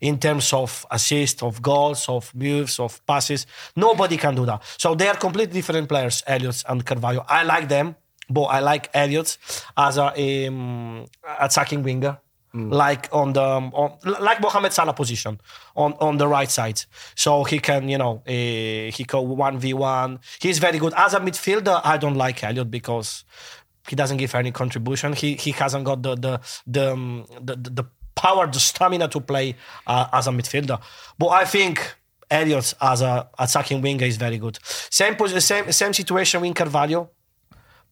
In 0.00 0.18
terms 0.18 0.52
of 0.52 0.86
assists, 0.90 1.42
of 1.42 1.60
goals, 1.60 2.08
of 2.08 2.32
moves, 2.34 2.78
of 2.78 3.04
passes, 3.06 3.46
nobody 3.74 4.16
can 4.16 4.34
do 4.34 4.46
that. 4.46 4.62
So 4.76 4.94
they 4.94 5.08
are 5.08 5.16
completely 5.16 5.54
different 5.54 5.88
players, 5.88 6.22
Elliott 6.26 6.62
and 6.68 6.84
Carvalho. 6.84 7.24
I 7.28 7.42
like 7.42 7.68
them, 7.68 7.96
but 8.30 8.44
I 8.44 8.60
like 8.60 8.90
Elliott 8.94 9.36
as 9.76 9.98
a 9.98 10.46
um, 10.46 11.04
attacking 11.40 11.82
winger 11.82 12.18
like 12.54 13.08
on 13.12 13.32
the 13.32 13.40
on, 13.40 13.98
like 14.20 14.40
Mohamed 14.40 14.72
Salah 14.72 14.94
position 14.94 15.40
on 15.76 15.92
on 16.00 16.16
the 16.16 16.26
right 16.26 16.50
side. 16.50 16.80
So 17.14 17.44
he 17.44 17.58
can 17.58 17.88
you 17.88 17.98
know 17.98 18.22
uh, 18.26 18.90
he 18.90 19.04
go 19.06 19.20
one 19.20 19.58
v 19.58 19.74
one. 19.74 20.20
He's 20.40 20.58
very 20.58 20.78
good 20.78 20.94
as 20.96 21.14
a 21.14 21.20
midfielder. 21.20 21.80
I 21.84 21.98
don't 21.98 22.16
like 22.16 22.42
Elliott 22.42 22.70
because 22.70 23.24
he 23.88 23.96
doesn't 23.96 24.16
give 24.16 24.34
any 24.34 24.50
contribution. 24.50 25.12
He 25.12 25.34
he 25.34 25.50
hasn't 25.52 25.84
got 25.84 26.02
the 26.02 26.14
the 26.14 26.40
the 26.66 26.92
um, 26.92 27.26
the, 27.40 27.56
the, 27.56 27.70
the 27.70 27.84
power, 28.22 28.46
the 28.46 28.60
stamina 28.60 29.08
to 29.08 29.20
play 29.20 29.54
uh, 29.86 30.08
as 30.12 30.26
a 30.26 30.30
midfielder. 30.30 30.78
But 31.18 31.28
I 31.28 31.44
think. 31.44 31.78
Elliott 32.30 32.74
as 32.78 33.00
a 33.00 33.26
attacking 33.38 33.80
winger 33.80 34.04
is 34.04 34.18
very 34.18 34.36
good. 34.36 34.58
Same 34.90 35.16
same 35.40 35.72
same 35.72 35.94
situation 35.94 36.42
with 36.42 36.54
Carvalho 36.54 37.08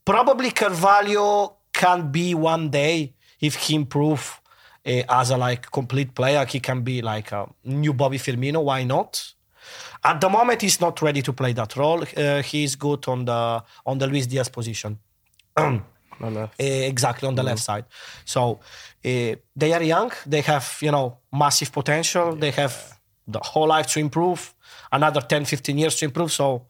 probably 0.07 0.51
Carvalho 0.53 1.57
can 1.75 2.11
be 2.11 2.35
one 2.35 2.71
day 2.71 3.13
if 3.41 3.55
he 3.57 3.75
improve 3.75 4.41
uh, 4.87 5.03
as 5.11 5.31
a 5.31 5.37
like 5.37 5.71
complete 5.71 6.15
player. 6.15 6.47
He 6.47 6.61
can 6.61 6.81
be 6.81 7.03
like 7.03 7.33
a 7.33 7.47
new 7.65 7.93
Bobby 7.93 8.17
Firmino. 8.17 8.65
Why 8.65 8.85
not? 8.85 9.35
At 10.03 10.21
the 10.21 10.31
moment, 10.31 10.63
he's 10.63 10.81
not 10.81 11.03
ready 11.03 11.21
to 11.23 11.33
play 11.33 11.53
that 11.53 11.77
role. 11.77 12.05
Uh, 12.17 12.41
he's 12.41 12.77
good 12.77 13.07
on 13.09 13.27
the 13.27 13.63
on 13.85 13.99
the 13.99 14.07
Luis 14.07 14.27
Diaz 14.27 14.49
position. 14.49 14.99
Uh, 16.61 16.65
exactly 16.65 17.29
on 17.29 17.35
the 17.35 17.43
left 17.43 17.63
side. 17.63 17.85
So 18.25 18.61
uh, 19.05 19.37
they 19.55 19.73
are 19.73 19.83
young. 19.83 20.13
They 20.27 20.43
have 20.43 20.79
you 20.81 20.91
know 20.91 21.19
massive 21.33 21.73
potential. 21.73 22.37
They 22.37 22.51
have 22.53 22.99
the 23.27 23.41
whole 23.41 23.69
life 23.69 23.87
to 23.89 24.01
improve. 24.01 24.55
Another 24.93 25.21
10, 25.21 25.45
15 25.45 25.79
years 25.79 25.97
to 25.97 26.05
improve. 26.05 26.31
So 26.33 26.67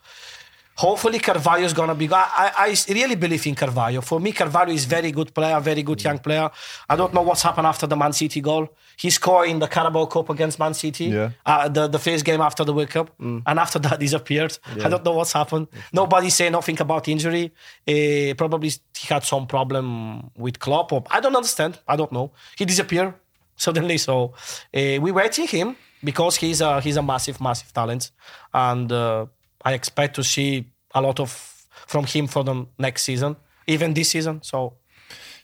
hopefully 0.76 1.18
Carvalho 1.18 1.64
is 1.64 1.72
gonna 1.72 1.94
be. 1.94 2.08
I, 2.12 2.52
I, 2.56 2.68
I 2.68 2.92
really 2.92 3.16
believe 3.16 3.46
in 3.46 3.54
Carvalho. 3.54 4.00
For 4.00 4.20
me, 4.20 4.32
Carvalho 4.32 4.72
is 4.72 4.84
very 4.84 5.10
good 5.10 5.34
player, 5.34 5.58
very 5.60 5.82
good 5.82 6.02
young 6.02 6.18
player. 6.18 6.50
I 6.88 6.96
don't 6.96 7.12
know 7.12 7.22
what's 7.22 7.42
happened 7.42 7.66
after 7.66 7.86
the 7.86 7.96
Man 7.96 8.12
City 8.12 8.40
goal. 8.40 8.68
He 8.96 9.10
scored 9.10 9.48
in 9.48 9.58
the 9.58 9.66
Carabao 9.66 10.06
Cup 10.06 10.30
against 10.30 10.58
Man 10.58 10.74
City. 10.74 11.06
Yeah. 11.06 11.30
Uh, 11.44 11.68
the 11.68 11.88
the 11.88 11.98
first 11.98 12.24
game 12.24 12.40
after 12.40 12.64
the 12.64 12.72
World 12.72 12.90
Cup, 12.90 13.10
and 13.18 13.58
after 13.58 13.78
that 13.80 13.98
disappeared. 14.06 14.58
I 14.84 14.88
don't 14.88 15.04
know 15.04 15.12
what's 15.12 15.32
happened. 15.32 15.68
Nobody 15.92 16.30
say 16.30 16.50
nothing 16.50 16.80
about 16.80 17.08
injury. 17.08 17.52
Uh, 17.88 18.34
probably 18.34 18.68
he 18.68 19.06
had 19.14 19.24
some 19.24 19.46
problem 19.46 20.30
with 20.36 20.58
Klopp. 20.58 20.92
Or, 20.92 21.04
I 21.10 21.20
don't 21.20 21.36
understand. 21.36 21.78
I 21.88 21.96
don't 21.96 22.12
know. 22.12 22.32
He 22.56 22.64
disappeared 22.64 23.14
suddenly. 23.56 23.98
So 23.98 24.34
uh, 24.74 25.00
we 25.00 25.12
waiting 25.12 25.46
him 25.46 25.76
because 26.04 26.36
he's 26.36 26.60
a 26.60 26.80
he's 26.80 26.96
a 26.96 27.02
massive 27.02 27.40
massive 27.40 27.72
talent, 27.72 28.10
and 28.52 28.90
uh, 28.92 29.26
I 29.66 29.74
expect 29.74 30.14
to 30.14 30.22
see 30.22 30.70
a 30.94 31.02
lot 31.02 31.18
of 31.18 31.30
from 31.88 32.06
him 32.06 32.28
for 32.28 32.44
the 32.44 32.66
next 32.78 33.02
season, 33.02 33.36
even 33.66 33.94
this 33.94 34.10
season. 34.10 34.40
So 34.42 34.76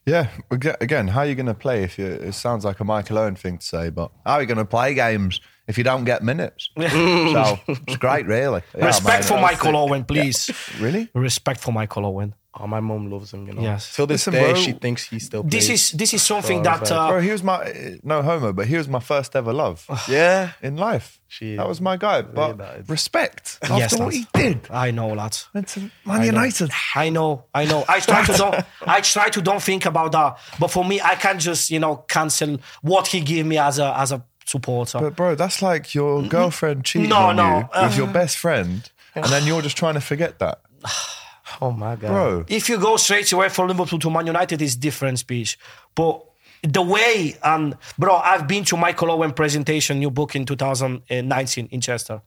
Yeah, 0.07 0.29
again, 0.51 1.09
how 1.09 1.21
are 1.21 1.27
you 1.27 1.35
going 1.35 1.47
to 1.47 1.55
play 1.55 1.83
if 1.83 1.99
you? 1.99 2.07
It 2.07 2.33
sounds 2.35 2.65
like 2.65 2.79
a 2.79 2.85
Michael 2.85 3.19
Owen 3.19 3.35
thing 3.35 3.59
to 3.59 3.67
say, 3.67 3.91
but 3.91 4.13
how 4.25 4.35
are 4.35 4.41
you 4.41 4.47
going 4.47 4.59
to 4.59 4.65
play 4.65 4.95
games 4.95 5.41
if 5.67 5.79
you 5.79 5.85
don't 5.85 6.05
get 6.05 6.23
minutes? 6.23 6.71
so 6.79 7.59
it's 7.69 7.97
great, 7.97 8.27
really. 8.27 8.63
Yeah, 8.77 8.87
respect 8.87 9.21
mate, 9.21 9.29
for 9.29 9.35
that's 9.41 9.43
Michael 9.63 9.71
it. 9.71 9.91
Owen, 9.91 10.05
please. 10.05 10.51
Really? 10.81 11.09
Respect 11.15 11.61
for 11.61 11.73
Michael 11.73 12.07
Owen. 12.07 12.35
Oh, 12.55 12.67
my 12.67 12.81
mom 12.81 13.11
loves 13.11 13.33
him, 13.33 13.47
you 13.47 13.55
know. 13.55 13.63
Yes. 13.63 13.97
Till 13.97 14.07
this 14.07 14.27
Listen, 14.27 14.35
day, 14.35 14.53
bro, 14.53 14.61
she 14.61 14.73
thinks 14.73 15.05
he 15.09 15.19
still 15.19 15.43
This 15.43 15.71
is 15.71 15.93
this 15.93 16.13
is 16.13 16.23
something 16.23 16.63
So, 16.63 16.71
that 16.71 16.93
uh, 16.93 17.09
Bro, 17.09 17.21
he 17.21 17.31
was 17.31 17.43
my 17.43 17.97
no 18.03 18.21
homo, 18.21 18.53
but 18.53 18.67
he 18.67 18.77
was 18.77 18.89
my 18.89 19.01
first 19.01 19.35
ever 19.35 19.55
love 19.55 19.87
Yeah. 20.09 20.53
in 20.63 20.77
life. 20.77 21.19
She- 21.29 21.57
that 21.57 21.67
was 21.67 21.81
my 21.81 21.97
guy. 21.97 22.21
But 22.21 22.59
that 22.59 22.81
is- 22.81 22.89
respect 22.91 23.59
after 23.63 23.79
yes, 23.79 23.99
what 23.99 24.13
he 24.13 24.27
did. 24.35 24.69
I 24.71 24.91
know, 24.91 25.09
lads. 25.15 25.49
Went 25.55 25.69
to 25.69 25.91
Man 26.05 26.25
United. 26.25 26.71
I 26.95 27.09
know, 27.09 27.47
I 27.55 27.65
know. 27.65 27.87
I 27.89 28.01
try 28.01 28.23
to 28.27 28.33
don't. 28.35 28.65
I 28.83 29.01
try 29.01 29.31
to 29.31 29.41
don't 29.41 29.63
think 29.63 29.87
about 29.87 30.13
that. 30.13 30.39
But 30.61 30.69
for 30.69 30.85
me, 30.85 31.01
I 31.01 31.15
can't 31.15 31.41
just 31.41 31.71
you 31.71 31.79
know 31.79 32.05
cancel 32.07 32.59
what 32.83 33.07
he 33.07 33.21
gave 33.23 33.47
me 33.47 33.57
as 33.57 33.79
a 33.79 33.97
as 33.99 34.13
a 34.13 34.23
supporter. 34.45 34.99
But 35.01 35.17
bro, 35.17 35.35
that's 35.35 35.63
like 35.63 35.95
your 35.95 36.23
girlfriend 36.23 36.85
cheating 36.85 37.09
No, 37.11 37.17
on 37.17 37.37
no, 37.37 37.49
you 37.59 37.83
with 37.83 37.93
uh, 37.95 37.95
your 37.97 38.07
best 38.09 38.37
friend, 38.39 38.89
and 39.15 39.25
then 39.27 39.47
you're 39.47 39.63
just 39.63 39.77
trying 39.77 39.95
to 39.95 40.01
forget 40.01 40.39
that, 40.39 40.61
Oh, 41.61 41.71
my 41.71 41.97
God. 41.97 42.09
bro. 42.09 42.45
if 42.49 42.69
you 42.69 42.79
go 42.79 42.97
straight 42.97 43.31
away 43.33 43.49
from 43.49 43.69
Liverpool 43.69 43.99
to 44.01 44.11
Man 44.11 44.27
United, 44.27 44.61
it's 44.63 44.75
different 44.77 45.19
speech. 45.19 45.59
But 45.95 46.25
the 46.63 46.81
way 46.83 47.37
and 47.43 47.77
bro, 47.99 48.15
I've 48.17 48.47
been 48.47 48.65
to 48.67 48.77
Michael 48.77 49.11
Owen 49.11 49.33
presentation, 49.33 49.99
new 49.99 50.11
book 50.11 50.37
in 50.37 50.47
2019 50.47 51.69
in 51.73 51.81
Chester. 51.81 52.23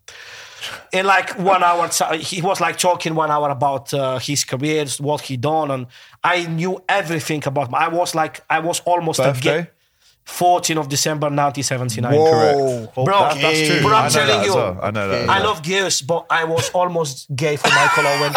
In 0.91 1.05
like 1.05 1.37
one 1.39 1.63
hour, 1.63 1.89
he 2.17 2.41
was 2.41 2.59
like 2.59 2.77
talking 2.77 3.15
one 3.15 3.31
hour 3.31 3.49
about 3.49 3.93
uh, 3.93 4.17
his 4.19 4.43
careers, 4.43 4.99
what 4.99 5.21
he 5.21 5.37
done, 5.37 5.71
and 5.71 5.87
I 6.23 6.47
knew 6.47 6.83
everything 6.89 7.43
about. 7.45 7.67
Him. 7.69 7.75
I 7.75 7.87
was 7.87 8.13
like, 8.15 8.41
I 8.49 8.59
was 8.59 8.79
almost 8.81 9.19
a 9.19 9.23
Birthday? 9.23 9.69
Ga- 10.27 10.31
14 10.33 10.77
of 10.77 10.89
December 10.89 11.27
1979. 11.27 12.11
Correct. 12.13 12.95
Bro, 12.95 13.05
That- 13.05 13.41
that's 13.41 13.67
true. 13.67 13.81
But 13.83 13.93
I 13.93 13.97
I'm 13.97 14.03
know 14.03 14.09
telling 14.09 14.37
that 14.39 14.45
you, 14.45 14.55
well. 14.55 14.79
I 14.81 14.91
know 14.91 15.07
that. 15.07 15.21
as 15.23 15.29
I 15.29 15.39
love 15.39 15.63
girls, 15.63 16.01
but 16.01 16.25
I 16.29 16.43
was 16.43 16.69
almost 16.71 17.27
gay 17.35 17.55
for 17.57 17.69
Michael 17.69 18.07
Owen. 18.07 18.33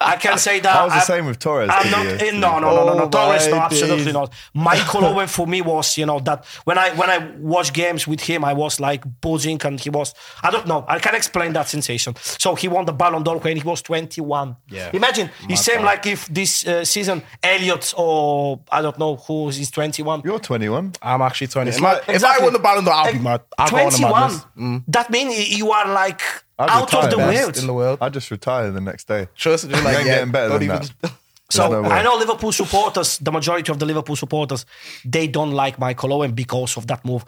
I 0.00 0.16
can 0.16 0.38
say 0.38 0.60
that. 0.60 0.74
I 0.76 0.84
was 0.84 0.92
the 0.92 0.98
I'm- 0.98 1.06
same 1.06 1.26
with 1.26 1.38
Torres, 1.38 1.70
I'm 1.72 1.90
not, 1.90 2.02
be 2.02 2.08
honest 2.08 2.24
with 2.24 2.32
you. 2.34 2.40
no, 2.40 2.58
no, 2.58 2.70
no, 2.74 2.84
no, 2.86 2.94
no. 2.94 3.04
Oh, 3.04 3.08
Torres, 3.08 3.46
no, 3.48 3.56
my 3.56 3.64
absolutely 3.64 4.04
days. 4.06 4.14
not. 4.14 4.32
Michael 4.54 5.04
Owen 5.04 5.26
for 5.28 5.46
me 5.46 5.60
was, 5.62 5.96
you 5.98 6.06
know, 6.06 6.18
that 6.20 6.44
when 6.64 6.78
I 6.78 6.90
when 6.90 7.10
I 7.10 7.18
watched 7.38 7.72
games 7.74 8.06
with 8.06 8.20
him, 8.20 8.44
I 8.44 8.52
was 8.52 8.80
like 8.80 9.04
buzzing, 9.20 9.60
and 9.64 9.78
he 9.80 9.90
was. 9.90 10.14
I 10.42 10.50
don't 10.50 10.66
know. 10.66 10.84
I 10.88 10.98
can't 10.98 11.16
explain 11.16 11.52
that 11.54 11.68
sensation. 11.68 12.14
So 12.20 12.54
he 12.54 12.68
won 12.68 12.84
the 12.84 12.92
Ballon 12.92 13.22
d'Or 13.22 13.38
when 13.38 13.56
he 13.56 13.62
was 13.62 13.82
21. 13.82 14.56
Yeah. 14.70 14.90
Imagine 14.92 15.30
it's 15.48 15.62
same 15.64 15.84
like 15.84 16.06
if 16.06 16.26
this 16.28 16.66
uh, 16.66 16.84
season 16.84 17.22
Elliott 17.42 17.92
or 17.96 18.60
I 18.70 18.82
don't 18.82 18.98
know 18.98 19.16
who 19.16 19.48
is 19.48 19.70
21. 19.70 20.22
You're 20.24 20.38
21. 20.38 20.92
I'm 21.02 21.20
actually 21.22 21.27
20. 21.30 21.68
It's 21.68 21.78
If 21.78 21.84
I- 21.84 21.92
like- 21.92 22.08
if 22.08 22.24
I 22.24 22.38
won 22.38 22.52
the 22.52 22.58
Ballon 22.58 22.84
d'Or, 22.84 22.92
I'll 22.94 23.12
be 23.12 23.18
mad. 23.18 23.42
I'll 23.58 23.70
go 23.70 23.76
on 23.76 23.86
a 23.86 23.90
21. 23.90 24.30
Mm. 24.58 24.84
That 24.88 25.10
means 25.10 25.48
you 25.50 25.70
are 25.72 25.86
like 25.92 26.20
I'd 26.58 26.70
out 26.70 26.92
of 26.94 27.10
the 27.10 27.18
world. 27.18 27.56
in 27.56 27.66
the 27.66 27.74
world. 27.74 27.98
I 28.00 28.08
just 28.08 28.30
retire 28.30 28.70
the 28.70 28.80
next 28.80 29.06
day. 29.08 29.28
Trust 29.36 29.66
me, 29.66 29.74
You 29.78 29.82
like, 29.82 29.98
yeah, 29.98 30.04
getting 30.04 30.32
better 30.32 30.48
than 30.50 30.62
even- 30.62 30.76
that. 31.02 31.12
So 31.50 31.66
no. 31.70 31.88
I 31.88 32.02
know 32.02 32.14
Liverpool 32.16 32.52
supporters, 32.52 33.16
the 33.18 33.32
majority 33.32 33.72
of 33.72 33.78
the 33.78 33.86
Liverpool 33.86 34.16
supporters, 34.16 34.66
they 35.02 35.26
don't 35.26 35.52
like 35.52 35.78
Michael 35.78 36.12
Owen 36.12 36.32
because 36.32 36.76
of 36.76 36.86
that 36.88 37.02
move. 37.06 37.24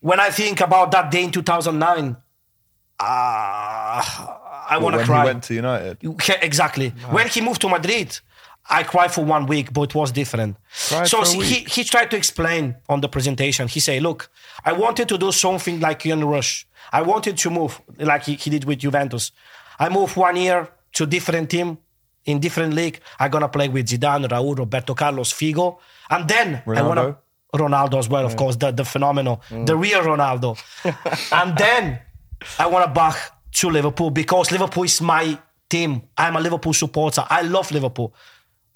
When 0.00 0.18
I 0.20 0.30
think 0.30 0.62
about 0.62 0.90
that 0.92 1.10
day 1.10 1.24
in 1.24 1.30
2009, 1.30 2.16
uh, 2.98 4.02
I 4.70 4.78
want 4.80 4.94
to 4.94 4.98
when 4.98 5.06
cry. 5.06 5.20
he 5.20 5.26
went 5.26 5.42
to 5.44 5.54
United. 5.54 5.98
Yeah, 6.02 6.36
exactly. 6.42 6.90
When 7.10 7.28
he 7.28 7.40
moved 7.40 7.60
to 7.62 7.68
Madrid, 7.68 8.18
I 8.70 8.82
cried 8.82 9.12
for 9.12 9.24
one 9.24 9.46
week, 9.46 9.72
but 9.72 9.82
it 9.90 9.94
was 9.94 10.12
different. 10.12 10.56
Cried 10.88 11.08
so 11.08 11.22
he, 11.22 11.60
he 11.60 11.84
tried 11.84 12.10
to 12.10 12.16
explain 12.16 12.76
on 12.88 13.00
the 13.00 13.08
presentation. 13.08 13.66
He 13.68 13.80
said, 13.80 14.02
look, 14.02 14.30
I 14.64 14.72
wanted 14.72 15.08
to 15.08 15.18
do 15.18 15.32
something 15.32 15.80
like 15.80 16.04
Ian 16.04 16.24
Rush. 16.24 16.66
I 16.92 17.02
wanted 17.02 17.38
to 17.38 17.50
move 17.50 17.80
like 17.98 18.24
he, 18.24 18.34
he 18.34 18.50
did 18.50 18.64
with 18.64 18.80
Juventus. 18.80 19.32
I 19.78 19.88
moved 19.88 20.16
one 20.16 20.36
year 20.36 20.68
to 20.94 21.06
different 21.06 21.50
team 21.50 21.78
in 22.24 22.40
different 22.40 22.74
league. 22.74 23.00
I'm 23.18 23.30
going 23.30 23.42
to 23.42 23.48
play 23.48 23.68
with 23.68 23.86
Zidane, 23.88 24.28
Raul, 24.28 24.58
Roberto 24.58 24.94
Carlos, 24.94 25.32
Figo. 25.32 25.78
And 26.10 26.28
then 26.28 26.62
I 26.66 26.82
want 26.82 26.98
Ronaldo? 26.98 27.16
Ronaldo 27.54 27.98
as 27.98 28.08
well, 28.08 28.26
of 28.26 28.36
course, 28.36 28.56
the, 28.56 28.70
the 28.70 28.84
phenomenal, 28.84 29.40
the 29.50 29.74
real 29.76 30.02
Ronaldo. 30.02 30.58
and 31.32 31.56
then 31.56 31.98
I 32.58 32.66
want 32.66 32.86
to 32.86 32.92
back 32.92 33.16
to 33.52 33.70
Liverpool 33.70 34.10
because 34.10 34.52
Liverpool 34.52 34.84
is 34.84 35.00
my 35.00 35.38
team. 35.70 36.02
I'm 36.16 36.36
a 36.36 36.40
Liverpool 36.40 36.74
supporter. 36.74 37.24
I 37.28 37.42
love 37.42 37.70
Liverpool. 37.70 38.14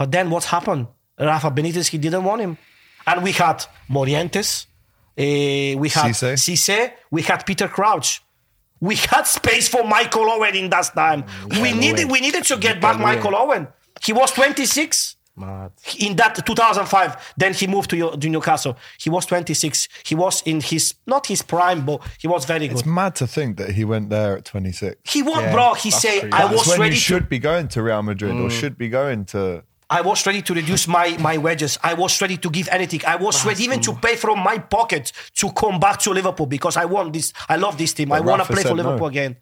But 0.02 0.10
then 0.10 0.30
what 0.30 0.42
happened? 0.42 0.88
Rafa 1.16 1.48
Benitez, 1.52 1.86
he 1.86 1.96
didn't 1.96 2.24
want 2.24 2.40
him. 2.42 2.58
And 3.06 3.22
we 3.22 3.30
had 3.30 3.64
Morientes, 3.88 4.66
eh, 5.16 5.76
we 5.76 5.88
had 5.90 6.06
Cisse. 6.10 6.32
Cisse, 6.44 6.90
we 7.12 7.22
had 7.22 7.46
Peter 7.46 7.68
Crouch. 7.68 8.20
We 8.80 8.96
had 8.96 9.28
space 9.28 9.68
for 9.68 9.84
Michael 9.84 10.28
Owen 10.28 10.56
in 10.56 10.70
that 10.70 10.86
time. 10.92 11.22
we 11.62 11.72
needed 11.72 12.10
we 12.10 12.20
needed 12.20 12.42
to 12.50 12.56
get 12.56 12.80
back 12.80 12.98
Michael 12.98 13.36
Owen. 13.36 13.68
He 14.04 14.12
was 14.12 14.32
26 14.32 15.14
Mad. 15.36 15.70
in 16.00 16.16
that 16.16 16.34
2005 16.44 17.34
then 17.38 17.54
he 17.54 17.66
moved 17.66 17.88
to, 17.90 17.96
to 18.22 18.28
newcastle 18.28 18.76
he 18.98 19.08
was 19.08 19.24
26 19.24 19.88
he 20.04 20.14
was 20.14 20.42
in 20.44 20.60
his 20.60 20.94
not 21.06 21.26
his 21.26 21.40
prime 21.40 21.86
but 21.86 22.02
he 22.18 22.28
was 22.28 22.44
very 22.44 22.68
good 22.68 22.76
It's 22.78 22.84
mad 22.86 23.14
to 23.14 23.26
think 23.26 23.56
that 23.56 23.70
he 23.70 23.82
went 23.84 24.10
there 24.10 24.36
at 24.36 24.44
26. 24.44 24.96
he 25.10 25.22
won 25.22 25.42
Yeah, 25.42 25.52
bro 25.54 25.72
he 25.72 25.90
crazy. 25.90 26.30
i 26.32 26.44
was 26.52 26.66
when 26.68 26.80
ready 26.80 26.94
you 26.96 27.00
to 27.00 27.06
should 27.06 27.28
be 27.30 27.38
going 27.38 27.68
to 27.68 27.82
Real 27.82 28.02
Madrid 28.02 28.32
or 28.38 28.50
should 28.50 28.76
be 28.76 28.90
going 28.90 29.24
to. 29.26 29.62
I 29.92 30.00
was 30.00 30.26
ready 30.26 30.42
to 30.42 30.54
reduce 30.54 30.88
my 30.88 31.16
my 31.18 31.36
wages 31.38 31.78
i 31.82 31.94
was 31.94 32.20
ready 32.20 32.36
to 32.36 32.50
give 32.50 32.68
anything 32.68 33.00
i 33.06 33.16
was 33.16 33.44
ready 33.46 33.62
even 33.64 33.80
to 33.80 33.92
pay 33.94 34.16
from 34.16 34.38
my 34.38 34.58
pocket 34.58 35.12
to 35.34 35.50
come 35.52 35.78
back 35.78 35.98
to 35.98 36.10
liverpool 36.10 36.46
because 36.46 36.76
i 36.76 36.84
want 36.84 37.12
this 37.12 37.32
i 37.48 37.56
love 37.56 37.76
this 37.78 37.92
team 37.92 38.12
i 38.12 38.20
want 38.20 38.42
to 38.42 38.46
play 38.46 38.62
for 38.62 38.68
said 38.68 38.76
no. 38.76 38.82
liverpool 38.82 39.06
again 39.06 39.36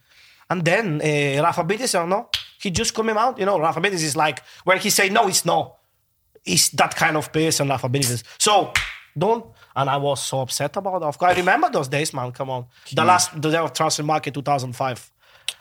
and 0.50 0.64
then 0.64 1.00
uh, 1.00 1.42
rafa 1.42 1.64
benitez 1.64 1.88
said 1.88 2.06
know, 2.06 2.28
he 2.60 2.70
just 2.70 2.92
coming 2.94 3.16
out 3.16 3.38
you 3.38 3.46
know 3.46 3.58
rafa 3.58 3.80
benitez 3.80 4.02
is 4.02 4.16
like 4.16 4.42
when 4.64 4.78
he 4.78 4.90
say 4.90 5.08
no 5.08 5.28
it's 5.28 5.44
no 5.44 5.76
is 6.44 6.70
that 6.70 6.96
kind 6.96 7.16
of 7.16 7.32
person, 7.32 7.68
Rafa 7.68 7.88
Benitez. 7.88 8.22
So 8.38 8.72
don't. 9.16 9.46
And 9.76 9.88
I 9.88 9.96
was 9.96 10.22
so 10.22 10.40
upset 10.40 10.76
about 10.76 11.02
it. 11.02 11.04
Of 11.04 11.22
I 11.22 11.34
remember 11.34 11.70
those 11.70 11.88
days, 11.88 12.12
man. 12.12 12.32
Come 12.32 12.50
on, 12.50 12.66
the 12.92 13.04
last 13.04 13.40
the 13.40 13.50
day 13.50 13.58
of 13.58 13.72
transfer 13.72 14.02
market 14.02 14.34
2005. 14.34 15.12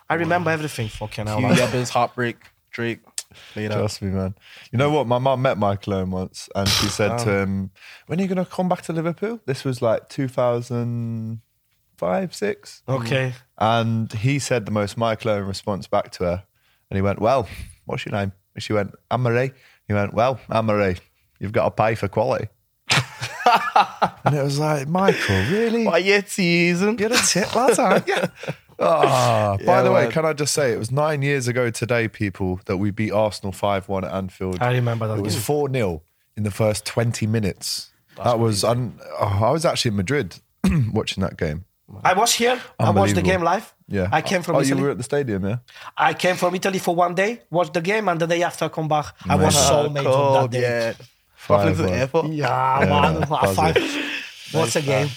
I 0.09 0.13
remember 0.15 0.49
everything. 0.49 0.87
Fucking 0.89 1.27
hell. 1.27 1.37
Hugh 1.39 1.47
man. 1.47 1.59
Evans, 1.59 1.89
heartbreak, 1.89 2.37
Drake. 2.71 2.99
Trust 3.53 4.01
me, 4.01 4.09
man. 4.09 4.33
You 4.71 4.79
know 4.79 4.89
what? 4.89 5.05
My 5.07 5.19
mum 5.19 5.41
met 5.41 5.57
Michael 5.57 5.93
Owen 5.93 6.11
once 6.11 6.49
and 6.55 6.67
she 6.67 6.87
said 6.97 7.11
oh. 7.11 7.23
to 7.25 7.39
him, 7.39 7.71
When 8.07 8.19
are 8.19 8.23
you 8.23 8.27
going 8.27 8.43
to 8.43 8.49
come 8.49 8.67
back 8.69 8.81
to 8.83 8.93
Liverpool? 8.93 9.41
This 9.45 9.63
was 9.63 9.81
like 9.81 10.09
2005, 10.09 12.35
6. 12.35 12.83
Okay. 12.87 13.33
And 13.57 14.13
he 14.13 14.39
said 14.39 14.65
the 14.65 14.71
most 14.71 14.97
Michael 14.97 15.31
Owen 15.31 15.45
response 15.45 15.87
back 15.87 16.11
to 16.13 16.23
her. 16.23 16.43
And 16.89 16.97
he 16.97 17.01
went, 17.01 17.19
Well, 17.19 17.47
what's 17.85 18.05
your 18.05 18.13
name? 18.13 18.31
And 18.55 18.63
she 18.63 18.71
went, 18.73 18.95
Anne-Marie. 19.11 19.51
He 19.87 19.93
went, 19.93 20.13
Well, 20.13 20.39
Anne-Marie, 20.49 20.97
you've 21.39 21.51
got 21.51 21.65
to 21.65 21.71
pay 21.71 21.95
for 21.95 22.07
quality. 22.07 22.47
and 24.25 24.35
it 24.35 24.43
was 24.43 24.59
like, 24.59 24.87
Michael, 24.87 25.35
really? 25.51 25.85
Why 25.85 25.97
you 25.99 26.21
teasing? 26.21 26.99
You're 26.99 27.13
a 27.13 27.17
tit 27.17 27.53
lad, 27.55 27.79
aren't 27.79 28.07
you? 28.07 28.15
Ah, 28.79 29.57
by 29.65 29.77
Yeah, 29.77 29.81
the 29.83 29.91
way, 29.91 30.03
man. 30.03 30.11
can 30.11 30.25
I 30.25 30.33
just 30.33 30.53
say 30.53 30.71
it 30.73 30.77
was 30.79 30.91
nine 30.91 31.21
years 31.21 31.47
ago 31.47 31.69
today, 31.69 32.07
people, 32.07 32.59
that 32.65 32.77
we 32.77 32.91
beat 32.91 33.11
Arsenal 33.11 33.51
5 33.51 33.89
1 33.89 34.05
at 34.05 34.13
Anfield. 34.13 34.57
I 34.61 34.71
remember 34.73 35.07
that 35.07 35.17
It 35.19 35.21
was 35.23 35.33
game. 35.35 35.41
4 35.43 35.71
0 35.71 36.01
in 36.37 36.43
the 36.43 36.51
first 36.51 36.85
20 36.85 37.27
minutes. 37.27 37.91
that 38.23 38.39
was, 38.39 38.63
un- 38.63 38.99
oh, 39.19 39.41
I 39.45 39.51
was 39.51 39.65
actually 39.65 39.89
in 39.89 39.97
Madrid 39.97 40.35
watching 40.93 41.21
that 41.23 41.37
game. 41.37 41.65
I 42.03 42.13
was 42.13 42.33
here. 42.35 42.61
I 42.79 42.91
watched 42.91 43.15
the 43.15 43.21
Unbelievable. 43.21 43.21
game 43.23 43.41
live. 43.43 43.73
Yeah. 43.87 44.09
I 44.11 44.21
came 44.21 44.43
from 44.43 44.57
Oh, 44.57 44.61
Italy. 44.61 44.77
you 44.77 44.83
were 44.85 44.91
at 44.91 44.97
the 44.97 45.03
stadium, 45.03 45.43
yeah? 45.43 45.57
I 45.97 46.13
came 46.13 46.35
from 46.35 46.53
Italy 46.53 46.77
for 46.77 46.93
one 46.93 47.15
day, 47.15 47.41
watched 47.49 47.73
the 47.73 47.81
game, 47.81 48.07
and 48.07 48.19
the 48.21 48.27
day 48.27 48.43
after 48.43 48.65
I 48.65 48.67
come 48.67 48.87
back. 48.87 49.07
I 49.27 49.35
was 49.35 49.55
Nice. 49.55 49.67
so 49.67 49.89
made 49.89 50.05
on 50.05 50.33
that 50.43 50.51
day. 50.51 50.61
yeah. 50.61 50.93
Traveling 51.47 51.75
the 51.77 51.83
Five, 51.85 51.91
airport. 51.93 52.27
Yeah, 52.27 52.85
man. 52.87 53.27
buzzing. 53.27 53.55
Five. 53.55 53.75
What's 54.51 54.75
a 54.75 54.81
game? 54.81 55.09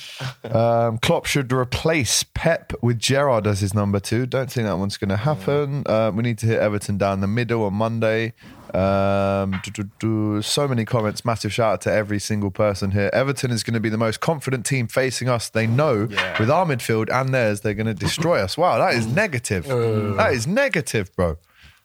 Um, 0.45 0.99
Klopp 0.99 1.27
should 1.27 1.53
replace 1.53 2.23
Pep 2.23 2.73
with 2.83 2.99
Gerrard 2.99 3.47
as 3.47 3.61
his 3.61 3.75
number 3.75 4.01
two. 4.01 4.27
Don't 4.27 4.51
think 4.51 4.67
that 4.67 4.79
one's 4.79 4.97
going 4.97 5.09
to 5.11 5.17
happen. 5.17 5.85
Uh, 5.87 6.11
we 6.15 6.23
need 6.23 6.39
to 6.39 6.47
hit 6.47 6.59
Everton 6.61 6.99
down 6.99 7.21
the 7.21 7.27
middle 7.27 7.65
on 7.65 7.75
Monday. 7.75 8.35
Um, 8.75 9.61
do, 9.65 9.71
do, 9.71 9.91
do. 9.99 10.43
So 10.43 10.67
many 10.67 10.85
comments. 10.85 11.25
Massive 11.25 11.53
shout 11.53 11.73
out 11.75 11.81
to 11.83 11.93
every 11.93 12.19
single 12.19 12.51
person 12.51 12.91
here. 12.91 13.11
Everton 13.13 13.51
is 13.51 13.63
going 13.63 13.75
to 13.75 13.81
be 13.81 13.89
the 13.89 13.99
most 13.99 14.21
confident 14.21 14.65
team 14.67 14.87
facing 14.87 15.29
us. 15.29 15.49
They 15.49 15.67
know 15.67 16.09
with 16.39 16.51
our 16.51 16.67
midfield 16.67 17.11
and 17.11 17.35
theirs, 17.35 17.61
they're 17.61 17.75
going 17.75 17.87
to 17.87 17.95
destroy 17.95 18.41
us. 18.41 18.57
Wow, 18.57 18.79
that 18.79 18.95
is 18.95 19.07
negative. 19.07 19.67
That 19.67 20.33
is 20.33 20.47
negative, 20.47 21.15
bro. 21.17 21.39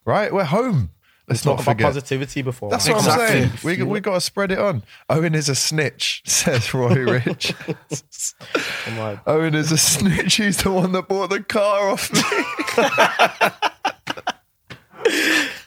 Right? 0.06 0.34
We're 0.34 0.46
home. 0.46 0.92
Let's 1.28 1.42
Talk 1.42 1.58
not 1.58 1.64
about 1.64 1.72
forget. 1.74 1.86
positivity 1.88 2.42
before. 2.42 2.70
That's 2.70 2.88
man. 2.88 2.96
what 2.96 3.08
I'm 3.10 3.28
saying. 3.28 3.52
We 3.64 3.84
we 3.84 4.00
got 4.00 4.14
to 4.14 4.22
spread 4.22 4.50
it 4.52 4.60
on. 4.60 4.84
Owen 5.10 5.36
is 5.36 5.50
a 5.50 5.56
snitch, 5.56 6.22
says 6.26 6.74
Roy 6.74 6.96
Rich. 6.96 7.54
I'm 7.68 8.98
oh 8.98 9.02
like, 9.02 9.20
Owen 9.28 9.54
is 9.54 9.72
a 9.74 9.78
snitch. 9.78 10.36
He's 10.36 10.64
the 10.64 10.72
one 10.72 10.94
that 10.94 11.10
bought 11.10 11.30
the 11.30 11.44
car 11.44 11.90
off 11.90 12.12
me. 12.14 12.22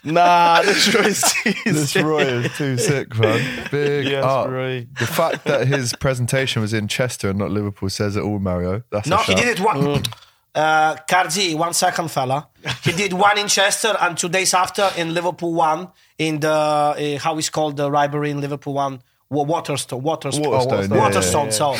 nah, 0.11 0.61
this 0.65 0.93
Roy's 0.95 1.21
this 1.21 1.63
teasing. 1.93 2.05
Roy 2.05 2.21
is 2.21 2.57
too 2.57 2.77
sick, 2.77 3.15
man. 3.17 3.67
Big 3.71 4.07
Yes, 4.07 4.23
up. 4.25 4.49
Roy. 4.49 4.87
The 4.99 5.05
fact 5.07 5.43
that 5.45 5.67
his 5.67 5.93
presentation 5.93 6.61
was 6.61 6.73
in 6.73 6.87
Chester 6.87 7.29
and 7.29 7.39
not 7.39 7.51
Liverpool 7.51 7.89
says 7.89 8.15
it 8.15 8.23
all, 8.23 8.39
Mario. 8.39 8.83
That's 8.91 9.07
No, 9.07 9.17
a 9.17 9.23
he 9.23 9.35
did 9.35 9.47
it 9.47 9.59
one. 9.59 9.77
Mm. 9.77 10.13
Uh, 10.53 10.95
Karzi, 11.07 11.55
one 11.55 11.73
second, 11.73 12.09
fella. 12.11 12.47
He 12.83 12.91
did 12.91 13.13
one 13.13 13.37
in 13.37 13.47
Chester, 13.47 13.95
and 13.99 14.17
two 14.17 14.29
days 14.29 14.53
after 14.53 14.89
in 14.97 15.13
Liverpool 15.13 15.53
one 15.53 15.87
in 16.17 16.39
the 16.41 16.49
uh, 16.51 17.19
how 17.19 17.37
is 17.37 17.49
called 17.49 17.77
the 17.77 17.89
rivalry 17.89 18.31
in 18.31 18.41
Liverpool 18.41 18.73
one. 18.73 19.01
Wa- 19.29 19.43
Waterstone, 19.45 20.01
Waterstone, 20.03 20.49
Waterstone, 20.51 20.89
yeah, 20.97 21.03
Waterstone. 21.03 21.45
yeah, 21.45 21.51
So 21.51 21.75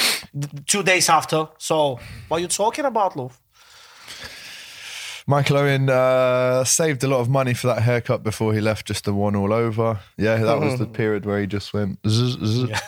two 0.66 0.84
days 0.84 1.10
after. 1.10 1.48
So 1.58 2.00
what 2.30 2.38
are 2.38 2.40
you 2.40 2.48
talking 2.48 2.86
about, 2.86 3.18
Lou? 3.18 3.30
Michael 5.28 5.58
Owen 5.58 5.90
uh, 5.90 6.64
saved 6.64 7.04
a 7.04 7.08
lot 7.08 7.20
of 7.20 7.30
money 7.30 7.54
for 7.54 7.68
that 7.68 7.82
haircut 7.82 8.24
before 8.24 8.54
he 8.54 8.62
left 8.62 8.88
just 8.88 9.06
the 9.06 9.14
one 9.14 9.36
all 9.36 9.54
over. 9.54 10.00
Yeah, 10.18 10.38
that 10.38 10.60
was 10.60 10.80
the 10.80 10.86
period 10.86 11.26
where 11.26 11.40
he 11.40 11.48
just 11.48 11.74
went. 11.74 12.00
zzz, 12.08 12.38
zzz. 12.44 12.82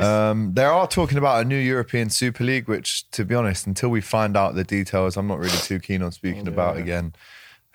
Um, 0.00 0.54
they 0.54 0.64
are 0.64 0.86
talking 0.86 1.18
about 1.18 1.42
a 1.42 1.44
new 1.44 1.58
European 1.58 2.10
Super 2.10 2.44
League, 2.44 2.68
which, 2.68 3.08
to 3.12 3.24
be 3.24 3.34
honest, 3.34 3.66
until 3.66 3.90
we 3.90 4.00
find 4.00 4.36
out 4.36 4.54
the 4.54 4.64
details, 4.64 5.16
I'm 5.16 5.26
not 5.26 5.38
really 5.38 5.58
too 5.58 5.78
keen 5.78 6.02
on 6.02 6.12
speaking 6.12 6.48
about 6.48 6.76
again. 6.76 7.14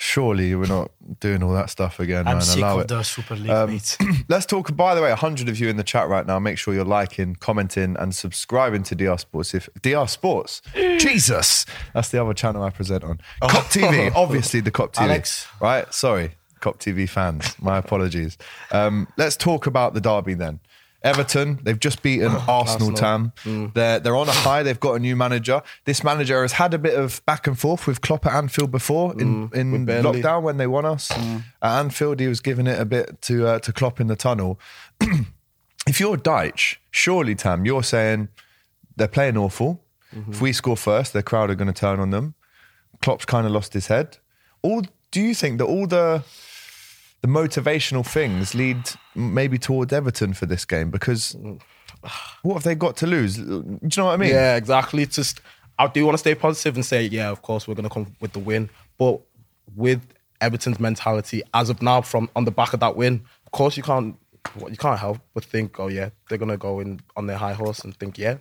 Surely 0.02 0.56
we're 0.56 0.66
not 0.66 0.92
doing 1.20 1.44
all 1.44 1.52
that 1.52 1.70
stuff 1.70 2.00
again. 2.00 2.26
I'm 2.26 2.36
man. 2.38 2.42
sick 2.42 2.60
Allow 2.60 2.76
of 2.76 2.82
it. 2.84 2.88
the 2.88 3.04
Super 3.04 3.36
League, 3.36 3.50
Um. 3.50 3.82
Let's 4.30 4.46
talk. 4.46 4.74
By 4.74 4.96
the 4.96 5.02
way, 5.02 5.12
hundred 5.12 5.50
of 5.50 5.60
you 5.60 5.68
in 5.68 5.76
the 5.76 5.84
chat 5.84 6.08
right 6.08 6.26
now. 6.26 6.40
Make 6.40 6.58
sure 6.58 6.74
you're 6.74 6.86
liking, 6.86 7.36
commenting, 7.36 7.98
and 8.00 8.16
subscribing 8.16 8.84
to 8.84 8.96
DR 8.96 9.18
Sports. 9.20 9.54
If 9.54 9.68
DR 9.82 10.08
Sports, 10.08 10.62
Jesus, 10.74 11.66
that's 11.94 12.10
the 12.10 12.22
other 12.24 12.34
channel 12.34 12.64
I 12.64 12.70
present 12.70 13.04
on. 13.04 13.20
Kop 13.42 13.66
TV, 13.78 14.10
obviously 14.16 14.62
the 14.62 14.72
Kop 14.72 14.94
TV. 14.94 15.02
Alex. 15.02 15.48
right? 15.60 15.94
Sorry, 15.94 16.32
Kop 16.62 16.78
TV 16.80 17.08
fans. 17.08 17.56
My 17.62 17.78
apologies. 17.78 18.38
Um, 18.72 19.06
let's 19.18 19.36
talk 19.36 19.68
about 19.68 19.94
the 19.96 20.02
derby 20.02 20.34
then. 20.34 20.62
Everton, 21.02 21.60
they've 21.64 21.80
just 21.80 22.02
beaten 22.02 22.32
Arsenal, 22.48 22.92
Tam. 22.94 23.32
Mm. 23.44 23.74
They're, 23.74 24.00
they're 24.00 24.16
on 24.16 24.28
a 24.28 24.34
high. 24.34 24.64
They've 24.64 24.80
got 24.80 24.96
a 24.96 25.00
new 25.00 25.16
manager. 25.16 25.62
This 25.86 26.04
manager 26.04 26.42
has 26.42 26.54
had 26.54 26.74
a 26.74 26.78
bit 26.78 26.96
of 26.96 27.26
back 27.26 27.48
and 27.48 27.58
forth 27.58 27.88
with 27.88 28.02
Klopp 28.02 28.26
at 28.26 28.34
Anfield 28.34 28.72
before 28.72 29.14
in, 29.14 29.50
Mm. 29.50 29.56
In 29.56 29.88
lockdown 30.04 30.42
when 30.44 30.58
they 30.58 30.68
won 30.68 30.86
us. 30.86 31.10
At 31.12 31.80
Anfield, 31.80 32.20
he 32.20 32.28
was 32.28 32.42
giving 32.42 32.68
it 32.68 32.80
a 32.80 32.86
bit 32.86 33.22
to 33.24 33.48
uh, 33.48 33.60
to 33.60 33.72
Klopp 33.72 34.02
in 34.02 34.08
the 34.08 34.16
tunnel. 34.18 34.60
if 35.88 36.00
you're 36.00 36.18
Dyche, 36.18 36.78
surely, 36.92 37.36
Tam, 37.36 37.66
you're 37.66 37.84
saying 37.84 38.28
they're 38.98 39.08
playing 39.08 39.38
awful. 39.38 39.82
Mm-hmm. 40.14 40.32
If 40.32 40.42
we 40.42 40.52
score 40.54 40.76
first, 40.78 41.14
the 41.14 41.24
crowd 41.24 41.50
are 41.50 41.56
going 41.56 41.72
to 41.72 41.80
turn 41.80 42.00
on 42.00 42.10
them. 42.10 42.34
Klopp's 43.02 43.26
kind 43.26 43.46
of 43.46 43.54
lost 43.54 43.74
his 43.74 43.88
head. 43.88 44.18
All 44.62 44.82
do 45.12 45.22
you 45.22 45.34
think 45.34 45.60
that 45.60 45.66
all 45.66 45.88
the 45.88 46.24
the 47.22 47.28
motivational 47.28 48.06
things 48.06 48.56
lead 48.56 48.78
maybe 49.16 49.58
towards 49.58 49.92
Everton 49.92 50.34
for 50.34 50.46
this 50.46 50.66
game? 50.66 50.90
Because 50.90 51.36
what 52.42 52.56
have 52.56 52.64
they 52.64 52.76
got 52.76 52.96
to 52.98 53.08
lose? 53.08 53.38
Do 53.38 53.44
you 53.44 53.90
know 53.98 54.06
what 54.06 54.14
I 54.14 54.18
mean? 54.18 54.30
Yeah, 54.30 54.56
exactly. 54.56 55.04
It's 55.04 55.16
just 55.16 55.42
I 55.78 55.88
do 55.88 56.06
want 56.06 56.16
to 56.16 56.20
stay 56.20 56.36
positive 56.36 56.76
and 56.76 56.86
say, 56.86 57.04
yeah, 57.06 57.30
of 57.30 57.42
course 57.42 57.68
we're 57.68 57.76
gonna 57.76 57.90
come 57.90 58.16
with 58.20 58.34
the 58.34 58.40
win. 58.40 58.70
But 58.98 59.22
with 59.76 60.02
Everton's 60.42 60.80
mentality 60.80 61.42
as 61.54 61.70
of 61.70 61.82
now, 61.82 62.02
from 62.02 62.30
on 62.36 62.46
the 62.46 62.52
back 62.52 62.74
of 62.74 62.80
that 62.82 62.96
win, 62.96 63.24
of 63.46 63.52
course 63.52 63.78
you 63.78 63.84
can't 63.84 64.16
you 64.70 64.78
can't 64.78 65.00
help 65.00 65.20
but 65.34 65.44
think, 65.44 65.80
oh 65.80 65.88
yeah, 65.88 66.10
they're 66.28 66.38
gonna 66.38 66.58
go 66.58 66.80
in 66.80 67.02
on 67.16 67.28
their 67.28 67.38
high 67.38 67.54
horse 67.54 67.80
and 67.80 67.96
think, 67.98 68.18
yeah, 68.18 68.38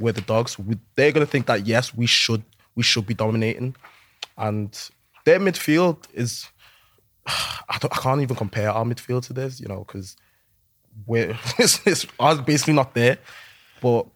we're 0.00 0.12
the 0.12 0.20
dogs. 0.22 0.58
We, 0.58 0.76
they're 0.96 1.12
gonna 1.12 1.26
think 1.26 1.46
that 1.46 1.66
yes, 1.66 1.94
we 1.94 2.06
should 2.06 2.42
we 2.74 2.82
should 2.82 3.06
be 3.06 3.14
dominating, 3.14 3.76
and 4.36 4.90
their 5.24 5.38
midfield 5.38 6.04
is. 6.12 6.48
I, 7.68 7.78
don't, 7.80 7.96
I 7.96 8.00
can't 8.00 8.20
even 8.22 8.36
compare 8.36 8.70
our 8.70 8.84
midfield 8.84 9.26
to 9.26 9.32
this, 9.32 9.60
you 9.60 9.68
know, 9.68 9.78
because 9.78 10.16
we're 11.06 11.36
it's, 11.58 11.86
it's 11.86 12.06
ours 12.18 12.40
basically 12.40 12.74
not 12.74 12.94
there, 12.94 13.18
but 13.80 14.06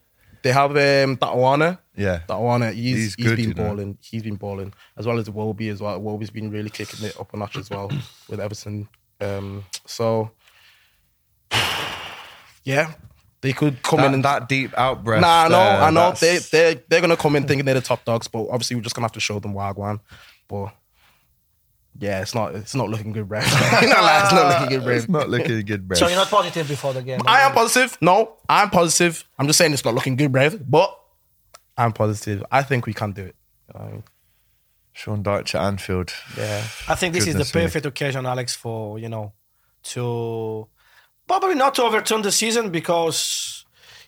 they 0.43 0.53
have 0.53 0.71
um 0.71 1.17
Datawana. 1.17 1.79
Yeah. 1.97 2.21
Datawana. 2.29 2.73
He's 2.73 2.97
He's 2.97 3.15
he's 3.15 3.27
good, 3.27 3.37
been 3.37 3.49
you 3.49 3.55
know. 3.55 3.69
balling. 3.69 3.99
He's 4.01 4.23
been 4.23 4.37
balling 4.37 4.73
as 4.97 5.07
well 5.07 5.19
as 5.19 5.29
Wobie 5.29 5.71
as 5.71 5.81
well. 5.81 6.01
Wobie's 6.01 6.31
been 6.31 6.51
really 6.51 6.71
kicking 6.71 7.05
it 7.07 7.19
up 7.21 7.33
a 7.35 7.37
notch 7.37 7.57
as 7.57 7.69
well 7.69 7.91
with 8.29 8.41
Everton. 8.41 8.89
Um, 9.21 9.65
so 9.87 10.31
yeah, 12.65 12.93
they 13.43 13.53
could 13.53 13.83
come 13.83 14.01
in 14.01 14.07
That, 14.07 14.15
and 14.15 14.25
that 14.25 14.49
deep 14.49 14.77
out 14.79 15.05
breath. 15.05 15.21
Nah, 15.21 15.45
I 15.45 15.49
know, 15.49 15.57
there, 15.57 15.83
I 15.83 15.91
know. 15.91 16.13
They 16.13 16.39
they 16.39 16.83
they're 16.89 17.01
gonna 17.01 17.17
come 17.17 17.37
in 17.37 17.47
thinking 17.47 17.65
they're 17.65 17.75
the 17.75 17.81
top 17.81 18.05
dogs, 18.05 18.29
but 18.29 18.47
obviously 18.51 18.77
we're 18.77 18.83
just 18.83 18.95
gonna 18.95 19.05
have 19.05 19.13
to 19.13 19.21
show 19.21 19.39
them 19.39 19.55
wagwan. 19.55 20.01
But 20.49 20.73
yeah, 21.99 22.21
it's 22.23 22.35
not 22.35 22.55
it's 22.55 22.75
not 22.75 22.89
looking 22.89 23.13
good, 23.13 23.29
bro. 23.29 23.41
You 23.41 23.89
know, 23.89 24.03
like, 24.03 24.25
it's 24.25 24.33
not 24.33 24.49
looking 24.49 24.69
good, 24.79 24.85
bro. 24.85 24.95
It's 24.97 25.09
not 25.09 25.29
looking 25.31 25.65
good, 25.67 25.89
bro. 25.89 25.97
So 25.97 26.07
you're 26.09 26.17
not 26.17 26.29
positive 26.29 26.69
before 26.69 26.93
the 26.95 27.03
game. 27.03 27.21
I 27.27 27.41
am 27.41 27.53
positive. 27.53 27.99
No, 28.01 28.35
I'm 28.49 28.71
positive. 28.71 29.25
I'm 29.39 29.47
just 29.47 29.59
saying 29.59 29.73
it's 29.73 29.85
not 29.85 29.95
looking 29.95 30.17
good, 30.17 30.33
brave. 30.33 30.61
But 30.71 30.97
I'm 31.77 31.93
positive. 31.93 32.43
I 32.51 32.63
think 32.63 32.87
we 32.87 32.95
can 32.95 33.13
do 33.13 33.25
it. 33.27 33.37
Um, 33.75 34.05
Sean 34.93 35.23
Dyche 35.23 35.55
at 35.55 35.63
Anfield. 35.63 36.13
yeah. 36.37 36.63
I 36.89 36.95
think 36.95 37.15
this 37.15 37.25
Goodness 37.25 37.47
is 37.47 37.53
the 37.53 37.59
me. 37.59 37.65
perfect 37.65 37.87
occasion, 37.87 38.27
Alex, 38.27 38.55
for 38.55 38.99
you 38.99 39.09
know 39.09 39.33
to 39.85 40.67
probably 41.27 41.55
not 41.55 41.75
to 41.77 41.83
overturn 41.85 42.23
the 42.23 42.33
season 42.33 42.71
because 42.71 43.65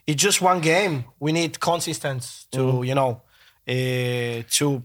it's 0.07 0.21
just 0.23 0.43
one 0.43 0.61
game. 0.61 1.05
We 1.21 1.33
need 1.33 1.61
consistency 1.61 2.47
to 2.53 2.59
Mm-hmm. 2.59 2.85
you 2.85 2.95
know 2.95 3.23
uh, 3.69 4.43
to 4.51 4.83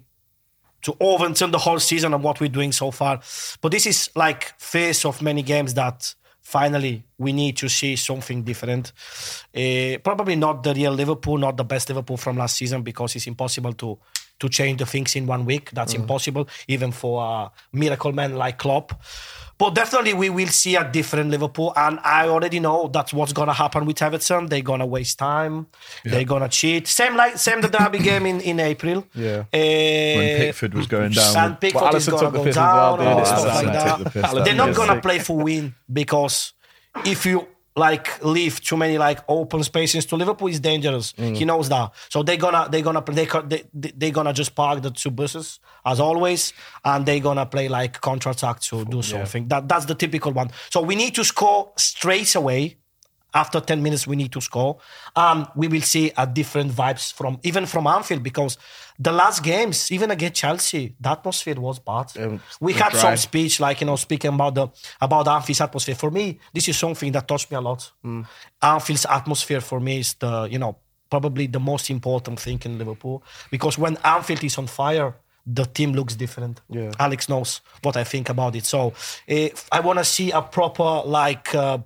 to 0.83 0.95
overturn 0.99 1.51
the 1.51 1.57
whole 1.57 1.79
season 1.79 2.13
of 2.13 2.21
what 2.21 2.39
we're 2.39 2.49
doing 2.49 2.71
so 2.71 2.91
far. 2.91 3.19
But 3.61 3.71
this 3.71 3.85
is 3.85 4.09
like 4.15 4.57
phase 4.59 5.05
of 5.05 5.21
many 5.21 5.41
games 5.41 5.73
that 5.73 6.13
finally 6.41 7.03
we 7.17 7.33
need 7.33 7.57
to 7.57 7.67
see 7.67 7.95
something 7.95 8.43
different. 8.43 8.93
Uh, 9.55 9.97
probably 10.03 10.35
not 10.35 10.63
the 10.63 10.73
real 10.73 10.93
Liverpool, 10.93 11.37
not 11.37 11.57
the 11.57 11.63
best 11.63 11.89
Liverpool 11.89 12.17
from 12.17 12.37
last 12.37 12.57
season 12.57 12.83
because 12.83 13.15
it's 13.15 13.27
impossible 13.27 13.73
to 13.73 13.97
to 14.39 14.49
change 14.49 14.77
the 14.77 14.85
things 14.85 15.15
in 15.15 15.25
one 15.25 15.45
week. 15.45 15.71
That's 15.71 15.93
impossible, 15.95 16.47
even 16.67 16.91
for 16.91 17.23
a 17.23 17.51
miracle 17.73 18.11
man 18.11 18.35
like 18.35 18.59
Klopp. 18.59 18.93
But 19.57 19.73
definitely, 19.73 20.13
we 20.13 20.29
will 20.29 20.49
see 20.49 20.75
a 20.75 20.87
different 20.87 21.31
Liverpool, 21.31 21.73
and 21.75 21.99
I 22.03 22.27
already 22.27 22.59
know 22.59 22.89
that's 22.93 23.11
what's 23.11 23.33
gonna 23.33 23.53
happen 23.53 23.85
with 23.85 23.99
Everton. 24.03 24.45
They're 24.45 24.61
gonna 24.61 24.85
waste 24.85 25.17
time. 25.17 25.65
They're 26.05 26.25
gonna 26.25 26.49
cheat. 26.49 26.87
Same 26.87 27.15
like 27.15 27.37
same 27.39 27.61
the 27.61 27.69
derby 27.69 27.97
game 28.09 28.27
in 28.27 28.39
in 28.41 28.59
April. 28.59 29.05
Yeah. 29.15 29.45
Uh, 29.51 30.26
Pickford 30.47 30.73
was 30.73 30.87
going 30.87 31.11
down. 31.11 31.57
Pickford 31.57 31.81
Well, 31.81 31.95
is 31.95 32.07
go 32.07 32.31
piss 32.43 32.55
well, 32.55 32.93
oh, 32.93 32.97
down 32.97 33.17
and 33.17 33.27
stuff 33.27 33.63
like 33.63 34.13
took 34.13 34.33
the 34.33 34.41
They're 34.43 34.55
not 34.55 34.75
gonna 34.75 35.01
play 35.01 35.19
for 35.19 35.37
win 35.37 35.75
because 35.91 36.53
if 37.05 37.25
you 37.25 37.47
like 37.77 38.23
leave 38.23 38.59
too 38.59 38.75
many 38.75 38.97
like 38.97 39.19
open 39.27 39.63
spaces 39.63 40.05
to 40.07 40.15
Liverpool 40.15 40.47
is 40.47 40.59
dangerous. 40.59 41.13
Mm. 41.13 41.37
He 41.37 41.45
knows 41.45 41.69
that. 41.69 41.91
So 42.09 42.23
they're 42.23 42.37
gonna 42.37 42.67
they're 42.69 42.81
gonna 42.81 43.03
they 43.03 43.25
they 43.25 43.63
they 43.73 43.93
they're 43.95 44.11
gonna 44.11 44.33
just 44.33 44.55
park 44.55 44.81
the 44.81 44.91
two 44.91 45.11
buses 45.11 45.59
as 45.85 45.99
always, 45.99 46.53
and 46.83 47.05
they're 47.05 47.19
gonna 47.19 47.45
play 47.45 47.69
like 47.69 48.01
counter 48.01 48.31
attack 48.31 48.59
to 48.61 48.83
do 48.85 49.01
something. 49.01 49.47
That 49.47 49.69
that's 49.69 49.85
the 49.85 49.95
typical 49.95 50.31
one. 50.33 50.49
So 50.71 50.81
we 50.81 50.95
need 50.95 51.15
to 51.15 51.23
score 51.23 51.71
straight 51.77 52.33
away. 52.35 52.77
After 53.37 53.59
10 53.59 53.83
minutes, 53.83 54.07
we 54.07 54.15
need 54.15 54.31
to 54.31 54.41
score. 54.41 54.79
Um, 55.15 55.47
we 55.55 55.67
will 55.67 55.81
see 55.81 56.11
a 56.17 56.25
different 56.25 56.71
vibes 56.71 57.13
from 57.13 57.39
even 57.43 57.67
from 57.67 57.85
Anfield 57.85 58.23
because 58.23 58.57
the 58.97 59.11
last 59.11 59.43
games, 59.43 59.91
even 59.91 60.09
against 60.09 60.41
Chelsea, 60.41 60.95
the 60.99 61.11
atmosphere 61.11 61.59
was 61.59 61.77
bad. 61.77 62.11
Um, 62.17 62.41
we 62.59 62.73
had 62.73 62.91
dry. 62.93 63.01
some 63.01 63.17
speech 63.17 63.59
like 63.59 63.79
you 63.81 63.85
know 63.85 63.95
speaking 63.95 64.33
about 64.33 64.55
the 64.55 64.67
about 64.99 65.27
Anfield's 65.27 65.61
atmosphere. 65.61 65.93
For 65.93 66.09
me, 66.09 66.39
this 66.51 66.67
is 66.67 66.77
something 66.77 67.11
that 67.11 67.27
touched 67.27 67.51
me 67.51 67.57
a 67.57 67.61
lot. 67.61 67.91
Mm. 68.03 68.25
Anfield's 68.59 69.05
atmosphere 69.05 69.61
for 69.61 69.79
me 69.79 69.99
is 69.99 70.15
the 70.15 70.47
you 70.49 70.57
know 70.57 70.75
probably 71.07 71.45
the 71.45 71.59
most 71.59 71.91
important 71.91 72.39
thing 72.39 72.59
in 72.65 72.79
Liverpool 72.79 73.23
because 73.51 73.77
when 73.77 73.97
Anfield 74.03 74.43
is 74.43 74.57
on 74.57 74.67
fire. 74.67 75.15
The 75.49 75.63
team 75.63 75.93
looks 75.93 76.13
different. 76.13 76.59
Yeah. 76.69 76.91
Alex 76.99 77.29
knows 77.29 77.61
what 77.81 77.95
I 77.95 78.03
think 78.03 78.27
about 78.27 78.53
it. 78.57 78.65
So 78.65 78.91
eh, 79.29 79.51
I 79.71 79.79
want 79.79 79.97
to 79.97 80.03
see 80.03 80.29
a 80.31 80.41
proper 80.41 81.03
like 81.05 81.55
uh, 81.55 81.77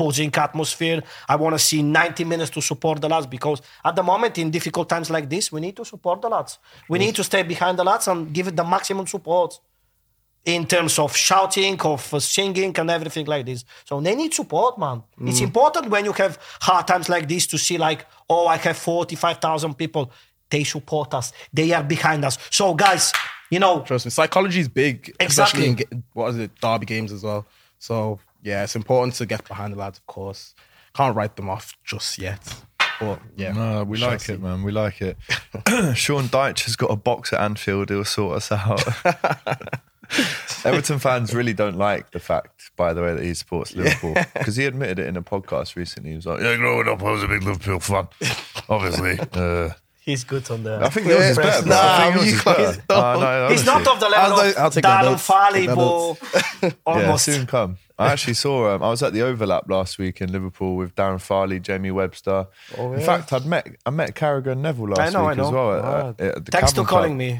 posing 0.00 0.34
atmosphere. 0.34 1.02
I 1.28 1.36
want 1.36 1.54
to 1.54 1.58
see 1.58 1.82
90 1.82 2.24
minutes 2.24 2.50
to 2.56 2.62
support 2.62 3.02
the 3.02 3.08
lads 3.14 3.26
because 3.26 3.60
at 3.84 3.94
the 3.96 4.02
moment 4.02 4.38
in 4.38 4.50
difficult 4.50 4.88
times 4.88 5.10
like 5.10 5.28
this, 5.28 5.52
we 5.52 5.60
need 5.60 5.76
to 5.76 5.84
support 5.84 6.22
the 6.22 6.30
lads. 6.30 6.58
We 6.88 6.98
need 6.98 7.14
to 7.16 7.24
stay 7.30 7.42
behind 7.42 7.78
the 7.78 7.84
lads 7.84 8.08
and 8.08 8.32
give 8.32 8.48
it 8.48 8.56
the 8.56 8.64
maximum 8.64 9.06
support 9.06 9.60
in 10.46 10.64
terms 10.66 10.98
of 10.98 11.14
shouting, 11.14 11.78
of 11.82 12.00
singing, 12.22 12.72
and 12.80 12.88
everything 12.90 13.26
like 13.26 13.44
this. 13.44 13.60
So 13.84 14.00
they 14.00 14.14
need 14.14 14.32
support, 14.32 14.78
man. 14.78 15.02
Mm. 15.20 15.28
It's 15.28 15.42
important 15.42 15.90
when 15.90 16.06
you 16.06 16.14
have 16.22 16.38
hard 16.68 16.86
times 16.86 17.10
like 17.10 17.28
this 17.28 17.46
to 17.48 17.58
see, 17.58 17.76
like, 17.76 18.06
oh, 18.30 18.46
I 18.46 18.56
have 18.56 18.78
45,000 18.78 19.74
people. 19.74 20.10
They 20.48 20.64
support 20.64 21.12
us. 21.12 21.32
They 21.52 21.72
are 21.76 21.84
behind 21.84 22.24
us. 22.24 22.38
So, 22.48 22.72
guys, 22.72 23.12
you 23.50 23.58
know, 23.58 23.82
Trust 23.82 24.06
me, 24.06 24.10
psychology 24.10 24.60
is 24.60 24.68
big, 24.68 25.14
especially 25.20 25.66
in 25.66 25.72
Exactly. 25.72 26.02
what 26.14 26.28
is 26.30 26.38
it, 26.38 26.50
derby 26.62 26.86
games 26.86 27.12
as 27.12 27.22
well. 27.22 27.44
So 27.78 28.18
yeah, 28.42 28.64
it's 28.64 28.76
important 28.76 29.14
to 29.16 29.26
get 29.26 29.46
behind 29.46 29.72
the 29.74 29.78
lads, 29.78 29.98
of 29.98 30.06
course. 30.06 30.54
Can't 30.94 31.14
write 31.14 31.36
them 31.36 31.48
off 31.48 31.72
just 31.84 32.18
yet, 32.18 32.40
but 32.98 33.20
yeah, 33.36 33.52
No, 33.52 33.84
we 33.84 33.98
like 33.98 34.20
see. 34.20 34.32
it, 34.32 34.42
man. 34.42 34.62
We 34.62 34.72
like 34.72 35.00
it. 35.00 35.16
Sean 35.94 36.24
Dyche 36.24 36.64
has 36.64 36.74
got 36.76 36.90
a 36.90 36.96
box 36.96 37.32
at 37.32 37.40
Anfield. 37.40 37.90
He'll 37.90 38.04
sort 38.04 38.36
us 38.38 38.50
out. 38.52 38.82
Everton 40.64 40.98
fans 40.98 41.32
really 41.32 41.52
don't 41.52 41.76
like 41.78 42.10
the 42.10 42.18
fact, 42.18 42.72
by 42.76 42.92
the 42.92 43.00
way, 43.02 43.14
that 43.14 43.22
he 43.22 43.32
supports 43.34 43.74
Liverpool 43.76 44.14
because 44.34 44.56
he 44.56 44.64
admitted 44.66 44.98
it 44.98 45.06
in 45.06 45.16
a 45.16 45.22
podcast 45.22 45.76
recently. 45.76 46.10
He 46.10 46.16
was 46.16 46.26
like, 46.26 46.40
"Yeah, 46.40 46.56
growing 46.56 46.88
up, 46.88 47.00
I 47.02 47.10
was 47.12 47.22
a 47.22 47.28
big 47.28 47.44
Liverpool 47.44 47.78
fan. 47.78 48.08
Obviously, 48.68 49.18
uh, 49.34 49.70
he's 50.00 50.24
good 50.24 50.50
on 50.50 50.62
the. 50.64 50.80
I 50.82 50.88
think 50.88 51.06
yours 51.06 51.22
is 51.24 51.36
Yeah, 51.38 51.42
better. 51.44 51.66
bro. 51.66 51.76
I 51.76 51.80
nah, 51.80 52.02
think 52.02 52.14
yours 52.16 52.26
you 52.26 52.34
is 52.36 52.42
can't- 52.42 52.56
better. 52.58 52.82
no. 52.88 52.94
Uh, 52.96 53.18
no, 53.20 53.48
He's 53.50 53.64
not 53.66 53.74
honestly. 53.76 53.92
of 53.94 54.00
the 54.00 54.08
level 54.08 54.38
I'll 54.38 54.48
of 54.50 54.58
I'll 54.58 54.70
take 54.70 54.82
that 54.82 55.04
Darren 55.04 55.10
note. 55.12 55.20
Farley, 55.20 55.66
Take 55.66 55.68
that 55.68 55.76
but 56.62 56.62
Yeah, 56.62 56.70
almost. 56.86 57.24
soon 57.24 57.46
come. 57.46 57.76
I 57.98 58.12
actually 58.12 58.34
saw. 58.34 58.74
Um, 58.74 58.82
I 58.82 58.88
was 58.88 59.02
at 59.02 59.12
the 59.12 59.20
overlap 59.20 59.68
last 59.68 59.98
week 59.98 60.22
in 60.22 60.32
Liverpool 60.32 60.74
with 60.76 60.94
Darren 60.94 61.20
Farley, 61.20 61.60
Jamie 61.60 61.90
Webster. 61.90 62.46
Oh, 62.78 62.92
In 62.94 63.00
yeah. 63.00 63.04
fact, 63.06 63.30
I'd 63.32 63.44
met 63.44 63.66
I 63.84 63.90
met 63.90 64.14
Carragher 64.14 64.52
and 64.52 64.62
Neville 64.62 64.88
last 64.88 65.00
I 65.00 65.10
know, 65.10 65.26
I 65.26 65.30
week 65.32 65.38
as 65.40 65.50
know. 65.50 65.52
well. 65.52 65.76
At, 65.78 65.84
Ah. 65.84 66.08
at, 66.08 66.20
at 66.20 66.44
the 66.46 66.50
Thanks 66.52 66.72
Cavern 66.72 66.84
for 66.86 66.88
calling 66.90 67.16
me. 67.18 67.38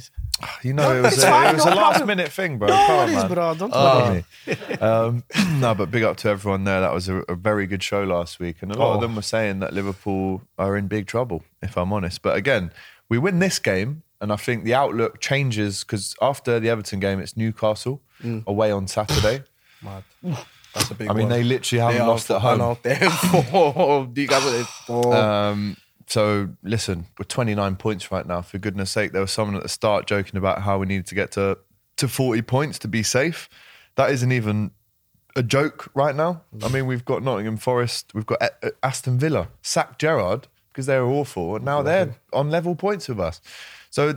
You 0.62 0.72
know, 0.74 0.94
it 0.96 1.02
was, 1.02 1.22
a, 1.22 1.26
fine, 1.26 1.50
it 1.50 1.54
was 1.54 1.66
no 1.66 1.72
a 1.72 1.74
last 1.74 1.98
problem. 1.98 2.06
minute 2.18 2.32
thing, 2.32 2.58
bro. 2.58 2.68
No 2.68 2.74
Come 2.86 3.14
on, 3.16 3.28
bro. 3.32 3.54
Don't 3.54 3.72
worry. 3.72 4.24
me. 4.46 4.56
Um, 4.80 5.24
no, 5.60 5.74
but 5.74 5.90
big 5.90 6.02
up 6.02 6.16
to 6.18 6.28
everyone 6.28 6.64
there. 6.64 6.80
That 6.80 6.94
was 6.94 7.08
a, 7.08 7.16
a 7.28 7.34
very 7.34 7.66
good 7.66 7.82
show 7.82 8.04
last 8.04 8.38
week, 8.40 8.56
and 8.62 8.70
a 8.72 8.78
lot 8.78 8.92
of 8.92 8.96
Oh. 8.98 9.00
them 9.00 9.16
were 9.16 9.22
saying 9.22 9.60
that 9.60 9.72
Liverpool 9.74 10.42
are 10.58 10.76
in 10.76 10.86
big 10.88 11.06
trouble. 11.06 11.42
If 11.62 11.76
I'm 11.76 11.92
honest, 11.92 12.22
but 12.22 12.36
again, 12.36 12.72
we 13.08 13.18
win 13.18 13.38
this 13.38 13.58
game, 13.58 14.02
and 14.20 14.32
I 14.32 14.36
think 14.36 14.64
the 14.64 14.74
outlook 14.74 15.20
changes 15.20 15.84
because 15.84 16.14
after 16.22 16.58
the 16.60 16.68
Everton 16.70 17.00
game, 17.00 17.20
it's 17.20 17.36
Newcastle 17.36 18.00
Mm. 18.22 18.46
away 18.46 18.70
on 18.70 18.86
Saturday. 18.86 19.42
Mad. 19.82 20.04
That's 20.74 20.90
a 20.90 20.94
big 20.94 21.08
I 21.08 21.14
mean, 21.14 21.28
one. 21.28 21.30
they 21.30 21.42
literally 21.42 21.80
haven't 21.80 21.98
They 22.02 22.06
lost 22.06 22.30
at 22.30 22.40
home. 22.40 22.76
They're 22.82 23.10
four. 23.10 24.08
You 24.14 24.26
guys 24.28 24.44
are 24.46 24.64
four. 24.86 25.16
Um, 25.16 25.76
so 26.10 26.48
listen, 26.64 27.06
we're 27.18 27.24
29 27.24 27.76
points 27.76 28.10
right 28.10 28.26
now. 28.26 28.42
For 28.42 28.58
goodness 28.58 28.90
sake, 28.90 29.12
there 29.12 29.20
was 29.20 29.30
someone 29.30 29.56
at 29.56 29.62
the 29.62 29.68
start 29.68 30.06
joking 30.06 30.36
about 30.36 30.62
how 30.62 30.78
we 30.78 30.86
needed 30.86 31.06
to 31.06 31.14
get 31.14 31.30
to 31.32 31.58
to 31.96 32.08
40 32.08 32.42
points 32.42 32.78
to 32.80 32.88
be 32.88 33.02
safe. 33.02 33.48
That 33.94 34.10
isn't 34.10 34.32
even 34.32 34.72
a 35.36 35.42
joke 35.42 35.88
right 35.94 36.14
now. 36.14 36.42
I 36.62 36.68
mean, 36.68 36.86
we've 36.86 37.04
got 37.04 37.22
Nottingham 37.22 37.58
Forest, 37.58 38.12
we've 38.12 38.26
got 38.26 38.42
uh, 38.42 38.48
uh, 38.62 38.70
Aston 38.82 39.18
Villa, 39.18 39.48
sacked 39.62 40.00
Gerrard 40.00 40.48
because 40.72 40.86
they 40.86 40.98
were 40.98 41.06
awful, 41.06 41.56
and 41.56 41.64
now 41.64 41.82
they're 41.82 42.16
on 42.32 42.50
level 42.50 42.74
points 42.74 43.08
with 43.08 43.20
us. 43.20 43.40
So, 43.90 44.12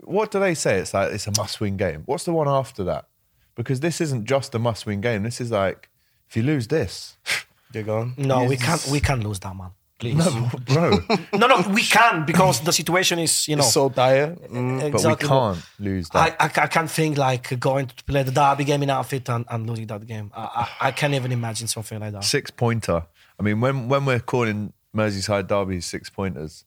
what 0.00 0.30
do 0.30 0.40
they 0.40 0.54
say? 0.54 0.78
It's 0.78 0.92
like 0.92 1.12
it's 1.12 1.26
a 1.26 1.32
must-win 1.36 1.76
game. 1.76 2.02
What's 2.06 2.24
the 2.24 2.32
one 2.32 2.48
after 2.48 2.82
that? 2.84 3.06
Because 3.54 3.80
this 3.80 4.00
isn't 4.00 4.24
just 4.24 4.54
a 4.54 4.58
must-win 4.58 5.00
game. 5.00 5.22
This 5.22 5.40
is 5.40 5.50
like 5.50 5.88
if 6.28 6.36
you 6.36 6.42
lose 6.42 6.68
this, 6.68 7.16
You're 7.72 7.84
gone. 7.84 8.14
No, 8.16 8.44
we 8.44 8.56
can't. 8.56 8.84
We 8.90 9.00
can't 9.00 9.22
lose 9.22 9.38
that, 9.40 9.54
man. 9.54 9.70
Please. 10.00 10.26
bro. 10.72 10.98
no, 11.34 11.46
no, 11.46 11.64
we 11.72 11.82
can 11.82 12.24
because 12.24 12.60
the 12.60 12.72
situation 12.72 13.18
is, 13.18 13.46
you 13.46 13.54
know, 13.54 13.62
It's 13.62 13.72
so 13.72 13.90
dire. 13.90 14.34
Mm. 14.34 14.92
But 14.92 15.04
we 15.04 15.28
can't 15.28 15.62
lose 15.78 16.08
I, 16.12 16.30
that. 16.30 16.58
I, 16.58 16.62
I 16.64 16.66
can't 16.66 16.90
think 16.90 17.18
like 17.18 17.60
going 17.60 17.86
to 17.86 18.04
play 18.04 18.22
the 18.22 18.32
derby 18.32 18.64
game 18.64 18.82
in 18.82 18.90
outfit 18.90 19.28
and, 19.28 19.44
and 19.50 19.68
losing 19.68 19.86
that 19.88 20.06
game. 20.06 20.32
I, 20.34 20.42
I, 20.80 20.88
I 20.88 20.90
can't 20.90 21.12
even 21.14 21.32
imagine 21.32 21.68
something 21.68 22.00
like 22.00 22.12
that. 22.12 22.24
Six 22.24 22.50
pointer. 22.50 23.06
I 23.38 23.42
mean, 23.42 23.60
when 23.60 23.88
when 23.88 24.06
we're 24.06 24.20
calling 24.20 24.72
Merseyside 24.96 25.46
derby 25.46 25.80
six 25.82 26.08
pointers, 26.08 26.64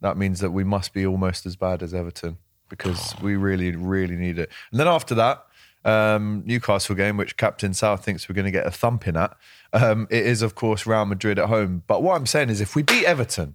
that 0.00 0.16
means 0.16 0.40
that 0.40 0.52
we 0.52 0.64
must 0.64 0.92
be 0.92 1.04
almost 1.04 1.46
as 1.46 1.56
bad 1.56 1.82
as 1.82 1.92
Everton 1.92 2.38
because 2.68 3.14
we 3.20 3.36
really, 3.36 3.74
really 3.76 4.16
need 4.16 4.38
it. 4.38 4.48
And 4.70 4.80
then 4.80 4.88
after 4.88 5.14
that, 5.16 5.44
um, 5.84 6.42
Newcastle 6.46 6.94
game, 6.94 7.16
which 7.16 7.36
Captain 7.36 7.74
South 7.74 8.04
thinks 8.04 8.28
we're 8.28 8.34
going 8.34 8.44
to 8.46 8.50
get 8.50 8.66
a 8.66 8.70
thumping 8.70 9.16
at, 9.16 9.36
um, 9.72 10.06
it 10.10 10.26
is, 10.26 10.42
of 10.42 10.54
course, 10.54 10.86
Real 10.86 11.04
Madrid 11.06 11.38
at 11.38 11.48
home. 11.48 11.82
But 11.86 12.02
what 12.02 12.16
I'm 12.16 12.26
saying 12.26 12.50
is 12.50 12.60
if 12.60 12.74
we 12.74 12.82
beat 12.82 13.04
Everton, 13.04 13.54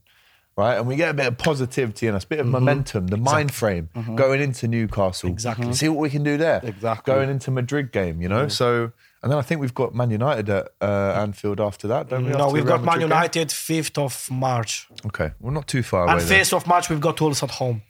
right, 0.55 0.75
and 0.75 0.87
we 0.87 0.95
get 0.95 1.09
a 1.09 1.13
bit 1.13 1.27
of 1.27 1.37
positivity 1.37 2.07
in 2.07 2.15
us, 2.15 2.23
a 2.23 2.27
bit 2.27 2.39
of 2.39 2.47
momentum, 2.47 3.07
the 3.07 3.17
mind 3.17 3.53
frame 3.53 3.89
going 4.15 4.41
into 4.41 4.67
Newcastle. 4.67 5.29
Exactly. 5.29 5.73
See 5.73 5.89
what 5.89 5.99
we 5.99 6.09
can 6.09 6.23
do 6.23 6.37
there. 6.37 6.61
Exactly. 6.63 7.13
Going 7.13 7.29
into 7.29 7.51
Madrid 7.51 7.91
game, 7.91 8.21
you 8.21 8.29
know? 8.29 8.47
So, 8.47 8.91
and 9.21 9.31
then 9.31 9.37
I 9.37 9.41
think 9.41 9.59
we've 9.61 9.73
got 9.73 9.93
Man 9.93 10.11
United 10.11 10.49
at 10.49 10.69
uh, 10.81 11.13
Anfield 11.17 11.59
after 11.59 11.87
that, 11.89 12.09
don't 12.09 12.25
we? 12.25 12.31
No, 12.31 12.49
we've 12.49 12.65
got 12.65 12.83
Man? 12.83 13.01
United 13.01 13.49
5th 13.49 13.97
of 13.97 14.31
March. 14.31 14.87
Okay, 15.05 15.31
we're 15.39 15.47
well, 15.47 15.53
not 15.53 15.67
too 15.67 15.83
far 15.83 16.03
away. 16.03 16.13
And. 16.13 16.21
1st 16.21 16.53
of 16.53 16.67
March, 16.67 16.89
we've 16.89 17.01
got 17.01 17.19
Wolves 17.19 17.43
at 17.43 17.51
home. 17.51 17.81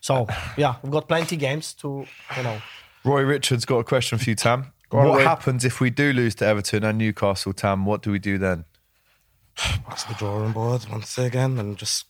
So, 0.00 0.26
yeah, 0.56 0.76
we've 0.82 0.92
got 0.92 1.08
plenty 1.08 1.36
games 1.36 1.74
to, 1.74 2.06
you 2.36 2.42
know. 2.42 2.60
Roy 3.04 3.22
Richards 3.22 3.64
got 3.64 3.78
a 3.78 3.84
question 3.84 4.18
for 4.18 4.28
you, 4.30 4.36
Tam. 4.36 4.72
on, 4.92 5.08
what 5.08 5.18
Roy. 5.18 5.24
happens 5.24 5.64
if 5.64 5.80
we 5.80 5.90
do 5.90 6.12
lose 6.12 6.34
to 6.36 6.46
Everton 6.46 6.84
and 6.84 6.98
Newcastle, 6.98 7.52
Tam? 7.52 7.84
What 7.86 8.02
do 8.02 8.10
we 8.12 8.18
do 8.18 8.38
then? 8.38 8.64
Back 9.56 9.96
to 9.98 10.08
the 10.08 10.14
drawing 10.14 10.52
board 10.52 10.86
once 10.90 11.18
again 11.18 11.58
and 11.58 11.76
just 11.76 12.06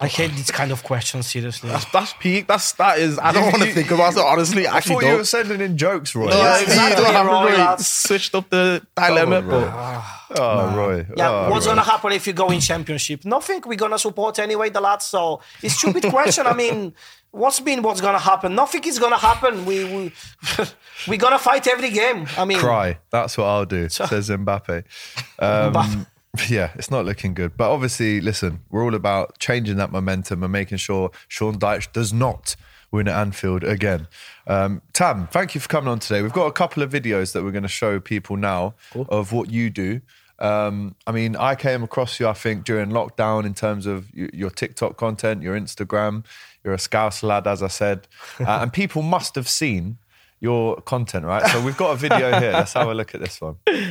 I 0.00 0.06
hate 0.06 0.30
these 0.30 0.52
kind 0.52 0.70
of 0.70 0.84
questions, 0.84 1.26
seriously. 1.26 1.70
that's 1.70 1.84
that's 1.90 2.12
peak. 2.20 2.46
That's 2.46 2.70
that 2.74 3.00
is. 3.00 3.18
I 3.18 3.32
don't 3.32 3.42
want 3.50 3.64
to 3.64 3.72
think 3.72 3.90
about 3.90 4.12
it 4.14 4.20
honestly. 4.20 4.64
I 4.66 4.74
I 4.74 4.76
actually 4.76 4.94
thought 4.94 5.00
don't. 5.02 5.10
you 5.10 5.16
were 5.18 5.24
sending 5.24 5.60
in 5.60 5.76
jokes, 5.76 6.14
Roy. 6.14 6.26
No, 6.30 6.36
Yeah, 6.38 6.60
exactly, 6.60 7.04
you 7.04 7.04
don't 7.04 7.14
have 7.14 7.26
to 7.26 7.32
Roy, 7.32 7.50
really 7.64 7.76
switched 7.78 8.34
up 8.36 8.48
the 8.48 8.86
dilemma, 8.96 9.38
on, 9.38 9.46
Roy. 9.48 9.60
but 9.60 10.40
Oh, 10.40 10.76
Roy. 10.76 11.06
Yeah, 11.16 11.28
Oh, 11.30 11.50
what's 11.50 11.66
Roy. 11.66 11.72
gonna 11.72 11.82
happen 11.82 12.12
if 12.12 12.26
you 12.28 12.32
go 12.32 12.48
in 12.50 12.60
championship? 12.60 13.24
Nothing. 13.24 13.60
We're 13.66 13.74
gonna 13.76 13.98
support 13.98 14.38
anyway, 14.38 14.70
the 14.70 14.80
lads. 14.80 15.06
So 15.06 15.40
it's 15.62 15.74
stupid 15.74 16.04
question. 16.10 16.46
I 16.46 16.54
mean, 16.54 16.94
what's 17.30 17.60
been 17.60 17.82
what's 17.82 18.00
gonna 18.00 18.18
happen? 18.18 18.54
Nothing 18.54 18.84
is 18.84 18.98
gonna 18.98 19.18
happen. 19.18 19.64
We 19.64 19.84
we 19.84 20.12
we're 21.08 21.18
gonna 21.18 21.38
fight 21.38 21.66
every 21.66 21.90
game. 21.90 22.26
I 22.36 22.44
mean, 22.44 22.58
Cry. 22.58 22.98
That's 23.10 23.36
what 23.38 23.44
I'll 23.46 23.66
do, 23.66 23.88
says 23.88 24.28
Mbappe. 24.28 24.84
Um, 25.40 25.72
Mbappe. 25.72 26.06
yeah, 26.50 26.72
it's 26.74 26.90
not 26.90 27.04
looking 27.04 27.32
good. 27.32 27.56
But 27.56 27.70
obviously, 27.70 28.20
listen, 28.20 28.60
we're 28.70 28.82
all 28.82 28.94
about 28.94 29.38
changing 29.38 29.76
that 29.76 29.92
momentum 29.92 30.42
and 30.42 30.52
making 30.52 30.78
sure 30.78 31.10
Sean 31.28 31.58
Dyche 31.58 31.92
does 31.92 32.12
not 32.12 32.56
win 32.90 33.06
at 33.06 33.16
Anfield 33.16 33.62
again. 33.64 34.08
Um, 34.46 34.82
Tam, 34.92 35.28
thank 35.28 35.54
you 35.54 35.60
for 35.60 35.68
coming 35.68 35.88
on 35.88 35.98
today. 35.98 36.22
We've 36.22 36.32
got 36.32 36.46
a 36.46 36.52
couple 36.52 36.82
of 36.82 36.90
videos 36.90 37.32
that 37.32 37.44
we're 37.44 37.52
going 37.52 37.62
to 37.62 37.68
show 37.68 38.00
people 38.00 38.36
now 38.36 38.74
of 39.08 39.32
what 39.32 39.50
you 39.50 39.70
do. 39.70 40.00
Um, 40.38 40.94
I 41.06 41.12
mean, 41.12 41.36
I 41.36 41.54
came 41.54 41.82
across 41.82 42.18
you, 42.20 42.28
I 42.28 42.32
think, 42.32 42.64
during 42.64 42.90
lockdown 42.90 43.44
in 43.44 43.54
terms 43.54 43.86
of 43.86 44.08
your 44.14 44.50
TikTok 44.50 44.96
content, 44.96 45.42
your 45.42 45.58
Instagram. 45.58 46.24
You're 46.64 46.74
a 46.74 46.78
Scouse 46.78 47.22
lad, 47.22 47.46
as 47.46 47.62
I 47.62 47.68
said. 47.68 48.08
Uh, 48.40 48.58
and 48.62 48.72
people 48.72 49.02
must 49.02 49.34
have 49.36 49.48
seen 49.48 49.98
your 50.40 50.80
content, 50.82 51.24
right? 51.24 51.46
So 51.50 51.60
we've 51.64 51.76
got 51.76 51.92
a 51.92 51.96
video 51.96 52.38
here. 52.40 52.52
Let's 52.52 52.72
have 52.74 52.88
a 52.88 52.94
look 52.94 53.14
at 53.14 53.20
this 53.20 53.40
one. 53.40 53.56
Yeah, 53.66 53.84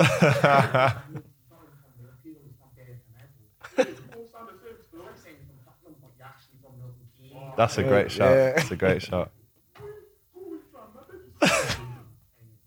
yeah. 0.58 0.98
That's 7.56 7.78
a 7.78 7.82
great 7.82 8.10
shot. 8.10 8.28
That's 8.56 8.70
a 8.70 8.76
great 8.76 9.02
shot. 9.02 9.30
Who 10.34 10.54
is 10.56 10.60
from? 10.72 10.80
I 10.96 11.00
bet 11.10 11.20
you 11.20 11.48
think- 11.48 11.78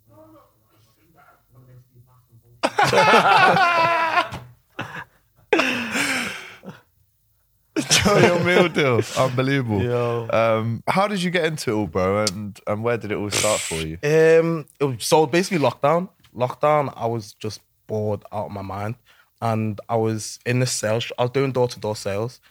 No, 0.09 0.15
no, 0.15 0.39
I 0.39 0.77
just 0.77 0.89
think 0.97 1.13
that 1.15 1.43
I'm 1.55 1.61
gonna 2.63 2.66
make 2.77 2.91
you 2.91 2.97
pass 2.97 4.31
them 4.31 4.41
Joey 7.89 8.43
meal 8.43 8.69
deal. 8.69 9.01
Unbelievable. 9.17 10.33
Um, 10.33 10.83
how 10.87 11.07
did 11.07 11.21
you 11.21 11.29
get 11.29 11.45
into 11.45 11.71
it 11.71 11.73
all, 11.73 11.87
bro? 11.87 12.25
And 12.25 12.59
and 12.65 12.83
where 12.83 12.97
did 12.97 13.11
it 13.11 13.15
all 13.15 13.29
start 13.29 13.59
for 13.59 13.75
you? 13.75 13.97
Um, 14.03 14.65
it 14.79 14.85
was, 14.85 15.05
so 15.05 15.25
basically 15.25 15.59
lockdown. 15.59 16.09
Lockdown, 16.35 16.93
I 16.95 17.05
was 17.05 17.33
just 17.33 17.61
bored 17.87 18.23
out 18.31 18.47
of 18.47 18.51
my 18.51 18.61
mind, 18.61 18.95
and 19.41 19.79
I 19.89 19.95
was 19.95 20.39
in 20.45 20.59
the 20.59 20.65
sales. 20.65 21.11
I 21.17 21.23
was 21.23 21.31
doing 21.31 21.51
door 21.51 21.67
to 21.67 21.79
door 21.79 21.95
sales, 21.95 22.41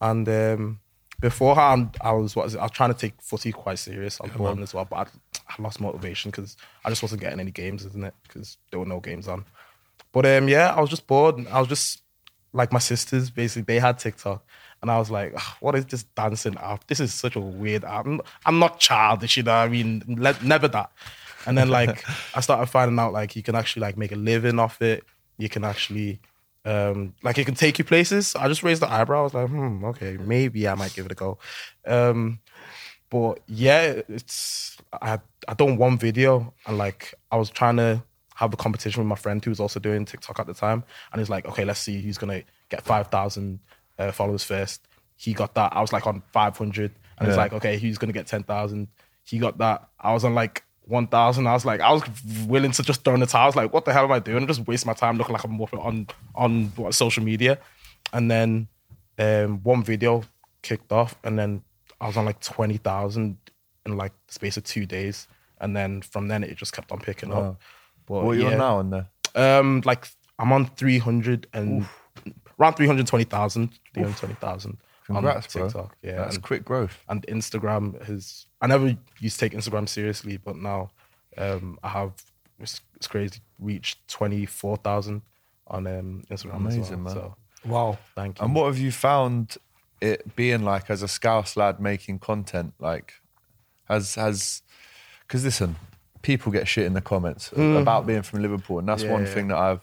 and 0.00 0.28
um, 0.28 0.80
beforehand, 1.20 1.96
I 2.00 2.12
was 2.12 2.36
what 2.36 2.46
is 2.46 2.54
it? 2.54 2.58
I 2.58 2.62
was 2.62 2.72
trying 2.72 2.92
to 2.92 2.98
take 2.98 3.20
footy 3.20 3.52
quite 3.52 3.78
serious. 3.78 4.20
I 4.20 4.24
was 4.26 4.32
bored 4.36 4.60
as 4.60 4.74
well, 4.74 4.86
but 4.86 4.96
I, 4.96 5.02
I 5.48 5.62
lost 5.62 5.80
motivation 5.80 6.30
because 6.30 6.56
I 6.84 6.88
just 6.88 7.02
wasn't 7.02 7.20
getting 7.20 7.40
any 7.40 7.50
games, 7.50 7.84
isn't 7.84 8.04
it? 8.04 8.14
Because 8.22 8.56
there 8.70 8.80
were 8.80 8.86
no 8.86 9.00
games 9.00 9.28
on. 9.28 9.44
But 10.12 10.26
um, 10.26 10.48
yeah, 10.48 10.74
I 10.74 10.80
was 10.80 10.90
just 10.90 11.06
bored. 11.06 11.46
I 11.48 11.60
was 11.60 11.68
just 11.68 12.02
like 12.52 12.72
my 12.72 12.78
sisters. 12.78 13.30
Basically, 13.30 13.62
they 13.62 13.80
had 13.80 13.98
TikTok, 13.98 14.44
and 14.82 14.90
I 14.90 14.98
was 14.98 15.10
like, 15.10 15.38
"What 15.60 15.74
is 15.74 15.86
this 15.86 16.02
dancing 16.02 16.56
app? 16.58 16.86
This 16.86 17.00
is 17.00 17.14
such 17.14 17.36
a 17.36 17.40
weird 17.40 17.84
app. 17.84 18.06
I'm, 18.06 18.20
I'm 18.46 18.58
not 18.58 18.80
childish, 18.80 19.36
you 19.36 19.42
know. 19.42 19.54
I 19.54 19.68
mean, 19.68 20.02
le- 20.06 20.42
never 20.42 20.68
that." 20.68 20.90
And 21.46 21.56
then 21.56 21.68
like 21.68 22.04
I 22.34 22.40
started 22.40 22.66
finding 22.66 22.98
out 22.98 23.12
like 23.12 23.36
you 23.36 23.42
can 23.42 23.54
actually 23.54 23.80
like 23.80 23.96
make 23.96 24.12
a 24.12 24.16
living 24.16 24.58
off 24.58 24.82
it. 24.82 25.04
You 25.38 25.48
can 25.48 25.64
actually 25.64 26.20
um 26.64 27.14
like 27.22 27.38
it 27.38 27.44
can 27.44 27.54
take 27.54 27.78
you 27.78 27.84
places. 27.84 28.34
I 28.36 28.48
just 28.48 28.62
raised 28.62 28.82
the 28.82 28.90
eyebrow. 28.90 29.20
I 29.20 29.22
was 29.22 29.34
like, 29.34 29.48
hmm, 29.48 29.84
okay, 29.84 30.16
maybe 30.18 30.68
I 30.68 30.74
might 30.74 30.94
give 30.94 31.06
it 31.06 31.12
a 31.12 31.14
go. 31.14 31.38
Um, 31.86 32.40
but 33.10 33.40
yeah, 33.46 34.00
it's 34.08 34.76
I 34.92 35.18
I 35.48 35.54
done 35.54 35.76
one 35.76 35.98
video 35.98 36.52
and 36.66 36.78
like 36.78 37.14
I 37.30 37.36
was 37.36 37.50
trying 37.50 37.76
to 37.78 38.02
have 38.40 38.52
a 38.54 38.56
competition 38.56 39.00
with 39.02 39.06
my 39.08 39.16
friend 39.24 39.44
who 39.44 39.50
was 39.50 39.60
also 39.60 39.78
doing 39.78 40.04
TikTok 40.06 40.38
at 40.40 40.46
the 40.46 40.54
time, 40.54 40.82
and 41.12 41.20
he's 41.20 41.28
like, 41.28 41.44
okay, 41.50 41.64
let's 41.64 41.78
see 41.80 42.00
who's 42.00 42.18
gonna 42.18 42.42
get 42.70 42.82
five 42.82 43.06
thousand 43.08 43.60
uh, 43.98 44.10
followers 44.12 44.42
first. 44.42 44.88
He 45.16 45.34
got 45.34 45.54
that. 45.54 45.76
I 45.76 45.80
was 45.82 45.92
like 45.92 46.06
on 46.06 46.22
five 46.32 46.56
hundred, 46.56 46.90
and 47.18 47.28
it's 47.28 47.36
Yeah. 47.36 47.42
like, 47.44 47.52
okay, 47.52 47.78
who's 47.78 47.98
gonna 47.98 48.14
get 48.14 48.26
ten 48.26 48.42
thousand? 48.42 48.88
He 49.24 49.38
got 49.38 49.58
that. 49.58 49.88
I 50.00 50.12
was 50.14 50.24
on 50.24 50.34
like 50.34 50.64
one 50.86 51.06
thousand. 51.06 51.46
I 51.46 51.52
was 51.52 51.66
like, 51.66 51.80
I 51.82 51.92
was 51.92 52.02
willing 52.48 52.72
to 52.72 52.82
just 52.82 53.04
throw 53.04 53.12
in 53.14 53.20
the 53.20 53.26
towel. 53.26 53.42
I 53.42 53.46
was 53.46 53.56
like, 53.56 53.72
what 53.74 53.84
the 53.84 53.92
hell 53.92 54.04
am 54.04 54.12
I 54.12 54.18
doing? 54.18 54.38
I'm 54.42 54.46
just 54.48 54.66
wasting 54.66 54.88
my 54.88 54.94
time 54.94 55.18
looking 55.18 55.34
like 55.34 55.44
I'm 55.44 55.60
on 55.60 56.06
on 56.34 56.64
what, 56.76 56.94
social 56.94 57.22
media, 57.22 57.58
and 58.14 58.30
then 58.30 58.68
um, 59.18 59.62
one 59.62 59.84
video 59.84 60.22
kicked 60.62 60.92
off, 60.92 61.14
and 61.24 61.38
then 61.38 61.62
I 62.00 62.06
was 62.06 62.16
on 62.16 62.24
like 62.24 62.40
twenty 62.40 62.78
thousand 62.78 63.36
in 63.84 63.98
like 63.98 64.12
the 64.28 64.32
space 64.32 64.56
of 64.56 64.64
two 64.64 64.86
days, 64.86 65.28
and 65.60 65.76
then 65.76 66.00
from 66.00 66.28
then 66.28 66.42
it 66.42 66.56
just 66.56 66.72
kept 66.72 66.90
on 66.90 67.00
picking 67.00 67.32
up. 67.32 67.60
But 68.10 68.24
What 68.24 68.32
are 68.32 68.34
you 68.34 68.42
yeah, 68.46 68.52
on 68.52 68.58
now 68.58 68.76
on 68.78 68.90
there? 68.90 69.06
Um, 69.36 69.82
like 69.84 70.08
I'm 70.38 70.52
on 70.52 70.66
three 70.66 70.98
hundred 70.98 71.46
and 71.54 71.86
around 72.58 72.74
three 72.74 72.88
hundred 72.88 73.06
twenty 73.06 73.24
thousand, 73.24 73.70
three 73.94 74.02
hundred 74.02 74.16
twenty 74.18 74.34
thousand 74.34 74.78
on 75.08 75.14
Congrats, 75.16 75.52
bro. 75.54 75.64
TikTok. 75.66 75.96
Yeah, 76.02 76.16
That's 76.16 76.34
and, 76.34 76.42
quick 76.44 76.64
growth. 76.64 76.98
and 77.08 77.24
Instagram 77.28 78.02
has. 78.06 78.46
I 78.60 78.66
never 78.66 78.96
used 79.20 79.38
to 79.38 79.48
take 79.48 79.56
Instagram 79.56 79.88
seriously, 79.88 80.38
but 80.38 80.56
now 80.56 80.90
um, 81.38 81.78
I 81.84 81.88
have. 81.90 82.12
It's, 82.58 82.80
it's 82.96 83.06
crazy. 83.06 83.38
Reached 83.60 84.06
twenty 84.08 84.44
four 84.44 84.76
thousand 84.76 85.22
on 85.68 85.86
um, 85.86 86.24
Instagram. 86.28 86.56
Amazing, 86.56 86.82
as 86.82 86.90
well. 86.90 86.98
man. 86.98 87.14
So 87.14 87.36
Wow. 87.64 87.98
thank 88.16 88.40
you. 88.40 88.44
And 88.44 88.56
what 88.56 88.66
have 88.66 88.78
you 88.78 88.90
found 88.90 89.56
it 90.00 90.34
being 90.34 90.64
like 90.64 90.90
as 90.90 91.02
a 91.02 91.08
Scouse 91.08 91.56
lad 91.56 91.78
making 91.78 92.18
content? 92.18 92.74
Like, 92.80 93.14
has 93.88 94.16
has 94.16 94.62
because 95.20 95.44
listen, 95.44 95.76
people 96.22 96.52
get 96.52 96.68
shit 96.68 96.84
in 96.86 96.92
the 96.94 97.00
comments 97.00 97.50
about 97.52 98.06
being 98.06 98.22
from 98.22 98.42
Liverpool, 98.42 98.78
and 98.78 98.88
that's 98.88 99.02
Mm. 99.02 99.06
Yeah, 99.06 99.12
one 99.12 99.24
yeah. 99.26 99.34
thing 99.34 99.48
that 99.48 99.58
I've 99.58 99.80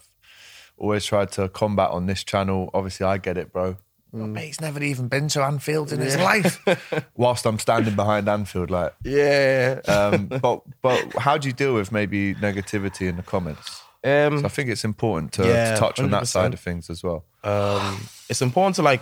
always 0.77 1.05
tried 1.05 1.31
to 1.33 1.49
combat 1.49 1.89
on 1.89 2.05
this 2.05 2.23
channel. 2.23 2.69
Obviously, 2.73 3.05
I 3.05 3.17
get 3.17 3.37
it, 3.37 3.51
bro. 3.51 3.77
Mm. 4.13 4.39
He's 4.39 4.61
never 4.61 4.81
even 4.81 5.07
been 5.09 5.27
to 5.29 5.43
Anfield 5.43 5.91
in 5.91 5.99
his 5.99 6.15
life. 6.15 6.63
Whilst 7.17 7.45
I'm 7.45 7.59
standing 7.59 7.95
behind 7.95 8.29
Anfield, 8.29 8.69
like, 8.71 8.93
yeah. 9.03 9.81
um, 9.87 10.27
but 10.41 10.61
but 10.81 11.13
how 11.17 11.37
do 11.37 11.47
you 11.49 11.53
deal 11.53 11.73
with 11.73 11.91
maybe 11.91 12.33
negativity 12.35 13.09
in 13.09 13.17
the 13.17 13.23
comments? 13.23 13.81
Um, 14.03 14.39
So 14.39 14.45
I 14.45 14.49
think 14.49 14.69
it's 14.69 14.85
important 14.85 15.33
to, 15.33 15.45
Yeah, 15.47 15.73
to 15.73 15.79
touch 15.79 15.99
on 15.99 16.11
that 16.11 16.27
side 16.27 16.53
of 16.53 16.59
things 16.59 16.89
as 16.89 17.03
well. 17.03 17.25
um, 17.43 17.99
it's 18.29 18.41
important 18.41 18.75
to 18.77 18.81
like, 18.83 19.01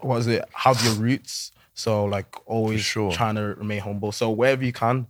what 0.00 0.16
is 0.18 0.26
it? 0.28 0.44
Have 0.54 0.82
your 0.84 0.94
roots. 0.94 1.52
So 1.74 2.04
like 2.06 2.34
always 2.46 2.80
sure. 2.80 3.12
trying 3.12 3.34
to 3.34 3.42
remain 3.54 3.80
humble. 3.80 4.12
So 4.12 4.30
wherever 4.30 4.64
you 4.64 4.72
can, 4.72 5.06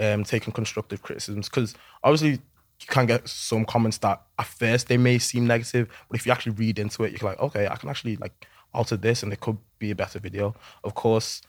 um, 0.00 0.24
taking 0.24 0.52
constructive 0.52 1.02
criticisms 1.02 1.48
because 1.48 1.74
obviously 2.02 2.30
you 2.32 2.86
can 2.88 3.06
get 3.06 3.28
some 3.28 3.64
comments 3.66 3.98
that 3.98 4.22
at 4.38 4.46
first 4.46 4.88
they 4.88 4.96
may 4.96 5.18
seem 5.18 5.46
negative, 5.46 5.88
but 6.08 6.18
if 6.18 6.26
you 6.26 6.32
actually 6.32 6.52
read 6.52 6.78
into 6.78 7.04
it, 7.04 7.12
you're 7.12 7.30
like, 7.30 7.38
okay, 7.38 7.68
I 7.68 7.76
can 7.76 7.90
actually 7.90 8.16
like 8.16 8.46
alter 8.72 8.96
this, 8.96 9.22
and 9.22 9.32
it 9.32 9.40
could 9.40 9.58
be 9.78 9.90
a 9.90 9.94
better 9.94 10.18
video. 10.18 10.54
Of 10.82 10.94
course, 10.94 11.42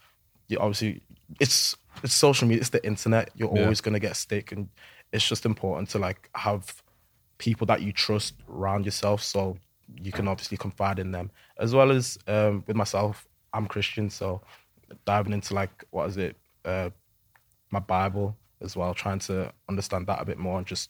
you 0.50 0.60
obviously 0.60 1.02
it's 1.40 1.76
it's 2.04 2.14
social 2.14 2.48
media, 2.48 2.62
it's 2.62 2.70
the 2.70 2.86
internet. 2.86 3.32
You're 3.36 3.50
Yeah. 3.50 3.62
always 3.64 3.80
gonna 3.80 4.00
get 4.00 4.18
stick, 4.18 4.52
and 4.52 4.68
it's 5.14 5.28
just 5.28 5.46
important 5.46 5.90
to 5.92 6.00
like 6.00 6.30
have 6.36 6.84
people 7.38 7.66
that 7.68 7.82
you 7.82 7.92
trust 7.94 8.36
around 8.50 8.86
yourself 8.86 9.24
so 9.24 9.58
you 10.02 10.12
can 10.12 10.28
obviously 10.28 10.58
confide 10.58 11.00
in 11.00 11.12
them 11.12 11.32
as 11.58 11.74
well 11.74 11.92
as 11.92 12.18
um, 12.28 12.64
with 12.68 12.76
myself 12.78 13.28
i'm 13.52 13.66
christian 13.68 14.10
so 14.10 14.40
diving 15.06 15.34
into 15.34 15.54
like 15.54 15.84
what 15.90 16.08
is 16.08 16.18
it 16.18 16.38
uh, 16.66 16.90
my 17.72 17.80
Bible 17.80 18.38
as 18.62 18.76
well, 18.76 18.94
trying 18.94 19.20
to 19.20 19.52
understand 19.70 20.08
that 20.08 20.22
a 20.22 20.26
bit 20.26 20.38
more 20.38 20.58
and 20.58 20.68
just 20.68 20.90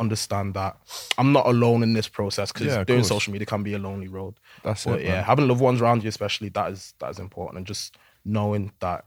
understand 0.00 0.54
that 0.54 0.76
I'm 1.18 1.32
not 1.32 1.46
alone 1.46 1.82
in 1.82 1.92
this 1.92 2.08
process 2.08 2.50
because 2.50 2.66
Yeah, 2.68 2.82
doing 2.84 3.00
course. 3.00 3.08
social 3.08 3.32
media 3.32 3.46
can 3.46 3.62
be 3.62 3.74
a 3.74 3.78
lonely 3.78 4.08
road. 4.08 4.34
That's 4.64 4.84
but 4.84 5.00
it, 5.00 5.04
yeah, 5.06 5.14
man. 5.16 5.24
having 5.24 5.48
loved 5.48 5.60
ones 5.60 5.80
around 5.80 6.02
you, 6.02 6.08
especially 6.08 6.48
that 6.50 6.72
is 6.72 6.94
that 6.98 7.10
is 7.10 7.18
important, 7.18 7.58
and 7.58 7.66
just 7.66 7.96
knowing 8.24 8.72
that 8.80 9.04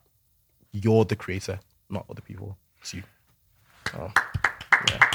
you're 0.72 1.06
the 1.06 1.16
creator, 1.16 1.60
not 1.90 2.06
other 2.10 2.22
people. 2.22 2.58
It's 2.82 2.94
you. 2.94 3.04
So, 3.92 4.12
yeah, 4.90 5.10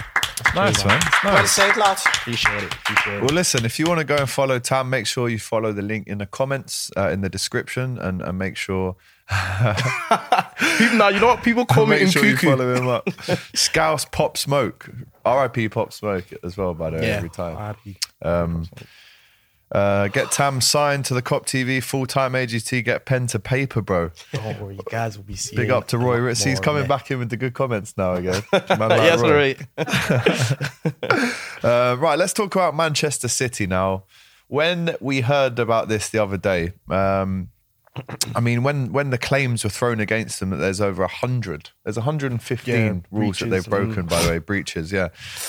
Nice, 0.54 0.84
man. 0.84 0.96
It's 1.04 1.24
Well 1.24 1.34
nice. 1.34 1.52
said, 1.52 1.76
lads. 1.76 2.02
appreciate 2.06 2.62
it. 2.64 2.72
Appreciate 2.74 3.14
it. 3.16 3.20
Well, 3.22 3.34
listen, 3.34 3.64
if 3.64 3.78
you 3.78 3.86
want 3.86 3.98
to 3.98 4.04
go 4.04 4.16
and 4.16 4.28
follow 4.28 4.58
Tam, 4.58 4.88
make 4.90 5.06
sure 5.06 5.28
you 5.28 5.38
follow 5.38 5.72
the 5.72 5.82
link 5.82 6.08
in 6.08 6.18
the 6.18 6.26
comments, 6.26 6.90
uh, 6.96 7.08
in 7.10 7.20
the 7.20 7.28
description, 7.28 7.98
and, 7.98 8.20
and 8.22 8.38
make 8.38 8.56
sure 8.56 8.96
People, 10.78 10.96
now 10.96 11.08
you 11.08 11.20
know 11.20 11.26
what 11.28 11.42
people 11.42 11.64
call 11.64 11.86
me 11.86 12.00
in 12.00 12.10
sure 12.10 12.22
cuckoo. 12.22 12.50
follow 12.50 12.74
him 12.74 12.88
up. 12.88 13.08
Scouse 13.54 14.04
Pop 14.06 14.36
Smoke, 14.36 14.90
R.I.P. 15.24 15.68
Pop 15.68 15.92
Smoke 15.92 16.24
as 16.42 16.56
well. 16.56 16.74
By 16.74 16.90
the 16.90 16.96
way, 16.98 17.06
Yeah, 17.08 17.16
every 17.16 17.30
time. 17.30 17.76
Um, 18.22 18.68
uh, 19.72 20.08
get 20.08 20.32
Tam 20.32 20.60
signed 20.60 21.04
to 21.04 21.14
the 21.14 21.22
Kop 21.22 21.46
TV 21.46 21.80
full 21.80 22.04
time 22.06 22.32
AGT. 22.32 22.84
Get 22.84 23.04
pen 23.06 23.28
to 23.28 23.38
paper, 23.38 23.80
bro. 23.80 24.10
Don't 24.32 24.60
worry, 24.60 24.74
you 24.74 24.82
guys 24.90 25.16
will 25.16 25.24
be 25.24 25.36
seeing. 25.36 25.62
Big 25.62 25.70
up 25.70 25.86
to 25.88 25.98
Roy 25.98 26.18
Ritz. 26.18 26.42
He's 26.42 26.58
coming 26.58 26.88
back 26.88 27.10
in 27.12 27.20
with 27.20 27.30
the 27.30 27.36
good 27.36 27.54
comments 27.54 27.96
now 27.96 28.14
again. 28.14 28.42
Yes, 28.52 29.20
Roy. 29.20 29.54
right. 29.78 31.34
Uh, 31.62 31.94
right, 32.00 32.18
let's 32.18 32.32
talk 32.32 32.54
about 32.54 32.74
Manchester 32.74 33.28
City 33.28 33.66
now. 33.66 34.04
When 34.48 34.96
we 34.98 35.20
heard 35.20 35.58
about 35.58 35.88
this 35.88 36.08
the 36.08 36.18
other 36.22 36.38
day, 36.38 36.72
um, 36.88 37.50
I 38.36 38.40
mean, 38.40 38.62
when 38.62 38.92
when 38.92 39.10
the 39.10 39.18
claims 39.18 39.64
were 39.64 39.70
thrown 39.70 39.98
against 39.98 40.38
them 40.38 40.50
that 40.50 40.58
there's 40.58 40.80
over 40.80 41.06
hundred, 41.08 41.70
there's 41.84 41.96
115 41.96 42.74
Yeah, 42.74 42.94
rules 43.10 43.38
that 43.40 43.46
they've 43.46 43.66
broken. 43.68 44.00
and- 44.00 44.08
By 44.08 44.22
the 44.22 44.28
way, 44.30 44.38
breaches, 44.38 44.92
yeah. 44.92 45.08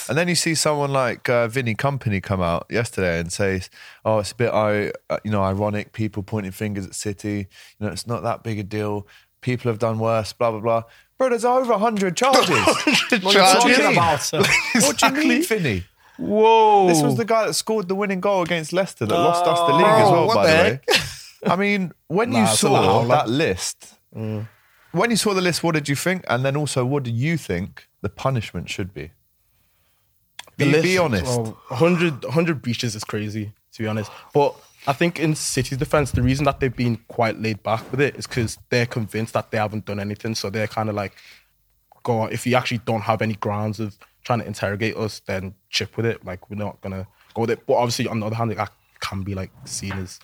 And 0.10 0.18
then 0.18 0.28
you 0.28 0.34
see 0.36 0.56
someone 0.56 0.92
like 0.92 1.30
uh, 1.30 1.48
Vinny 1.48 1.76
Kompany 1.76 2.22
come 2.22 2.42
out 2.42 2.66
yesterday 2.70 3.20
and 3.20 3.32
say, 3.32 3.62
"Oh, 4.04 4.18
it's 4.20 4.32
a 4.32 4.36
bit, 4.36 4.52
I, 4.52 4.92
uh, 5.10 5.18
you 5.24 5.30
know, 5.30 5.44
ironic. 5.44 5.94
People 5.94 6.24
pointing 6.24 6.52
fingers 6.52 6.88
at 6.88 6.96
City. 6.96 7.48
You 7.80 7.86
know, 7.86 7.90
it's 7.92 8.08
not 8.08 8.24
that 8.24 8.42
big 8.44 8.58
a 8.58 8.64
deal. 8.64 9.08
People 9.42 9.70
have 9.72 9.78
done 9.80 10.00
worse. 10.00 10.34
Blah 10.34 10.50
blah 10.52 10.60
blah." 10.62 10.84
Bro, 11.20 11.30
there's 11.30 11.46
over 11.46 11.74
100 11.74 12.18
charges. 12.18 12.50
what 12.50 13.08
are 13.12 13.16
you 13.16 13.32
Talking 13.78 13.92
about, 13.94 14.34
uh, 14.34 14.44
What 14.82 14.98
do 14.98 15.06
you 15.22 15.28
mean, 15.30 15.44
Vinny? 15.44 15.84
Whoa! 16.18 16.88
This 16.88 17.04
was 17.04 17.16
the 17.18 17.26
guy 17.26 17.46
that 17.46 17.54
scored 17.54 17.88
the 17.88 17.94
winning 17.96 18.20
goal 18.20 18.42
against 18.42 18.74
Leicester 18.74 19.06
that 19.06 19.14
lost 19.14 19.46
us 19.46 19.60
the 19.68 19.74
league 19.76 19.86
as 19.86 20.08
Oh, 20.08 20.26
well, 20.26 20.36
by 20.36 20.48
the 20.48 20.52
the 20.52 20.64
way. 20.64 20.80
I 21.46 21.56
mean, 21.56 21.92
when 22.08 22.32
Nah, 22.32 22.40
you 22.40 22.44
it's 22.46 22.64
a 22.64 22.70
lot 22.70 22.84
saw 22.84 23.08
that 23.08 23.30
list, 23.30 23.96
when 24.12 25.10
you 25.10 25.16
saw 25.16 25.34
the 25.34 25.42
list, 25.42 25.64
what 25.64 25.74
did 25.74 25.88
you 25.90 25.96
think? 25.96 26.24
And 26.28 26.44
then 26.46 26.56
also, 26.56 26.86
what 26.86 27.04
do 27.04 27.12
you 27.12 27.38
think 27.38 27.88
the 28.02 28.10
punishment 28.10 28.70
should 28.70 28.94
be? 28.94 29.12
Be, 30.58 30.66
list- 30.66 30.84
be 30.84 30.98
honest. 30.98 31.26
well, 31.26 31.58
100, 31.70 32.24
100 32.26 32.62
breaches 32.62 32.96
is 32.96 33.04
crazy, 33.04 33.54
to 33.74 33.84
be 33.84 33.88
honest. 33.88 34.12
But 34.34 34.56
I 34.86 34.94
think 34.94 35.20
in 35.20 35.34
City's 35.36 35.78
defense, 35.78 36.12
the 36.12 36.22
reason 36.22 36.46
that 36.46 36.60
they've 36.60 36.76
been 36.76 36.98
quite 37.08 37.40
laid 37.40 37.64
back 37.64 37.90
with 37.92 38.02
it 38.02 38.16
is 38.16 38.28
because 38.28 38.58
they're 38.70 38.86
convinced 38.86 39.34
that 39.34 39.50
they 39.52 39.58
haven't 39.58 39.86
done 39.86 40.00
anything. 40.00 40.36
So 40.36 40.50
they're 40.50 40.68
kind 40.68 40.90
of 40.90 40.96
like, 40.96 41.14
go 42.04 42.20
on, 42.22 42.32
if 42.34 42.46
you 42.46 42.56
actually 42.56 42.80
don't 42.80 43.02
have 43.02 43.22
any 43.22 43.36
grounds 43.36 43.80
of 43.80 43.98
trying 44.24 44.40
to 44.40 44.46
interrogate 44.46 44.96
us, 44.98 45.22
then 45.26 45.56
chip 45.70 45.98
with 45.98 46.06
it. 46.06 46.24
Like, 46.26 46.50
we're 46.50 46.58
not 46.58 46.80
going 46.82 46.94
to 46.94 47.08
go 47.34 47.42
with 47.42 47.50
it. 47.52 47.66
But 47.66 47.76
obviously, 47.76 48.08
on 48.08 48.20
the 48.20 48.26
other 48.28 48.36
hand, 48.36 48.52
that 48.52 48.72
can 49.00 49.24
be 49.24 49.34
like 49.34 49.52
seen 49.66 49.94
as 49.94 50.20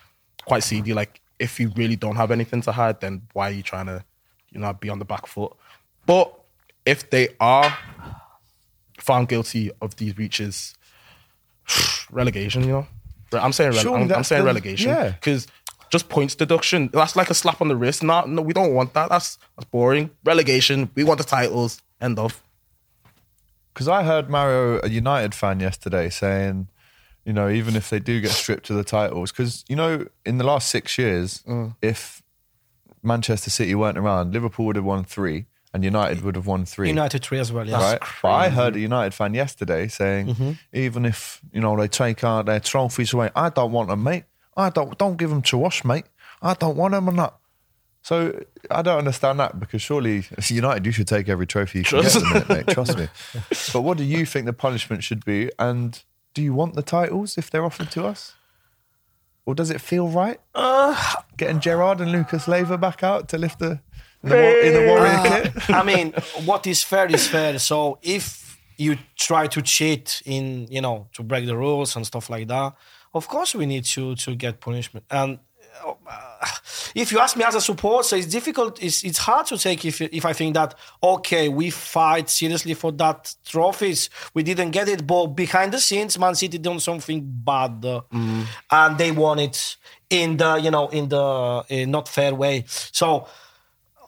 quite 0.47 0.63
seedy. 0.63 0.93
Like, 0.93 1.21
if 1.39 1.59
you 1.59 1.71
really 1.75 1.95
don't 1.95 2.15
have 2.15 2.31
anything 2.31 2.61
to 2.61 2.71
hide, 2.71 3.01
then 3.01 3.21
why 3.33 3.49
are 3.49 3.53
you 3.53 3.61
trying 3.63 3.85
to, 3.87 4.03
you 4.49 4.59
know, 4.59 4.73
be 4.73 4.89
on 4.89 4.99
the 4.99 5.05
back 5.05 5.27
foot? 5.27 5.53
But 6.05 6.33
if 6.85 7.09
they 7.09 7.29
are 7.39 7.77
found 8.99 9.27
guilty 9.27 9.71
of 9.81 9.95
these 9.97 10.13
breaches, 10.13 10.75
relegation, 12.11 12.63
you 12.63 12.69
know. 12.69 12.87
I'm 13.33 13.51
saying, 13.51 13.73
rele- 13.73 13.81
Surely 13.81 13.95
I'm, 13.97 14.01
I'm 14.03 14.07
that's 14.07 14.29
saying 14.29 14.43
the- 14.43 14.47
relegation 14.47 14.89
yeah. 14.89 15.09
because 15.09 15.47
just 15.89 16.09
points 16.09 16.33
deduction. 16.35 16.89
That's 16.93 17.15
like 17.15 17.29
a 17.29 17.33
slap 17.33 17.61
on 17.61 17.67
the 17.67 17.75
wrist. 17.75 18.03
No, 18.03 18.21
no, 18.25 18.41
we 18.41 18.53
don't 18.53 18.73
want 18.73 18.93
that. 18.93 19.09
That's 19.09 19.37
that's 19.55 19.69
boring. 19.69 20.09
Relegation. 20.23 20.89
We 20.95 21.03
want 21.03 21.17
the 21.19 21.25
titles. 21.25 21.81
End 21.99 22.19
of. 22.19 22.41
Because 23.73 23.87
I 23.87 24.03
heard 24.03 24.29
Mario, 24.29 24.79
a 24.83 24.89
United 24.89 25.35
fan, 25.35 25.59
yesterday 25.59 26.09
saying, 26.09 26.67
you 27.27 27.33
know, 27.33 27.49
even 27.49 27.75
if 27.75 27.89
they 27.91 27.99
do 27.99 28.21
get 28.21 28.31
stripped 28.31 28.69
of 28.71 28.77
the 28.77 28.83
titles, 28.85 29.31
because, 29.33 29.65
you 29.67 29.75
know, 29.75 30.07
in 30.25 30.37
the 30.39 30.45
last 30.45 30.69
six 30.69 30.97
years, 30.97 31.43
Mm. 31.47 31.75
if 31.81 32.21
Manchester 33.03 33.49
City 33.49 33.75
weren't 33.75 33.97
around, 33.97 34.33
Liverpool 34.33 34.65
would 34.67 34.75
have 34.77 34.85
won 34.85 35.03
three 35.03 35.45
and 35.73 35.83
United 35.83 36.21
would 36.23 36.35
have 36.35 36.47
won 36.47 36.65
three. 36.65 36.87
United 36.87 37.21
3 37.23 37.39
as 37.39 37.51
well, 37.51 37.67
yes. 37.67 37.81
right? 37.81 38.01
But 38.23 38.29
I 38.31 38.49
heard 38.49 38.75
a 38.75 38.79
United 38.79 39.13
fan 39.13 39.33
yesterday 39.33 39.87
saying, 39.89 40.27
Mm-hmm. 40.27 40.51
even 40.73 41.05
if 41.05 41.41
you 41.51 41.61
know 41.61 41.75
they 41.77 41.87
take 41.89 42.23
uh, 42.23 42.41
their 42.43 42.59
trophies 42.61 43.13
away, 43.13 43.29
I 43.35 43.49
don't 43.49 43.71
want 43.71 43.89
them, 43.89 44.03
mate. 44.03 44.23
I 44.55 44.69
don't 44.69 44.97
don't 44.97 45.17
give 45.17 45.29
them 45.29 45.41
to 45.43 45.65
us, 45.65 45.83
mate. 45.85 46.05
I 46.41 46.53
don't 46.53 46.77
want 46.77 46.93
them 46.93 47.07
or 47.09 47.11
not. 47.13 47.39
So 48.01 48.41
I 48.71 48.81
don't 48.81 48.97
understand 48.99 49.39
that 49.41 49.59
because 49.59 49.81
surely 49.81 50.23
United, 50.47 50.85
you 50.85 50.91
should 50.93 51.07
take 51.07 51.27
every 51.29 51.45
trophy 51.45 51.79
you 51.79 51.83
can 51.85 52.01
get, 52.01 52.11
Trust- 52.11 52.25
the 52.25 52.33
minute, 52.33 52.49
mate. 52.49 52.67
Trust 52.73 52.97
me. 52.97 53.07
But 53.73 53.81
what 53.81 53.97
do 53.97 54.03
you 54.05 54.25
think 54.25 54.45
the 54.45 54.53
punishment 54.53 55.03
should 55.03 55.25
be? 55.25 55.51
And 55.59 56.01
do 56.37 56.43
you 56.43 56.53
want 56.53 56.75
the 56.75 56.83
titles 56.83 57.35
if 57.35 57.49
they're 57.49 57.65
offered 57.65 57.89
to 57.89 58.05
us? 58.05 58.35
Or 59.47 59.55
does 59.55 59.71
it 59.71 59.81
feel 59.81 60.07
right? 60.07 60.39
Uh, 60.53 60.95
Getting 61.35 61.59
Gerrard 61.59 61.99
and 61.99 62.11
Lucas 62.11 62.47
Leiva 62.47 62.77
back 62.77 63.01
out 63.01 63.27
to 63.29 63.39
lift 63.39 63.57
the 63.57 63.79
in 64.21 64.29
the, 64.29 64.35
war- 64.35 64.59
in 64.67 64.73
the 64.75 64.85
Warrior 64.87 65.19
kit? 65.23 65.69
I 65.81 65.83
mean, 65.83 66.13
what 66.45 66.67
is 66.67 66.83
fair 66.83 67.07
is 67.07 67.27
fair. 67.27 67.57
So 67.57 67.97
if 68.03 68.59
you 68.77 68.97
try 69.15 69.47
to 69.47 69.63
cheat 69.63 70.21
in, 70.27 70.67
you 70.69 70.79
know, 70.79 71.07
to 71.13 71.23
break 71.23 71.47
the 71.47 71.57
rules 71.57 71.95
and 71.95 72.05
stuff 72.05 72.29
like 72.29 72.47
that, 72.49 72.75
of 73.15 73.27
course 73.27 73.55
we 73.55 73.65
need 73.65 73.85
to 73.85 74.13
to 74.17 74.35
get 74.35 74.59
punishment. 74.59 75.07
And 75.09 75.39
if 76.95 77.11
you 77.11 77.19
ask 77.19 77.35
me 77.35 77.43
as 77.43 77.55
a 77.55 77.61
supporter, 77.61 78.15
it's 78.15 78.27
difficult. 78.27 78.81
It's 78.81 79.03
it's 79.03 79.17
hard 79.17 79.45
to 79.47 79.57
take 79.57 79.85
if 79.85 80.01
if 80.01 80.25
I 80.25 80.33
think 80.33 80.53
that 80.55 80.75
okay, 81.01 81.49
we 81.49 81.69
fight 81.69 82.29
seriously 82.29 82.73
for 82.73 82.91
that 82.93 83.35
trophies, 83.45 84.09
we 84.33 84.43
didn't 84.43 84.71
get 84.71 84.87
it, 84.87 85.05
but 85.05 85.27
behind 85.27 85.73
the 85.73 85.79
scenes, 85.79 86.17
Man 86.17 86.35
City 86.35 86.57
done 86.57 86.79
something 86.79 87.21
bad, 87.23 87.83
uh, 87.85 88.01
and 88.71 88.97
they 88.97 89.11
won 89.11 89.39
it 89.39 89.77
in 90.09 90.37
the 90.37 90.55
you 90.55 90.71
know 90.71 90.87
in 90.89 91.09
the 91.09 91.17
uh, 91.17 91.63
not 91.87 92.07
fair 92.07 92.33
way. 92.33 92.63
So. 92.67 93.27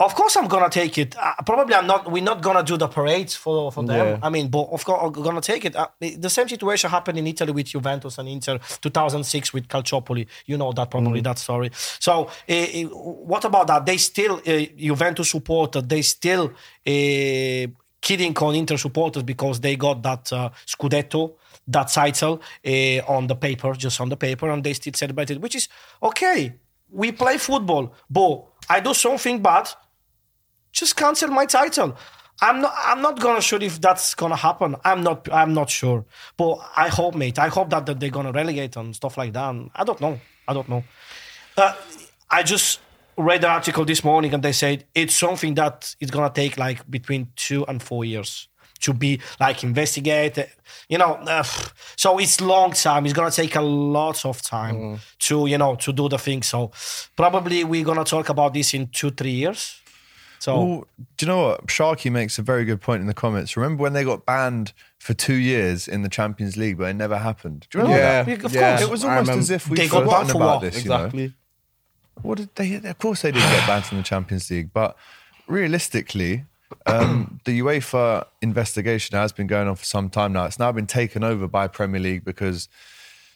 Of 0.01 0.15
course, 0.15 0.37
I'm 0.37 0.47
gonna 0.47 0.69
take 0.69 0.97
it. 0.97 1.17
Uh, 1.17 1.33
probably, 1.45 1.75
I'm 1.75 1.85
not. 1.85 2.09
We're 2.09 2.23
not 2.23 2.41
gonna 2.41 2.63
do 2.63 2.77
the 2.77 2.87
parades 2.87 3.35
for 3.35 3.69
for 3.69 3.83
them. 3.83 4.07
Yeah. 4.07 4.19
I 4.23 4.29
mean, 4.29 4.47
but 4.47 4.69
of 4.71 4.85
course, 4.85 5.01
I'm 5.03 5.11
gonna 5.11 5.41
take 5.41 5.65
it. 5.65 5.75
Uh, 5.75 5.89
the 5.99 6.29
same 6.29 6.47
situation 6.47 6.89
happened 6.89 7.19
in 7.19 7.27
Italy 7.27 7.51
with 7.51 7.65
Juventus 7.65 8.17
and 8.17 8.29
Inter, 8.29 8.59
2006 8.81 9.53
with 9.53 9.67
Calciopoli. 9.67 10.25
You 10.45 10.57
know 10.57 10.71
that 10.71 10.89
probably 10.89 11.19
that 11.21 11.37
story. 11.37 11.71
So, 11.73 12.29
uh, 12.47 12.53
uh, 12.53 12.83
what 12.85 13.43
about 13.43 13.67
that? 13.67 13.85
They 13.85 13.97
still 13.97 14.35
uh, 14.47 14.65
Juventus 14.77 15.31
supporter. 15.31 15.81
They 15.81 16.01
still 16.01 16.45
uh, 16.87 17.67
kidding 17.99 18.37
on 18.37 18.55
Inter 18.55 18.77
supporters 18.77 19.23
because 19.23 19.59
they 19.59 19.75
got 19.75 20.01
that 20.03 20.31
uh, 20.31 20.49
Scudetto. 20.65 21.33
That 21.67 21.89
title 21.89 22.41
uh, 22.65 22.99
on 23.05 23.27
the 23.27 23.35
paper, 23.35 23.73
just 23.73 24.01
on 24.01 24.09
the 24.09 24.17
paper, 24.17 24.49
and 24.49 24.63
they 24.63 24.73
still 24.73 24.93
celebrate 24.93 25.29
it, 25.29 25.39
which 25.41 25.55
is 25.55 25.67
okay. 26.01 26.55
We 26.89 27.11
play 27.11 27.37
football, 27.37 27.93
but 28.09 28.45
I 28.67 28.79
do 28.79 28.93
something 28.95 29.39
bad, 29.41 29.69
just 30.71 30.95
cancel 30.95 31.29
my 31.29 31.45
title. 31.45 31.97
I'm 32.41 32.61
not. 32.61 32.73
I'm 32.77 33.01
not 33.01 33.19
gonna 33.19 33.41
sure 33.41 33.61
if 33.61 33.81
that's 33.81 34.15
gonna 34.15 34.35
happen. 34.35 34.75
I'm 34.85 35.03
not. 35.03 35.27
I'm 35.31 35.53
not 35.53 35.69
sure. 35.69 36.05
But 36.37 36.59
I 36.75 36.87
hope, 36.87 37.15
mate. 37.15 37.37
I 37.37 37.49
hope 37.49 37.69
that, 37.71 37.85
that 37.85 37.99
they're 37.99 38.09
gonna 38.09 38.31
relegate 38.31 38.77
and 38.77 38.95
stuff 38.95 39.17
like 39.17 39.33
that. 39.33 39.49
And 39.49 39.69
I 39.75 39.83
don't 39.83 39.99
know. 39.99 40.19
I 40.47 40.53
don't 40.53 40.69
know. 40.69 40.83
Uh, 41.57 41.73
I 42.29 42.43
just 42.43 42.79
read 43.17 43.41
the 43.41 43.49
article 43.49 43.83
this 43.83 44.03
morning, 44.03 44.33
and 44.33 44.41
they 44.41 44.53
said 44.53 44.85
it's 44.95 45.15
something 45.15 45.55
that 45.55 45.95
is 45.99 46.11
gonna 46.11 46.31
take 46.33 46.57
like 46.57 46.89
between 46.89 47.27
two 47.35 47.65
and 47.67 47.83
four 47.83 48.05
years 48.05 48.47
to 48.81 48.93
be 48.93 49.19
like 49.39 49.63
investigated. 49.63 50.49
You 50.87 50.97
know, 50.97 51.15
uh, 51.15 51.43
so 51.97 52.17
it's 52.19 52.39
long 52.39 52.71
time. 52.71 53.05
It's 53.05 53.13
gonna 53.13 53.31
take 53.31 53.55
a 53.55 53.61
lot 53.61 54.25
of 54.25 54.41
time 54.41 54.99
to 55.19 55.47
you 55.47 55.57
know 55.57 55.75
to 55.75 55.91
do 55.91 56.07
the 56.07 56.17
thing. 56.17 56.43
So 56.43 56.71
probably 57.17 57.65
we're 57.65 57.83
gonna 57.83 58.05
talk 58.05 58.29
about 58.29 58.53
this 58.53 58.73
in 58.73 58.87
two 58.87 59.11
three 59.11 59.31
years. 59.31 59.81
So. 60.39 60.55
Well, 60.57 60.87
do 61.17 61.25
you 61.25 61.27
know 61.31 61.47
what? 61.47 61.67
Sharky 61.67 62.11
makes 62.11 62.39
a 62.39 62.41
very 62.41 62.63
good 62.65 62.79
point 62.81 63.01
in 63.01 63.07
the 63.07 63.13
comments. 63.13 63.57
Remember 63.57 63.83
when 63.83 63.93
they 63.93 64.03
got 64.05 64.25
banned 64.25 64.71
for 64.97 65.13
two 65.13 65.33
years 65.35 65.87
in 65.87 66.01
the 66.01 66.09
Champions 66.09 66.55
League, 66.55 66.77
but 66.77 66.85
it 66.85 66.93
never 66.93 67.17
happened? 67.17 67.67
Do 67.69 67.77
you 67.77 67.83
remember 67.83 68.01
Yeah, 68.01 68.23
that? 68.23 68.45
Of 68.45 68.53
yeah. 68.53 68.69
course. 68.71 68.81
It 68.81 68.89
was 68.91 69.03
almost 69.03 69.31
as 69.31 69.49
if 69.51 69.69
we 69.69 69.77
They 69.77 69.87
got 69.89 70.09
banned 70.09 70.29
about 70.31 70.39
what? 70.39 70.61
this. 70.61 70.83
You 70.83 70.89
know? 70.89 70.95
Exactly. 70.97 71.33
What 72.21 72.37
did 72.37 72.55
they? 72.55 72.75
Of 72.75 72.97
course, 72.99 73.21
they 73.21 73.31
didn't 73.31 73.49
get 73.49 73.67
banned 73.67 73.85
from 73.85 73.97
the 73.97 74.03
Champions 74.03 74.49
League, 74.49 74.71
but 74.73 74.97
realistically, 75.47 76.45
um, 76.85 77.39
the 77.45 77.59
UEFA 77.59 78.25
investigation 78.41 79.17
has 79.17 79.31
been 79.31 79.47
going 79.47 79.67
on 79.67 79.75
for 79.75 79.85
some 79.85 80.09
time 80.09 80.33
now. 80.33 80.45
It's 80.45 80.59
now 80.59 80.71
been 80.71 80.87
taken 80.87 81.23
over 81.23 81.47
by 81.47 81.67
Premier 81.67 81.99
League 82.01 82.23
because 82.23 82.69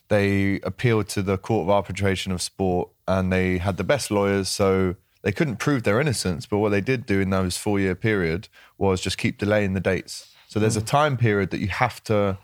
they 0.10 0.60
appealed 0.62 1.08
to 1.10 1.22
the 1.22 1.38
Court 1.38 1.64
of 1.66 1.70
Arbitration 1.70 2.32
of 2.32 2.41
Sport 2.41 2.89
and 3.08 3.32
they 3.32 3.58
had 3.58 3.78
the 3.78 3.84
best 3.84 4.12
lawyers, 4.12 4.47
so 4.49 4.95
they 5.24 5.32
couldn't 5.32 5.56
prove 5.58 5.84
their 5.84 6.00
innocence, 6.00 6.46
but 6.46 6.60
what 6.60 6.70
they 6.70 6.82
did 6.82 7.06
do 7.06 7.20
in 7.20 7.30
those 7.32 7.58
four 7.58 7.80
year 7.80 7.96
period 7.96 8.48
was 8.78 9.02
just 9.02 9.18
keep 9.18 9.38
delaying 9.38 9.74
the 9.74 9.80
dates. 9.80 10.32
So 10.48 10.60
there's 10.60 10.76
a 10.78 10.82
time 10.82 11.18
period 11.18 11.50
that 11.52 11.60
you 11.60 11.70
have 11.70 12.04
to 12.06 12.38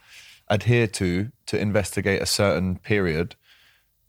adhere 0.48 0.88
to 0.88 1.32
to 1.46 1.60
investigate 1.60 2.22
a 2.22 2.26
certain 2.26 2.78
period. 2.78 3.36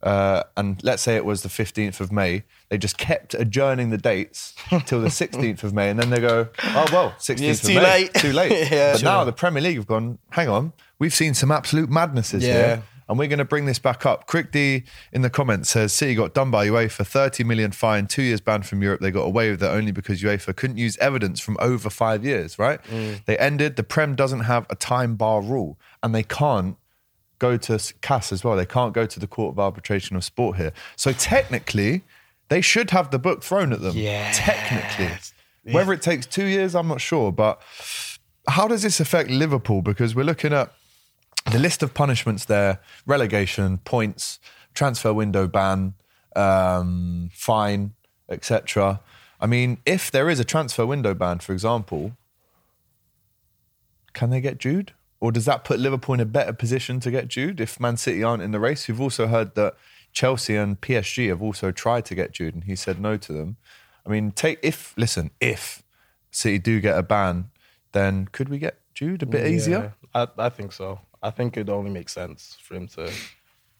Uh, 0.01 0.41
and 0.57 0.83
let's 0.83 1.03
say 1.03 1.15
it 1.15 1.25
was 1.25 1.43
the 1.43 1.49
15th 1.49 1.99
of 1.99 2.11
May, 2.11 2.43
they 2.69 2.79
just 2.79 2.97
kept 2.97 3.35
adjourning 3.35 3.91
the 3.91 3.99
dates 3.99 4.55
till 4.87 4.99
the 4.99 5.09
16th 5.09 5.61
of 5.63 5.73
May, 5.75 5.91
and 5.91 5.99
then 5.99 6.09
they 6.09 6.19
go, 6.19 6.47
"Oh 6.63 6.87
well, 6.91 7.11
16th 7.19 7.41
It's 7.41 7.61
of 7.63 7.67
too 7.69 7.75
May, 7.75 7.81
late." 7.83 8.13
too 8.15 8.33
late." 8.33 8.51
Yeah. 8.71 8.93
but 8.93 9.03
now 9.03 9.23
the 9.25 9.31
Premier 9.33 9.61
League 9.61 9.75
have 9.77 9.85
gone, 9.85 10.17
"Hang 10.31 10.49
on, 10.49 10.73
we've 10.97 11.13
seen 11.13 11.35
some 11.35 11.51
absolute 11.51 11.89
madnesses 11.91 12.43
Yeah. 12.43 12.53
here, 12.53 12.83
and 13.11 13.19
we're 13.19 13.27
going 13.27 13.37
to 13.37 13.45
bring 13.45 13.65
this 13.65 13.77
back 13.77 14.05
up." 14.05 14.25
Crick 14.25 14.51
D 14.51 14.83
in 15.13 15.21
the 15.21 15.29
comments 15.29 15.69
says 15.69 15.93
City 15.93 16.15
got 16.15 16.33
done 16.33 16.49
by 16.49 16.67
UEFA, 16.67 17.05
30 17.05 17.43
million 17.43 17.71
fine, 17.71 18.07
two 18.07 18.23
years 18.23 18.41
banned 18.41 18.65
from 18.65 18.81
Europe. 18.81 19.01
They 19.01 19.11
got 19.11 19.25
away 19.25 19.51
with 19.51 19.61
it 19.61 19.67
only 19.67 19.91
because 19.91 20.23
UEFA 20.23 20.55
couldn't 20.55 20.77
use 20.77 20.97
evidence 20.97 21.39
from 21.39 21.57
over 21.59 21.91
five 21.91 22.25
years. 22.25 22.57
Right? 22.57 22.81
Mm. 22.85 23.23
They 23.25 23.37
ended. 23.37 23.75
The 23.75 23.83
Prem 23.83 24.15
doesn't 24.15 24.41
have 24.41 24.65
a 24.71 24.75
time 24.75 25.15
bar 25.15 25.41
rule, 25.41 25.77
and 26.01 26.15
they 26.15 26.23
can't 26.23 26.77
go 27.37 27.57
to 27.57 27.93
CAS 28.01 28.31
as 28.31 28.43
well. 28.43 28.55
They 28.55 28.65
can't 28.65 28.93
go 28.93 29.05
to 29.05 29.19
the 29.19 29.27
Court 29.27 29.53
of 29.53 29.59
Arbitration 29.59 30.15
of 30.15 30.23
Sport 30.23 30.57
here. 30.57 30.71
So 30.95 31.11
technically, 31.11 32.03
they 32.49 32.61
should 32.61 32.91
have 32.91 33.11
the 33.11 33.19
book 33.19 33.43
thrown 33.43 33.73
at 33.73 33.81
them. 33.81 33.95
Yes. 33.95 34.37
Technically. 34.37 35.17
Whether 35.73 35.93
it 35.93 36.01
takes 36.01 36.25
two 36.25 36.45
years, 36.45 36.75
I'm 36.75 36.87
not 36.87 37.01
sure. 37.01 37.31
But 37.31 37.61
how 38.47 38.67
does 38.67 38.81
this 38.83 38.99
affect 38.99 39.29
Liverpool? 39.29 39.81
Because 39.81 40.15
we're 40.15 40.23
looking 40.23 40.53
at 40.53 40.71
the 41.49 41.59
list 41.59 41.81
of 41.81 41.93
punishments 41.93 42.45
there 42.45 42.79
relegation, 43.05 43.79
points, 43.79 44.39
transfer 44.73 45.13
window 45.13 45.47
ban, 45.47 45.93
um, 46.35 47.29
fine, 47.33 47.93
etc. 48.29 48.99
I 49.39 49.47
mean, 49.47 49.79
if 49.85 50.11
there 50.11 50.29
is 50.29 50.39
a 50.39 50.45
transfer 50.45 50.85
window 50.85 51.13
ban, 51.13 51.39
for 51.39 51.53
example, 51.53 52.13
can 54.13 54.29
they 54.29 54.41
get 54.41 54.57
Jude? 54.57 54.93
Or 55.19 55.31
does 55.31 55.45
that 55.45 55.63
put 55.63 55.79
Liverpool 55.79 56.15
in 56.15 56.19
a 56.19 56.25
better 56.25 56.53
position 56.53 56.99
to 57.01 57.11
get 57.11 57.27
Jude 57.27 57.61
if 57.61 57.79
Man 57.79 57.95
City 57.95 58.23
aren't 58.23 58.41
in 58.41 58.51
the 58.51 58.59
race? 58.59 58.87
We've 58.87 58.99
also 58.99 59.27
heard 59.27 59.53
that 59.55 59.75
Chelsea 60.11 60.55
and 60.55 60.79
PSG 60.81 61.29
have 61.29 61.41
also 61.41 61.71
tried 61.71 62.05
to 62.05 62.15
get 62.15 62.31
Jude 62.31 62.55
and 62.55 62.63
he 62.63 62.75
said 62.75 62.99
no 62.99 63.17
to 63.17 63.33
them. 63.33 63.57
I 64.05 64.09
mean, 64.09 64.31
take 64.31 64.59
if 64.63 64.95
listen, 64.97 65.29
if 65.39 65.83
City 66.31 66.57
do 66.57 66.79
get 66.79 66.97
a 66.97 67.03
ban, 67.03 67.51
then 67.91 68.27
could 68.31 68.49
we 68.49 68.57
get 68.57 68.79
Jude 68.95 69.21
a 69.21 69.25
bit 69.27 69.47
easier? 69.47 69.93
I, 70.13 70.27
I 70.37 70.49
think 70.49 70.71
so. 70.71 70.99
I 71.21 71.29
think 71.29 71.57
it 71.57 71.69
only 71.69 71.91
makes 71.91 72.13
sense 72.13 72.57
for 72.61 72.75
him 72.75 72.87
to 72.89 73.11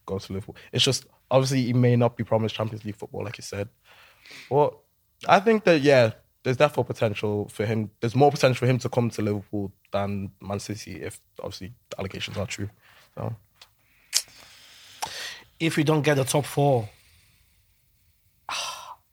go 0.06 0.20
to 0.20 0.34
Liverpool. 0.34 0.56
It's 0.72 0.84
just 0.84 1.06
obviously 1.30 1.64
he 1.64 1.74
may 1.74 1.96
not 1.96 2.16
be 2.18 2.24
promised 2.24 2.56
Champions 2.56 2.86
League 2.86 2.96
football, 2.96 3.24
like 3.24 3.38
you 3.38 3.44
said. 3.44 3.70
But 4.50 4.78
I 5.28 5.40
think 5.40 5.64
that 5.64 5.82
yeah, 5.82 6.12
there's 6.44 6.58
therefore 6.58 6.86
potential 6.86 7.48
for 7.50 7.66
him. 7.66 7.92
There's 8.00 8.16
more 8.16 8.32
potential 8.32 8.66
for 8.66 8.70
him 8.70 8.80
to 8.80 8.90
come 8.90 9.10
to 9.12 9.22
Liverpool 9.22 9.72
than 9.92 10.32
Man 10.42 10.60
City 10.60 11.02
if 11.02 11.20
obviously 11.40 11.74
the 11.90 12.00
allegations 12.00 12.38
are 12.38 12.48
true. 12.48 12.70
So 13.16 13.36
if 15.60 15.78
we 15.78 15.84
don't 15.84 16.02
get 16.02 16.16
the 16.16 16.24
top 16.24 16.46
four, 16.46 16.90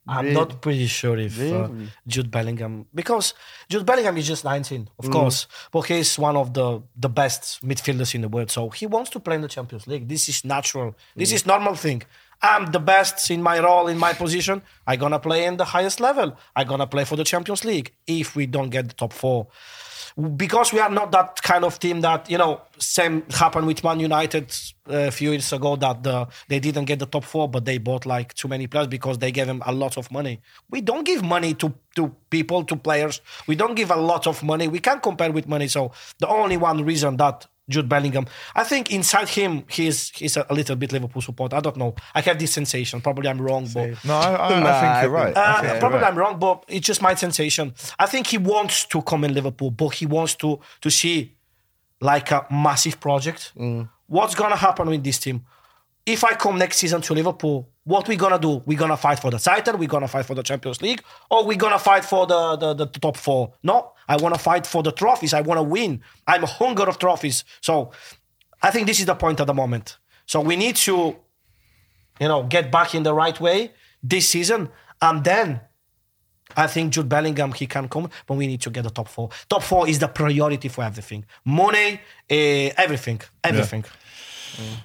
I'm 0.08 0.32
not 0.32 0.60
pretty 0.62 0.86
sure 0.86 1.18
if 1.18 1.38
uh, 1.40 1.68
Jude 2.06 2.30
Bellingham 2.30 2.86
because 2.94 3.34
Jude 3.68 3.84
Bellingham 3.84 4.16
is 4.16 4.26
just 4.26 4.44
19, 4.44 4.88
of 4.98 5.10
course, 5.10 5.46
but 5.70 5.82
he's 5.82 6.18
one 6.18 6.36
of 6.36 6.54
the 6.54 6.82
the 6.96 7.08
best 7.08 7.66
midfielders 7.66 8.14
in 8.14 8.22
the 8.22 8.28
world. 8.28 8.50
So 8.50 8.70
he 8.70 8.86
wants 8.86 9.10
to 9.10 9.20
play 9.20 9.36
in 9.36 9.42
the 9.42 9.48
Champions 9.48 9.86
League. 9.86 10.08
This 10.08 10.28
is 10.28 10.44
natural. 10.44 10.94
This 11.14 11.32
is 11.32 11.46
normal 11.46 11.74
thing. 11.74 12.02
I'm 12.40 12.66
the 12.66 12.78
best 12.78 13.30
in 13.30 13.42
my 13.42 13.58
role, 13.58 13.88
in 13.88 13.98
my 13.98 14.12
position. 14.12 14.62
i 14.86 14.94
gonna 14.96 15.18
play 15.18 15.44
in 15.44 15.56
the 15.56 15.64
highest 15.64 15.98
level. 16.00 16.36
i 16.54 16.64
gonna 16.64 16.86
play 16.86 17.04
for 17.04 17.16
the 17.16 17.24
Champions 17.24 17.64
League 17.64 17.92
if 18.06 18.36
we 18.36 18.46
don't 18.46 18.70
get 18.70 18.88
the 18.88 18.94
top 18.94 19.12
four 19.12 19.48
because 20.18 20.72
we 20.72 20.80
are 20.80 20.90
not 20.90 21.12
that 21.12 21.40
kind 21.42 21.64
of 21.64 21.78
team 21.78 22.00
that 22.00 22.28
you 22.28 22.36
know 22.36 22.60
same 22.78 23.22
happened 23.30 23.66
with 23.68 23.84
man 23.84 24.00
united 24.00 24.52
uh, 24.90 25.06
a 25.06 25.10
few 25.12 25.30
years 25.30 25.52
ago 25.52 25.76
that 25.76 26.02
the, 26.02 26.26
they 26.48 26.58
didn't 26.58 26.86
get 26.86 26.98
the 26.98 27.06
top 27.06 27.22
four 27.22 27.48
but 27.48 27.64
they 27.64 27.78
bought 27.78 28.04
like 28.04 28.34
too 28.34 28.48
many 28.48 28.66
players 28.66 28.88
because 28.88 29.18
they 29.18 29.30
gave 29.30 29.46
them 29.46 29.62
a 29.64 29.72
lot 29.72 29.96
of 29.96 30.10
money. 30.10 30.40
We 30.70 30.80
don't 30.80 31.04
give 31.04 31.22
money 31.22 31.54
to 31.54 31.72
to 31.94 32.14
people 32.30 32.64
to 32.64 32.76
players. 32.76 33.20
We 33.46 33.54
don't 33.54 33.74
give 33.76 33.90
a 33.90 33.96
lot 33.96 34.26
of 34.26 34.42
money. 34.42 34.66
We 34.66 34.80
can't 34.80 35.02
compare 35.02 35.30
with 35.30 35.46
money. 35.46 35.68
So 35.68 35.92
the 36.18 36.28
only 36.28 36.56
one 36.56 36.84
reason 36.84 37.16
that 37.18 37.46
Jude 37.68 37.88
Bellingham. 37.88 38.26
I 38.54 38.64
think 38.64 38.90
inside 38.90 39.28
him, 39.28 39.64
he's 39.68 40.10
he's 40.10 40.36
a, 40.36 40.46
a 40.48 40.54
little 40.54 40.76
bit 40.76 40.92
Liverpool 40.92 41.22
support. 41.22 41.52
I 41.52 41.60
don't 41.60 41.76
know. 41.76 41.94
I 42.14 42.20
have 42.22 42.38
this 42.38 42.52
sensation. 42.52 43.00
Probably 43.00 43.28
I'm 43.28 43.40
wrong, 43.40 43.68
but 43.72 44.02
No, 44.04 44.14
I, 44.16 44.56
I, 44.56 44.60
Nah, 44.60 44.68
I 44.68 44.80
think 44.80 45.02
you're 45.02 45.10
right. 45.12 45.36
Uh, 45.36 45.60
think 45.60 45.72
you're 45.72 45.80
probably 45.80 45.98
right. 46.00 46.08
I'm 46.12 46.18
wrong, 46.18 46.38
but 46.38 46.64
it's 46.68 46.86
just 46.86 47.02
my 47.02 47.14
sensation. 47.14 47.74
I 47.98 48.06
think 48.06 48.26
he 48.28 48.38
wants 48.38 48.84
to 48.86 49.02
come 49.02 49.24
in 49.24 49.34
Liverpool, 49.34 49.70
but 49.70 49.88
he 49.94 50.06
wants 50.06 50.34
to 50.36 50.60
to 50.80 50.90
see 50.90 51.36
like 52.00 52.30
a 52.30 52.46
massive 52.50 53.00
project. 53.00 53.52
What's 54.06 54.34
gonna 54.34 54.56
happen 54.56 54.88
with 54.88 55.04
this 55.04 55.18
team? 55.18 55.44
If 56.06 56.24
I 56.24 56.32
come 56.34 56.56
next 56.58 56.78
season 56.78 57.02
to 57.02 57.12
Liverpool, 57.14 57.68
what 57.88 58.06
we 58.08 58.16
gonna 58.16 58.38
do? 58.38 58.62
We're 58.66 58.78
gonna 58.78 58.96
fight 58.96 59.18
for 59.18 59.30
the 59.30 59.38
title, 59.38 59.76
we're 59.78 59.88
gonna 59.88 60.08
fight 60.08 60.26
for 60.26 60.34
the 60.34 60.42
Champions 60.42 60.82
League, 60.82 61.02
or 61.30 61.44
we're 61.46 61.56
gonna 61.56 61.78
fight 61.78 62.04
for 62.04 62.26
the, 62.26 62.56
the, 62.56 62.74
the 62.74 62.86
top 62.86 63.16
four? 63.16 63.54
No, 63.62 63.92
I 64.06 64.16
wanna 64.16 64.38
fight 64.38 64.66
for 64.66 64.82
the 64.82 64.92
trophies. 64.92 65.32
I 65.32 65.40
wanna 65.40 65.62
win. 65.62 66.02
I'm 66.26 66.44
a 66.44 66.46
hunger 66.46 66.84
of 66.84 66.98
trophies. 66.98 67.44
So 67.60 67.92
I 68.62 68.70
think 68.70 68.86
this 68.86 69.00
is 69.00 69.06
the 69.06 69.14
point 69.14 69.40
at 69.40 69.46
the 69.46 69.54
moment. 69.54 69.98
So 70.26 70.40
we 70.40 70.56
need 70.56 70.76
to 70.76 71.16
you 72.20 72.28
know, 72.28 72.42
get 72.44 72.70
back 72.70 72.94
in 72.94 73.02
the 73.02 73.14
right 73.14 73.38
way 73.40 73.72
this 74.02 74.28
season. 74.28 74.68
And 75.00 75.24
then 75.24 75.60
I 76.56 76.66
think 76.66 76.92
Jude 76.92 77.08
Bellingham, 77.08 77.52
he 77.52 77.66
can 77.66 77.88
come, 77.88 78.10
but 78.26 78.36
we 78.36 78.46
need 78.46 78.60
to 78.62 78.70
get 78.70 78.82
the 78.82 78.90
top 78.90 79.08
four. 79.08 79.30
Top 79.48 79.62
four 79.62 79.88
is 79.88 79.98
the 79.98 80.08
priority 80.08 80.68
for 80.68 80.82
everything. 80.84 81.24
Money, 81.44 82.00
eh, 82.28 82.70
everything, 82.76 83.20
everything. 83.44 83.84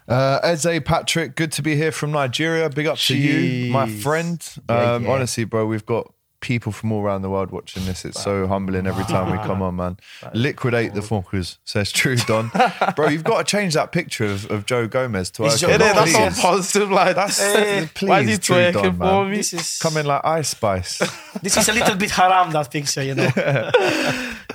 Uh, 0.07 0.39
Eze 0.43 0.80
Patrick, 0.86 1.36
good 1.36 1.51
to 1.53 1.61
be 1.61 1.76
here 1.76 1.91
from 1.91 2.11
Nigeria. 2.11 2.70
Big 2.70 2.88
up 2.88 2.97
to 2.97 3.18
you, 3.18 3.72
my 3.72 3.88
Jeez. 3.88 4.01
friend. 4.01 4.55
Yeah, 4.70 4.93
um, 4.95 5.03
yeah. 5.05 5.11
Honestly, 5.11 5.43
bro, 5.45 5.66
we've 5.66 5.86
got 5.86 6.11
people 6.43 6.74
from 6.74 6.91
all 6.91 7.01
around 7.01 7.22
the 7.22 7.30
world 7.30 7.51
watching 7.51 7.86
this. 7.86 8.03
It's 8.03 8.22
so 8.22 8.45
humbling 8.47 8.86
every 8.86 9.05
time 9.05 9.32
we 9.32 9.38
come 9.47 9.61
on, 9.61 9.78
man. 9.78 9.97
Liquidate 10.34 10.93
the 10.93 10.99
fuckers, 10.99 11.57
says 11.64 11.89
True 11.91 12.18
Don. 12.18 12.51
bro, 12.97 13.07
you've 13.07 13.24
got 13.24 13.38
to 13.38 13.43
change 13.49 13.74
that 13.76 13.93
picture 13.93 14.26
of, 14.26 14.51
of 14.51 14.66
Joe 14.66 14.86
Gomez 14.88 15.32
to 15.32 15.45
It's 15.45 15.64
our 15.64 15.70
Joe 15.70 15.76
It 15.76 15.82
is, 15.82 15.93
that's 15.93 16.11
please. 16.36 16.41
positive. 16.41 16.91
Like, 16.91 17.16
That's 17.16 17.41
eh, 17.41 17.88
please, 17.93 18.09
why 18.09 18.20
is 18.22 18.30
he 18.30 18.38
True 18.38 18.55
twerking 18.57 18.74
Don, 18.74 18.97
for 18.97 19.03
man. 19.24 19.32
me? 19.32 19.38
This 19.38 19.53
is 19.53 19.78
Coming 19.80 20.05
like 20.05 20.26
Ice 20.26 20.49
Spice. 20.49 20.99
this 21.41 21.55
is 21.55 21.70
a 21.70 21.74
little 21.74 21.95
bit 21.95 22.11
haram 22.11 22.51
that 22.51 22.70
picture, 22.70 23.01
you 23.03 23.16
know. 23.16 23.30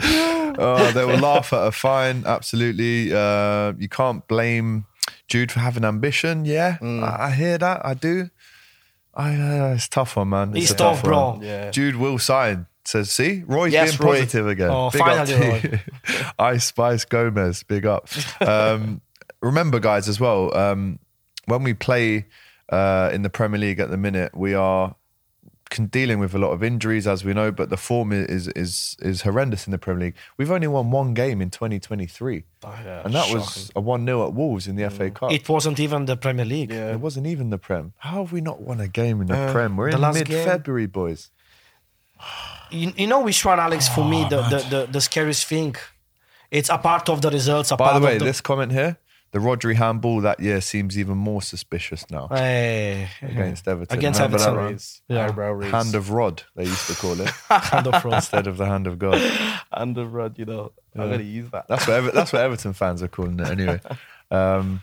oh, 0.59 0.91
they 0.93 1.05
will 1.05 1.19
laugh 1.19 1.53
at 1.53 1.67
a 1.67 1.73
fine. 1.73 2.25
Absolutely. 2.27 3.13
Uh, 3.13 3.73
you 3.79 3.89
can't 3.89 4.27
blame 4.29 4.87
Jude 5.29 5.53
for 5.53 5.61
having 5.61 5.85
ambition. 5.85 6.45
Yeah, 6.45 6.79
Mm. 6.81 7.03
I, 7.03 7.27
I 7.27 7.31
hear 7.33 7.59
that. 7.59 7.85
I 7.85 7.95
do. 7.95 8.31
I 9.15 9.35
uh, 9.35 9.75
it's 9.75 9.87
a 9.87 9.91
tough 9.91 10.17
one, 10.17 10.29
man. 10.31 10.51
It's 10.51 10.59
He's 10.59 10.71
a 10.73 10.77
tough, 10.77 11.03
bro. 11.03 11.31
one. 11.31 11.43
Yeah. 11.43 11.71
Jude 11.71 11.97
will 11.97 12.19
sign. 12.19 12.67
Says, 12.85 13.11
see, 13.11 13.43
Roy's 13.47 13.73
Yes, 13.73 13.97
being 13.99 14.09
Roy. 14.09 14.15
positive 14.21 14.49
again. 14.49 14.71
Oh, 14.71 14.89
big 14.91 15.03
up 15.03 15.29
finally, 15.29 15.61
to 15.61 15.71
you. 15.73 15.79
Ice 16.39 16.65
Spice 16.67 17.05
Gomez, 17.05 17.63
big 17.63 17.85
up. 17.85 18.09
Um, 18.41 19.03
remember, 19.43 19.79
guys, 19.79 20.09
as 20.09 20.19
well, 20.19 20.57
um, 20.57 20.99
when 21.45 21.63
we 21.65 21.75
play 21.75 22.25
uh, 22.71 23.11
in 23.13 23.21
the 23.23 23.29
Premier 23.29 23.59
League 23.61 23.79
at 23.79 23.91
the 23.91 23.99
minute, 23.99 24.35
we 24.35 24.55
are 24.55 24.89
con- 24.89 24.98
dealing 25.91 26.19
with 26.19 26.35
a 26.35 26.39
lot 26.39 26.51
of 26.51 26.63
injuries, 26.63 27.07
as 27.07 27.25
we 27.25 27.33
know, 27.35 27.51
but 27.51 27.71
the 27.71 27.77
form 27.77 28.13
is 28.13 28.49
is 28.49 28.97
is 29.01 29.23
horrendous 29.23 29.67
in 29.67 29.71
the 29.71 29.79
Premier 29.79 30.07
League. 30.07 30.17
We've 30.37 30.51
only 30.51 30.69
won 30.69 30.91
one 30.91 31.15
game 31.15 31.41
in 31.41 31.51
2023, 31.51 32.45
yeah, 32.63 33.03
and 33.05 33.15
that 33.15 33.33
was 33.33 33.71
a 33.77 33.81
one 33.81 34.05
0 34.05 34.27
at 34.27 34.35
Wolves 34.35 34.67
in 34.67 34.77
the 34.77 34.83
mm. 34.83 34.93
FA 34.93 35.11
Cup. 35.11 35.33
It 35.33 35.49
wasn't 35.49 35.79
even 35.81 36.07
the 36.07 36.17
Premier 36.17 36.45
League. 36.45 36.71
Yeah. 36.71 36.93
It 36.93 37.01
wasn't 37.01 37.27
even 37.27 37.51
the 37.51 37.59
Prem. 37.59 37.93
How 37.99 38.23
have 38.23 38.33
we 38.33 38.41
not 38.41 38.61
won 38.61 38.81
a 38.81 38.89
game 38.89 39.21
in 39.21 39.27
the 39.29 39.37
uh, 39.37 39.53
Prem? 39.53 39.77
We're 39.77 39.91
the 39.91 39.97
in 39.97 40.03
last 40.03 40.15
mid 40.15 40.29
February, 40.29 40.87
boys. 40.87 41.31
You, 42.71 42.93
you 42.97 43.07
know 43.07 43.21
which 43.21 43.45
one, 43.45 43.59
Alex, 43.61 43.89
for 43.89 44.03
oh, 44.03 44.09
me, 44.09 44.27
the, 44.29 44.43
the, 44.43 44.67
the, 44.71 44.89
the 44.93 45.01
scariest 45.01 45.47
thing? 45.47 45.77
It's 46.51 46.69
a 46.69 46.79
part 46.79 47.09
of 47.09 47.23
the 47.23 47.31
results. 47.31 47.71
A 47.71 47.77
By 47.77 47.91
part 47.91 48.01
the 48.01 48.07
way, 48.07 48.13
of 48.15 48.19
the, 48.21 48.25
this 48.27 48.41
comment 48.41 48.73
here, 48.73 48.99
the 49.33 49.39
Rodri 49.39 49.75
handball 49.75 50.21
that 50.23 50.41
year 50.41 50.61
seems 50.61 50.99
even 50.99 51.19
more 51.19 51.43
suspicious 51.43 52.11
now 52.11 52.29
Eh, 52.31 53.07
against 53.23 53.69
Everton. 53.69 53.99
Against 53.99 54.21
Remember 54.21 54.37
Everton. 54.43 54.65
one? 54.65 54.79
Yeah. 55.09 55.27
eyebrow 55.27 55.53
raise. 55.53 55.71
Hand 55.71 55.95
of 55.95 56.11
Rod, 56.11 56.43
they 56.57 56.65
used 56.65 56.87
to 56.89 56.95
call 56.95 57.21
it, 57.21 57.29
kind 57.49 57.87
of 57.87 58.01
fraud. 58.03 58.15
instead 58.15 58.47
of 58.47 58.57
the 58.57 58.67
hand 58.67 58.87
of 58.87 58.99
God. 58.99 59.21
Hand 59.73 59.99
of 59.99 60.15
rod, 60.15 60.39
you 60.39 60.45
know. 60.47 60.73
I'm 60.97 61.11
gonna 61.11 61.23
use 61.23 61.51
that. 61.51 61.69
That's 61.69 61.87
what 61.87 61.97
Ever- 61.97 62.11
that's 62.11 62.33
what 62.33 62.43
Everton 62.43 62.73
fans 62.73 63.03
are 63.03 63.09
calling 63.09 63.39
it 63.41 63.49
anyway. 63.49 63.81
Um, 64.31 64.83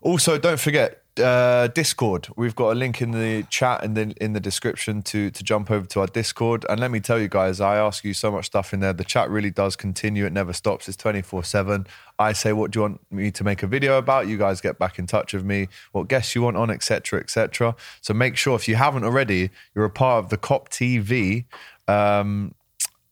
Also, 0.00 0.38
don't 0.38 0.58
forget 0.58 1.01
uh, 1.18 1.68
Discord. 1.68 2.28
We've 2.36 2.54
got 2.54 2.72
a 2.72 2.74
link 2.74 3.02
in 3.02 3.10
the 3.10 3.44
chat 3.50 3.84
and 3.84 3.96
then 3.96 4.12
in 4.20 4.32
the 4.32 4.40
description 4.40 5.02
to 5.02 5.30
to 5.30 5.44
jump 5.44 5.70
over 5.70 5.86
to 5.86 6.00
our 6.00 6.06
Discord. 6.06 6.64
And 6.68 6.80
let 6.80 6.90
me 6.90 7.00
tell 7.00 7.20
you 7.20 7.28
guys, 7.28 7.60
I 7.60 7.76
ask 7.76 8.04
you 8.04 8.14
so 8.14 8.30
much 8.30 8.46
stuff 8.46 8.72
in 8.72 8.80
there. 8.80 8.92
The 8.92 9.04
chat 9.04 9.28
really 9.30 9.50
does 9.50 9.76
continue; 9.76 10.24
it 10.24 10.32
never 10.32 10.52
stops. 10.52 10.88
It's 10.88 10.96
twenty 10.96 11.22
four 11.22 11.44
seven. 11.44 11.86
I 12.18 12.32
say, 12.32 12.52
what 12.52 12.70
do 12.70 12.78
you 12.78 12.82
want 12.82 13.00
me 13.10 13.30
to 13.30 13.44
make 13.44 13.62
a 13.62 13.66
video 13.66 13.98
about? 13.98 14.28
You 14.28 14.38
guys 14.38 14.60
get 14.60 14.78
back 14.78 14.98
in 14.98 15.06
touch 15.06 15.32
with 15.34 15.44
me. 15.44 15.68
What 15.92 16.08
guests 16.08 16.34
you 16.34 16.42
want 16.42 16.56
on, 16.56 16.70
etc., 16.70 17.20
etc. 17.20 17.74
So 18.00 18.14
make 18.14 18.36
sure 18.36 18.54
if 18.56 18.68
you 18.68 18.76
haven't 18.76 19.04
already, 19.04 19.50
you're 19.74 19.84
a 19.84 19.90
part 19.90 20.24
of 20.24 20.30
the 20.30 20.38
Kop 20.38 20.68
TV. 20.68 21.44
Um, 21.88 22.54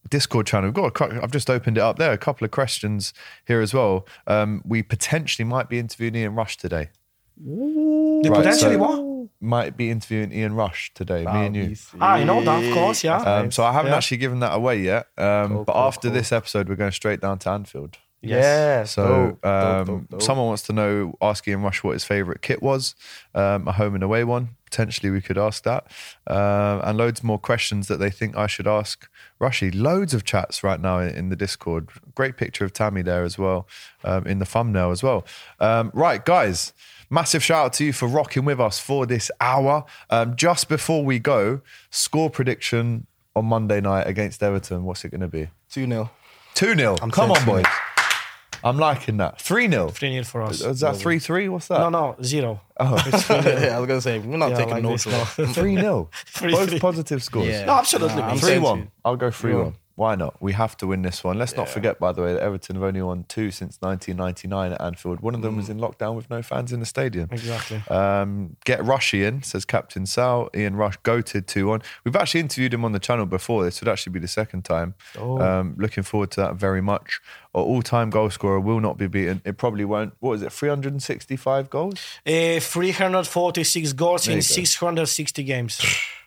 Discord 0.08 0.46
channel. 0.46 0.70
We've 0.70 0.92
got. 0.92 1.12
A, 1.12 1.22
I've 1.22 1.30
just 1.30 1.50
opened 1.50 1.76
it 1.76 1.82
up 1.82 1.98
there. 1.98 2.12
A 2.12 2.18
couple 2.18 2.44
of 2.44 2.50
questions 2.50 3.12
here 3.46 3.60
as 3.60 3.74
well. 3.74 4.06
Um, 4.26 4.62
we 4.64 4.82
potentially 4.82 5.46
might 5.46 5.68
be 5.68 5.78
interviewing 5.78 6.16
Ian 6.16 6.34
Rush 6.34 6.56
today. 6.56 6.88
The 7.44 8.28
Right, 8.30 8.36
potentially 8.38 8.74
so- 8.74 8.78
what? 8.78 9.10
Might 9.42 9.74
be 9.76 9.90
interviewing 9.90 10.32
Ian 10.32 10.54
Rush 10.54 10.92
today. 10.94 11.24
me 11.24 11.46
and 11.46 11.56
you. 11.56 11.74
Ah, 11.98 12.16
you 12.16 12.26
know 12.26 12.42
that, 12.44 12.62
of 12.62 12.74
course, 12.74 13.02
yeah. 13.02 13.16
Um, 13.16 13.50
so 13.50 13.64
I 13.64 13.72
haven't 13.72 13.90
Yeah. 13.92 13.96
actually 13.96 14.18
given 14.18 14.40
that 14.40 14.52
away 14.54 14.80
yet. 14.80 15.06
Um, 15.16 15.48
Cool, 15.48 15.64
but 15.64 15.72
cool, 15.72 15.82
after 15.82 16.08
cool. 16.08 16.14
this 16.14 16.30
episode, 16.30 16.68
we're 16.68 16.74
going 16.76 16.92
straight 16.92 17.22
down 17.22 17.38
to 17.38 17.50
Anfield. 17.50 17.96
Yeah. 18.20 18.84
So 18.84 19.06
dope, 19.06 19.40
dope, 19.42 19.46
um, 19.50 19.84
dope, 19.86 20.08
dope. 20.10 20.22
someone 20.22 20.46
wants 20.48 20.62
to 20.64 20.74
know, 20.74 21.14
ask 21.22 21.48
Ian 21.48 21.62
Rush 21.62 21.82
what 21.82 21.92
his 21.94 22.04
favourite 22.04 22.42
kit 22.42 22.62
was, 22.62 22.94
um, 23.34 23.66
a 23.66 23.72
home 23.72 23.94
and 23.94 24.04
away 24.04 24.24
one. 24.24 24.50
Potentially, 24.66 25.08
we 25.10 25.22
could 25.22 25.38
ask 25.38 25.64
that, 25.64 25.86
um, 26.26 26.82
and 26.84 26.98
loads 26.98 27.24
more 27.24 27.38
questions 27.38 27.88
that 27.88 27.96
they 27.96 28.10
think 28.10 28.36
I 28.36 28.46
should 28.46 28.68
ask 28.68 29.08
Rushy. 29.38 29.70
Loads 29.70 30.12
of 30.12 30.22
chats 30.24 30.62
right 30.62 30.78
now 30.80 30.98
in, 30.98 31.08
in 31.14 31.28
the 31.30 31.34
Discord. 31.36 31.88
Great 32.14 32.36
picture 32.36 32.66
of 32.66 32.74
Tammy 32.74 33.00
there 33.00 33.24
as 33.24 33.38
well, 33.38 33.66
um, 34.04 34.26
in 34.26 34.38
the 34.38 34.44
thumbnail 34.44 34.90
as 34.90 35.02
well. 35.02 35.24
Um, 35.58 35.90
right, 35.94 36.22
guys. 36.22 36.74
Massive 37.12 37.42
shout 37.42 37.66
out 37.66 37.72
to 37.74 37.84
you 37.84 37.92
for 37.92 38.06
rocking 38.06 38.44
with 38.44 38.60
us 38.60 38.78
for 38.78 39.04
this 39.04 39.30
hour. 39.40 39.84
Um, 40.10 40.36
just 40.36 40.68
before 40.68 41.04
we 41.04 41.18
go, 41.18 41.60
score 41.90 42.30
prediction 42.30 43.06
on 43.34 43.46
Monday 43.46 43.80
night 43.80 44.06
against 44.06 44.42
Everton. 44.42 44.84
What's 44.84 45.04
it 45.04 45.10
going 45.10 45.20
to 45.22 45.28
be? 45.28 45.48
2 45.70 45.86
0. 45.88 46.10
2 46.54 46.74
0. 46.76 46.96
Come 46.96 47.32
on, 47.32 47.44
boys. 47.44 47.64
I'm 48.62 48.76
liking 48.76 49.16
that. 49.16 49.40
3 49.40 49.68
0. 49.68 49.88
3 49.88 50.10
0 50.12 50.24
for 50.24 50.42
us. 50.42 50.60
Is 50.60 50.80
that 50.80 50.96
3 50.96 51.18
3? 51.18 51.48
What's 51.48 51.66
that? 51.68 51.78
No, 51.80 51.88
no, 51.88 52.16
zero. 52.22 52.60
Oh, 52.78 52.94
yeah, 53.30 53.74
I 53.74 53.80
was 53.80 53.86
going 53.88 53.98
to 53.98 54.00
say, 54.02 54.18
we're 54.20 54.36
not 54.36 54.50
Yeah, 54.50 54.56
taking 54.58 54.72
like 54.74 54.82
no 54.82 54.90
this, 54.92 55.02
shot. 55.02 55.26
3 55.28 55.76
0. 55.76 56.10
Three- 56.26 56.52
Both 56.52 56.78
positive 56.80 57.22
scores. 57.24 57.48
Yeah. 57.48 57.64
No, 57.64 57.72
absolutely. 57.74 58.16
Nah, 58.18 58.28
I'm 58.28 58.34
mate. 58.34 58.40
3 58.40 58.48
saying 58.50 58.62
1. 58.62 58.90
I'll 59.04 59.16
go 59.16 59.30
3 59.30 59.52
Yeah. 59.52 59.62
1. 59.62 59.74
Why 60.00 60.14
not? 60.14 60.40
We 60.40 60.54
have 60.54 60.78
to 60.78 60.86
win 60.86 61.02
this 61.02 61.22
one. 61.22 61.36
Let's 61.36 61.54
not 61.54 61.68
forget, 61.68 61.98
by 61.98 62.12
the 62.12 62.22
way, 62.22 62.32
that 62.32 62.40
Everton 62.40 62.76
have 62.76 62.82
only 62.82 63.02
won 63.02 63.26
two 63.28 63.50
since 63.50 63.76
1999 63.80 64.72
at 64.72 64.80
Anfield. 64.80 65.20
One 65.20 65.34
of 65.34 65.42
them 65.42 65.58
was 65.58 65.68
in 65.68 65.78
lockdown 65.78 66.16
with 66.16 66.30
no 66.30 66.40
fans 66.40 66.72
in 66.72 66.80
the 66.80 66.86
stadium. 66.86 67.28
Exactly. 67.30 67.82
Um, 67.90 68.56
get 68.64 68.82
Rushy 68.82 69.24
in, 69.24 69.42
says 69.42 69.66
Captain 69.66 70.06
Sal. 70.06 70.48
Ian 70.56 70.76
Rush 70.76 70.98
goated 71.00 71.46
2 71.48 71.66
1. 71.66 71.82
We've 72.04 72.16
actually 72.16 72.40
interviewed 72.40 72.72
him 72.72 72.82
on 72.82 72.92
the 72.92 72.98
channel 72.98 73.26
before. 73.26 73.62
This 73.62 73.78
would 73.82 73.88
actually 73.88 74.12
be 74.12 74.20
the 74.20 74.26
second 74.26 74.64
time. 74.64 74.94
Um, 75.18 75.74
looking 75.76 76.02
forward 76.02 76.30
to 76.30 76.40
that 76.40 76.54
very 76.54 76.80
much. 76.80 77.20
Our 77.54 77.62
all 77.62 77.82
time 77.82 78.08
goal 78.08 78.30
scorer 78.30 78.58
will 78.58 78.80
not 78.80 78.96
be 78.96 79.06
beaten. 79.06 79.42
It 79.44 79.58
probably 79.58 79.84
won't. 79.84 80.14
What 80.20 80.32
is 80.32 80.40
it, 80.40 80.50
365 80.50 81.68
goals? 81.68 82.00
Uh, 82.26 82.58
346 82.58 83.92
goals 83.92 84.28
in 84.28 84.36
go. 84.36 84.40
660 84.40 85.42
games. 85.44 85.78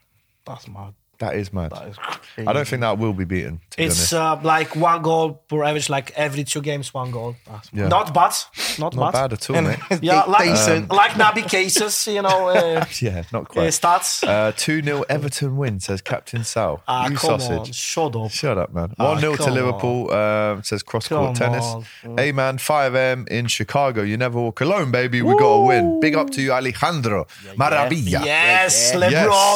That's 0.45 0.67
mad. 0.67 0.93
That 1.24 1.36
is 1.41 1.47
mad. 1.53 1.71
That 1.71 1.88
is 1.91 1.97
crazy. 1.97 2.47
I 2.49 2.51
don't 2.53 2.67
think 2.67 2.82
that 2.82 2.97
will 2.97 3.13
be 3.13 3.26
beaten, 3.34 3.55
to 3.71 3.78
be 3.78 3.84
It's 3.86 4.11
honest. 4.13 4.43
uh, 4.43 4.47
like 4.55 4.76
one 4.76 5.01
goal 5.01 5.26
per 5.49 5.63
average, 5.63 5.89
like 5.97 6.11
every 6.26 6.43
two 6.43 6.61
games, 6.69 6.93
one 6.93 7.11
goal. 7.11 7.36
Yeah. 7.71 7.88
Not 7.88 8.13
bad. 8.13 8.34
Not, 8.80 8.95
Not 8.95 9.13
bad. 9.13 9.30
bad 9.30 9.34
at 9.38 9.49
all, 9.49 9.61
mate. 9.61 9.80
Yeah, 10.09 10.24
like, 10.24 10.49
Decent. 10.49 10.89
like 11.01 11.11
Naby 11.11 11.43
Keita's, 11.51 12.07
you 12.07 12.21
know, 12.28 12.39
uh, 12.57 12.86
Yeah, 13.01 13.24
not 13.32 13.43
uh, 13.43 13.45
quite. 13.53 13.67
stats. 13.80 14.09
Uh, 14.28 14.51
2 14.57 14.82
0 14.82 15.03
Everton 15.09 15.55
win, 15.57 15.80
says 15.80 16.01
Captain 16.01 16.43
Sal. 16.43 16.82
ah, 16.88 17.07
you 17.09 17.15
come 17.15 17.39
sausage. 17.39 17.59
on, 17.59 17.71
shut 17.71 18.15
up. 18.15 18.32
Shut 18.32 18.57
up, 18.57 18.74
man. 18.74 18.93
Ah, 18.99 19.11
1 19.13 19.19
0 19.21 19.32
to 19.36 19.43
come 19.43 19.53
Liverpool, 19.53 20.11
um, 20.11 20.63
says 20.63 20.82
cross 20.84 21.07
court 21.07 21.21
Come 21.28 21.36
tennis. 21.36 21.65
on. 21.65 22.17
Hey, 22.17 22.32
man, 22.32 22.57
5M 22.57 23.28
in 23.30 23.47
Chicago. 23.47 24.01
You 24.01 24.17
never 24.17 24.39
walk 24.41 24.59
alone, 24.61 24.91
baby. 24.91 25.21
We 25.21 25.34
got 25.38 25.53
to 25.57 25.61
win. 25.71 25.99
Big 25.99 26.15
up 26.15 26.30
to 26.32 26.41
you, 26.41 26.51
Alejandro. 26.51 27.28
Maravilla. 27.55 28.26
Yes, 28.26 28.91
Yeah. 28.93 28.99
LeBron. 28.99 29.11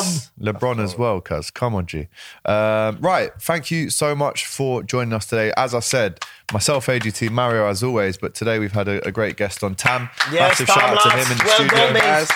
Yes, 0.06 0.32
LeBron 0.40 0.84
as 0.84 0.98
well, 0.98 1.20
cuz. 1.22 1.50
Come 1.58 1.74
on, 1.74 1.88
G. 1.88 2.08
Um, 2.46 3.00
right. 3.02 3.32
Thank 3.42 3.72
you 3.72 3.90
so 3.90 4.16
much 4.16 4.46
for 4.46 4.84
joining 4.84 5.12
us 5.12 5.26
today. 5.26 5.52
As 5.58 5.74
I 5.74 5.80
said, 5.80 6.20
myself, 6.54 6.86
AGT, 6.86 7.32
Mario, 7.32 7.68
as 7.68 7.82
always, 7.82 8.16
but 8.16 8.36
today 8.36 8.60
we've 8.60 8.72
had 8.74 8.88
a, 8.88 9.06
a 9.08 9.12
great 9.12 9.38
guest 9.38 9.64
on 9.64 9.74
Tam. 9.74 10.08
Yes, 10.32 10.60
Massive 10.62 10.68
Tam, 10.68 10.78
shout 10.78 10.98
out 10.98 11.12
to 11.12 11.18
him 11.18 11.32
in 11.32 11.38
the 11.40 11.44
Well 11.46 11.56
studio. 11.56 11.78
done, 11.78 11.94
mate. 11.94 12.00
Guys, 12.02 12.30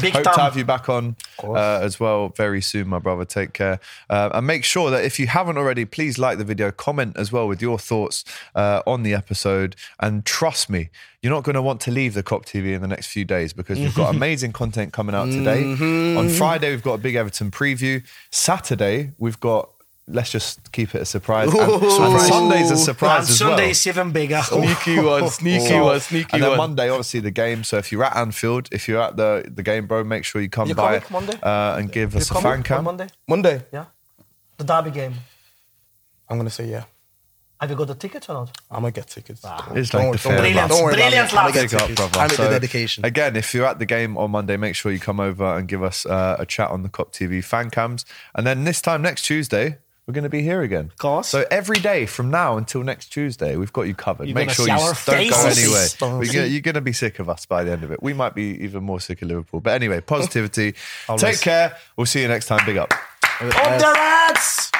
Big 0.00 0.12
Hope 0.12 0.24
to 0.24 0.40
have 0.40 0.56
you 0.56 0.64
back 0.64 0.88
on 0.88 1.16
uh, 1.42 1.80
as 1.82 1.98
well 2.00 2.28
very 2.30 2.60
soon, 2.60 2.88
my 2.88 2.98
brother. 2.98 3.24
Take 3.24 3.52
care. 3.52 3.80
Uh, 4.10 4.30
and 4.34 4.46
make 4.46 4.64
sure 4.64 4.90
that 4.90 5.04
if 5.04 5.18
you 5.18 5.26
haven't 5.26 5.58
already, 5.58 5.84
please 5.84 6.18
like 6.18 6.38
the 6.38 6.44
video, 6.44 6.70
comment 6.70 7.16
as 7.16 7.32
well 7.32 7.46
with 7.48 7.62
your 7.62 7.78
thoughts 7.78 8.24
uh, 8.54 8.82
on 8.86 9.02
the 9.02 9.14
episode. 9.14 9.76
And 10.00 10.24
trust 10.24 10.68
me, 10.68 10.90
you're 11.22 11.32
not 11.32 11.44
going 11.44 11.54
to 11.54 11.62
want 11.62 11.80
to 11.82 11.90
leave 11.90 12.14
the 12.14 12.22
Kop 12.22 12.44
TV 12.44 12.74
in 12.74 12.82
the 12.82 12.88
next 12.88 13.06
few 13.06 13.24
days 13.24 13.52
because 13.52 13.78
we've 13.78 13.94
got 13.94 14.14
amazing 14.14 14.52
content 14.52 14.92
coming 14.92 15.14
out 15.14 15.26
today. 15.26 15.64
On 16.16 16.28
Friday, 16.28 16.70
we've 16.70 16.82
got 16.82 16.94
a 16.94 16.98
big 16.98 17.14
Everton 17.14 17.50
preview. 17.50 18.04
Saturday, 18.30 19.12
we've 19.18 19.40
got. 19.40 19.70
Let's 20.06 20.30
just 20.30 20.70
keep 20.70 20.94
it 20.94 21.00
a 21.00 21.04
surprise. 21.06 21.48
And, 21.50 21.58
and 21.58 22.20
Sunday's 22.22 22.70
a 22.70 22.76
surprise 22.76 23.20
and 23.20 23.30
as 23.30 23.38
Sunday 23.38 23.62
well. 23.62 23.70
is 23.70 23.86
even 23.86 24.12
bigger. 24.12 24.42
sneaky 24.42 24.98
one, 25.00 25.28
sneaky 25.30 25.80
one, 25.80 25.98
sneaky 26.00 26.28
And 26.34 26.42
then 26.42 26.50
one. 26.50 26.58
Monday, 26.58 26.90
obviously, 26.90 27.20
the 27.20 27.30
game. 27.30 27.64
So 27.64 27.78
if 27.78 27.90
you're 27.90 28.04
at 28.04 28.14
Anfield, 28.14 28.68
if 28.70 28.86
you're 28.86 29.00
at 29.00 29.16
the, 29.16 29.50
the 29.50 29.62
game, 29.62 29.86
bro, 29.86 30.04
make 30.04 30.24
sure 30.26 30.42
you 30.42 30.50
come 30.50 30.68
You 30.68 30.74
by 30.74 31.02
Monday? 31.10 31.38
uh, 31.42 31.76
and 31.78 31.90
give 31.90 32.12
You 32.12 32.18
us 32.20 32.30
a 32.30 32.34
fan 32.34 32.62
cam. 32.62 32.84
Monday? 32.84 33.06
Monday. 33.26 33.64
Yeah. 33.72 33.86
The 34.58 34.64
derby 34.64 34.90
game. 34.90 35.14
I'm 36.28 36.36
going 36.36 36.48
to 36.48 36.54
say 36.54 36.68
yeah. 36.68 36.84
Have 37.60 37.70
you 37.70 37.76
got 37.76 37.86
the 37.86 37.94
tickets 37.94 38.28
or 38.28 38.34
not? 38.34 38.56
I'm 38.70 38.82
going 38.82 38.92
to 38.92 39.00
get 39.00 39.08
tickets. 39.08 39.40
It's 39.74 39.88
Don't- 39.88 40.10
like 40.10 40.12
the 40.12 40.18
don't 40.18 40.18
fair 40.18 40.32
worry 40.32 40.40
Brilliant, 40.52 40.68
don't 40.70 40.84
worry 40.84 40.94
about 40.94 41.00
brilliant. 41.10 41.32
I'ma 41.34 41.44
lad. 41.46 41.54
get 41.54 41.70
Big 41.88 42.00
up, 42.00 42.16
I 42.18 42.22
make 42.24 42.32
So, 42.32 42.44
the 42.44 42.50
dedication. 42.50 43.04
Again, 43.06 43.36
if 43.36 43.54
you're 43.54 43.64
at 43.66 43.78
the 43.78 43.86
game 43.86 44.18
on 44.18 44.32
Monday, 44.32 44.56
make 44.58 44.74
sure 44.74 44.92
you 44.92 44.98
come 45.00 45.18
over 45.18 45.56
and 45.56 45.66
give 45.66 45.82
us 45.82 46.04
uh, 46.04 46.36
a 46.38 46.44
chat 46.44 46.68
on 46.70 46.82
the 46.82 46.88
Kop 46.90 47.12
TV 47.12 47.42
fan 47.42 47.70
cams. 47.70 48.04
And 48.34 48.46
then 48.46 48.64
this 48.64 48.82
time 48.82 49.00
next 49.00 49.22
Tuesday, 49.22 49.78
we're 50.06 50.12
going 50.14 50.24
to 50.24 50.28
be 50.30 50.42
here 50.42 50.60
again. 50.62 50.86
Of 50.86 50.98
course. 50.98 51.28
So 51.28 51.46
every 51.50 51.78
day 51.78 52.04
from 52.04 52.30
now 52.30 52.58
until 52.58 52.82
next 52.82 53.06
Tuesday, 53.08 53.56
we've 53.56 53.72
got 53.72 53.82
you 53.82 53.94
covered. 53.94 54.28
You're 54.28 54.34
make 54.34 54.50
sure 54.50 54.66
you 54.68 54.74
don't 54.76 54.88
go 54.88 54.92
faces. 54.94 55.58
anywhere. 55.58 56.26
Gonna, 56.26 56.46
you're 56.46 56.60
going 56.60 56.74
to 56.74 56.80
be 56.82 56.92
sick 56.92 57.18
of 57.20 57.28
us 57.30 57.46
by 57.46 57.64
the 57.64 57.72
end 57.72 57.84
of 57.84 57.90
it. 57.90 58.02
We 58.02 58.12
might 58.12 58.34
be 58.34 58.62
even 58.62 58.84
more 58.84 59.00
sick 59.00 59.22
of 59.22 59.28
Liverpool. 59.28 59.60
But 59.60 59.70
anyway, 59.74 60.00
positivity. 60.06 60.74
Take 61.16 61.40
care. 61.40 61.76
We'll 61.96 62.06
see 62.06 62.20
you 62.20 62.28
next 62.28 62.46
time. 62.46 62.64
Big 62.66 62.76
up. 62.76 62.92
Up 63.40 63.80
the 63.80 63.92
Reds! 63.94 64.70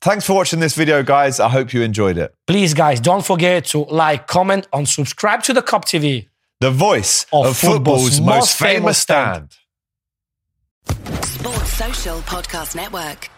Thanks 0.00 0.24
for 0.24 0.34
watching 0.34 0.60
this 0.60 0.74
video, 0.74 1.02
guys. 1.02 1.38
I 1.40 1.48
hope 1.48 1.72
you 1.72 1.82
enjoyed 1.82 2.16
it. 2.18 2.34
Please, 2.46 2.72
guys, 2.72 3.00
don't 3.00 3.24
forget 3.24 3.66
to 3.66 3.84
like, 3.84 4.26
comment, 4.28 4.66
and 4.72 4.88
subscribe 4.88 5.42
to 5.42 5.52
the 5.52 5.60
Kop 5.62 5.84
TV. 5.84 6.28
The 6.60 6.70
voice 6.70 7.26
Of 7.32 7.46
of, 7.46 7.56
football's, 7.56 8.16
football's 8.16 8.20
most 8.20 8.26
most 8.36 8.56
famous 8.58 8.78
famous 8.80 8.98
stand. 8.98 9.52
stand. 10.86 11.24
Sports 11.24 11.72
Social 11.72 12.18
Podcast 12.20 12.74
Network. 12.74 13.28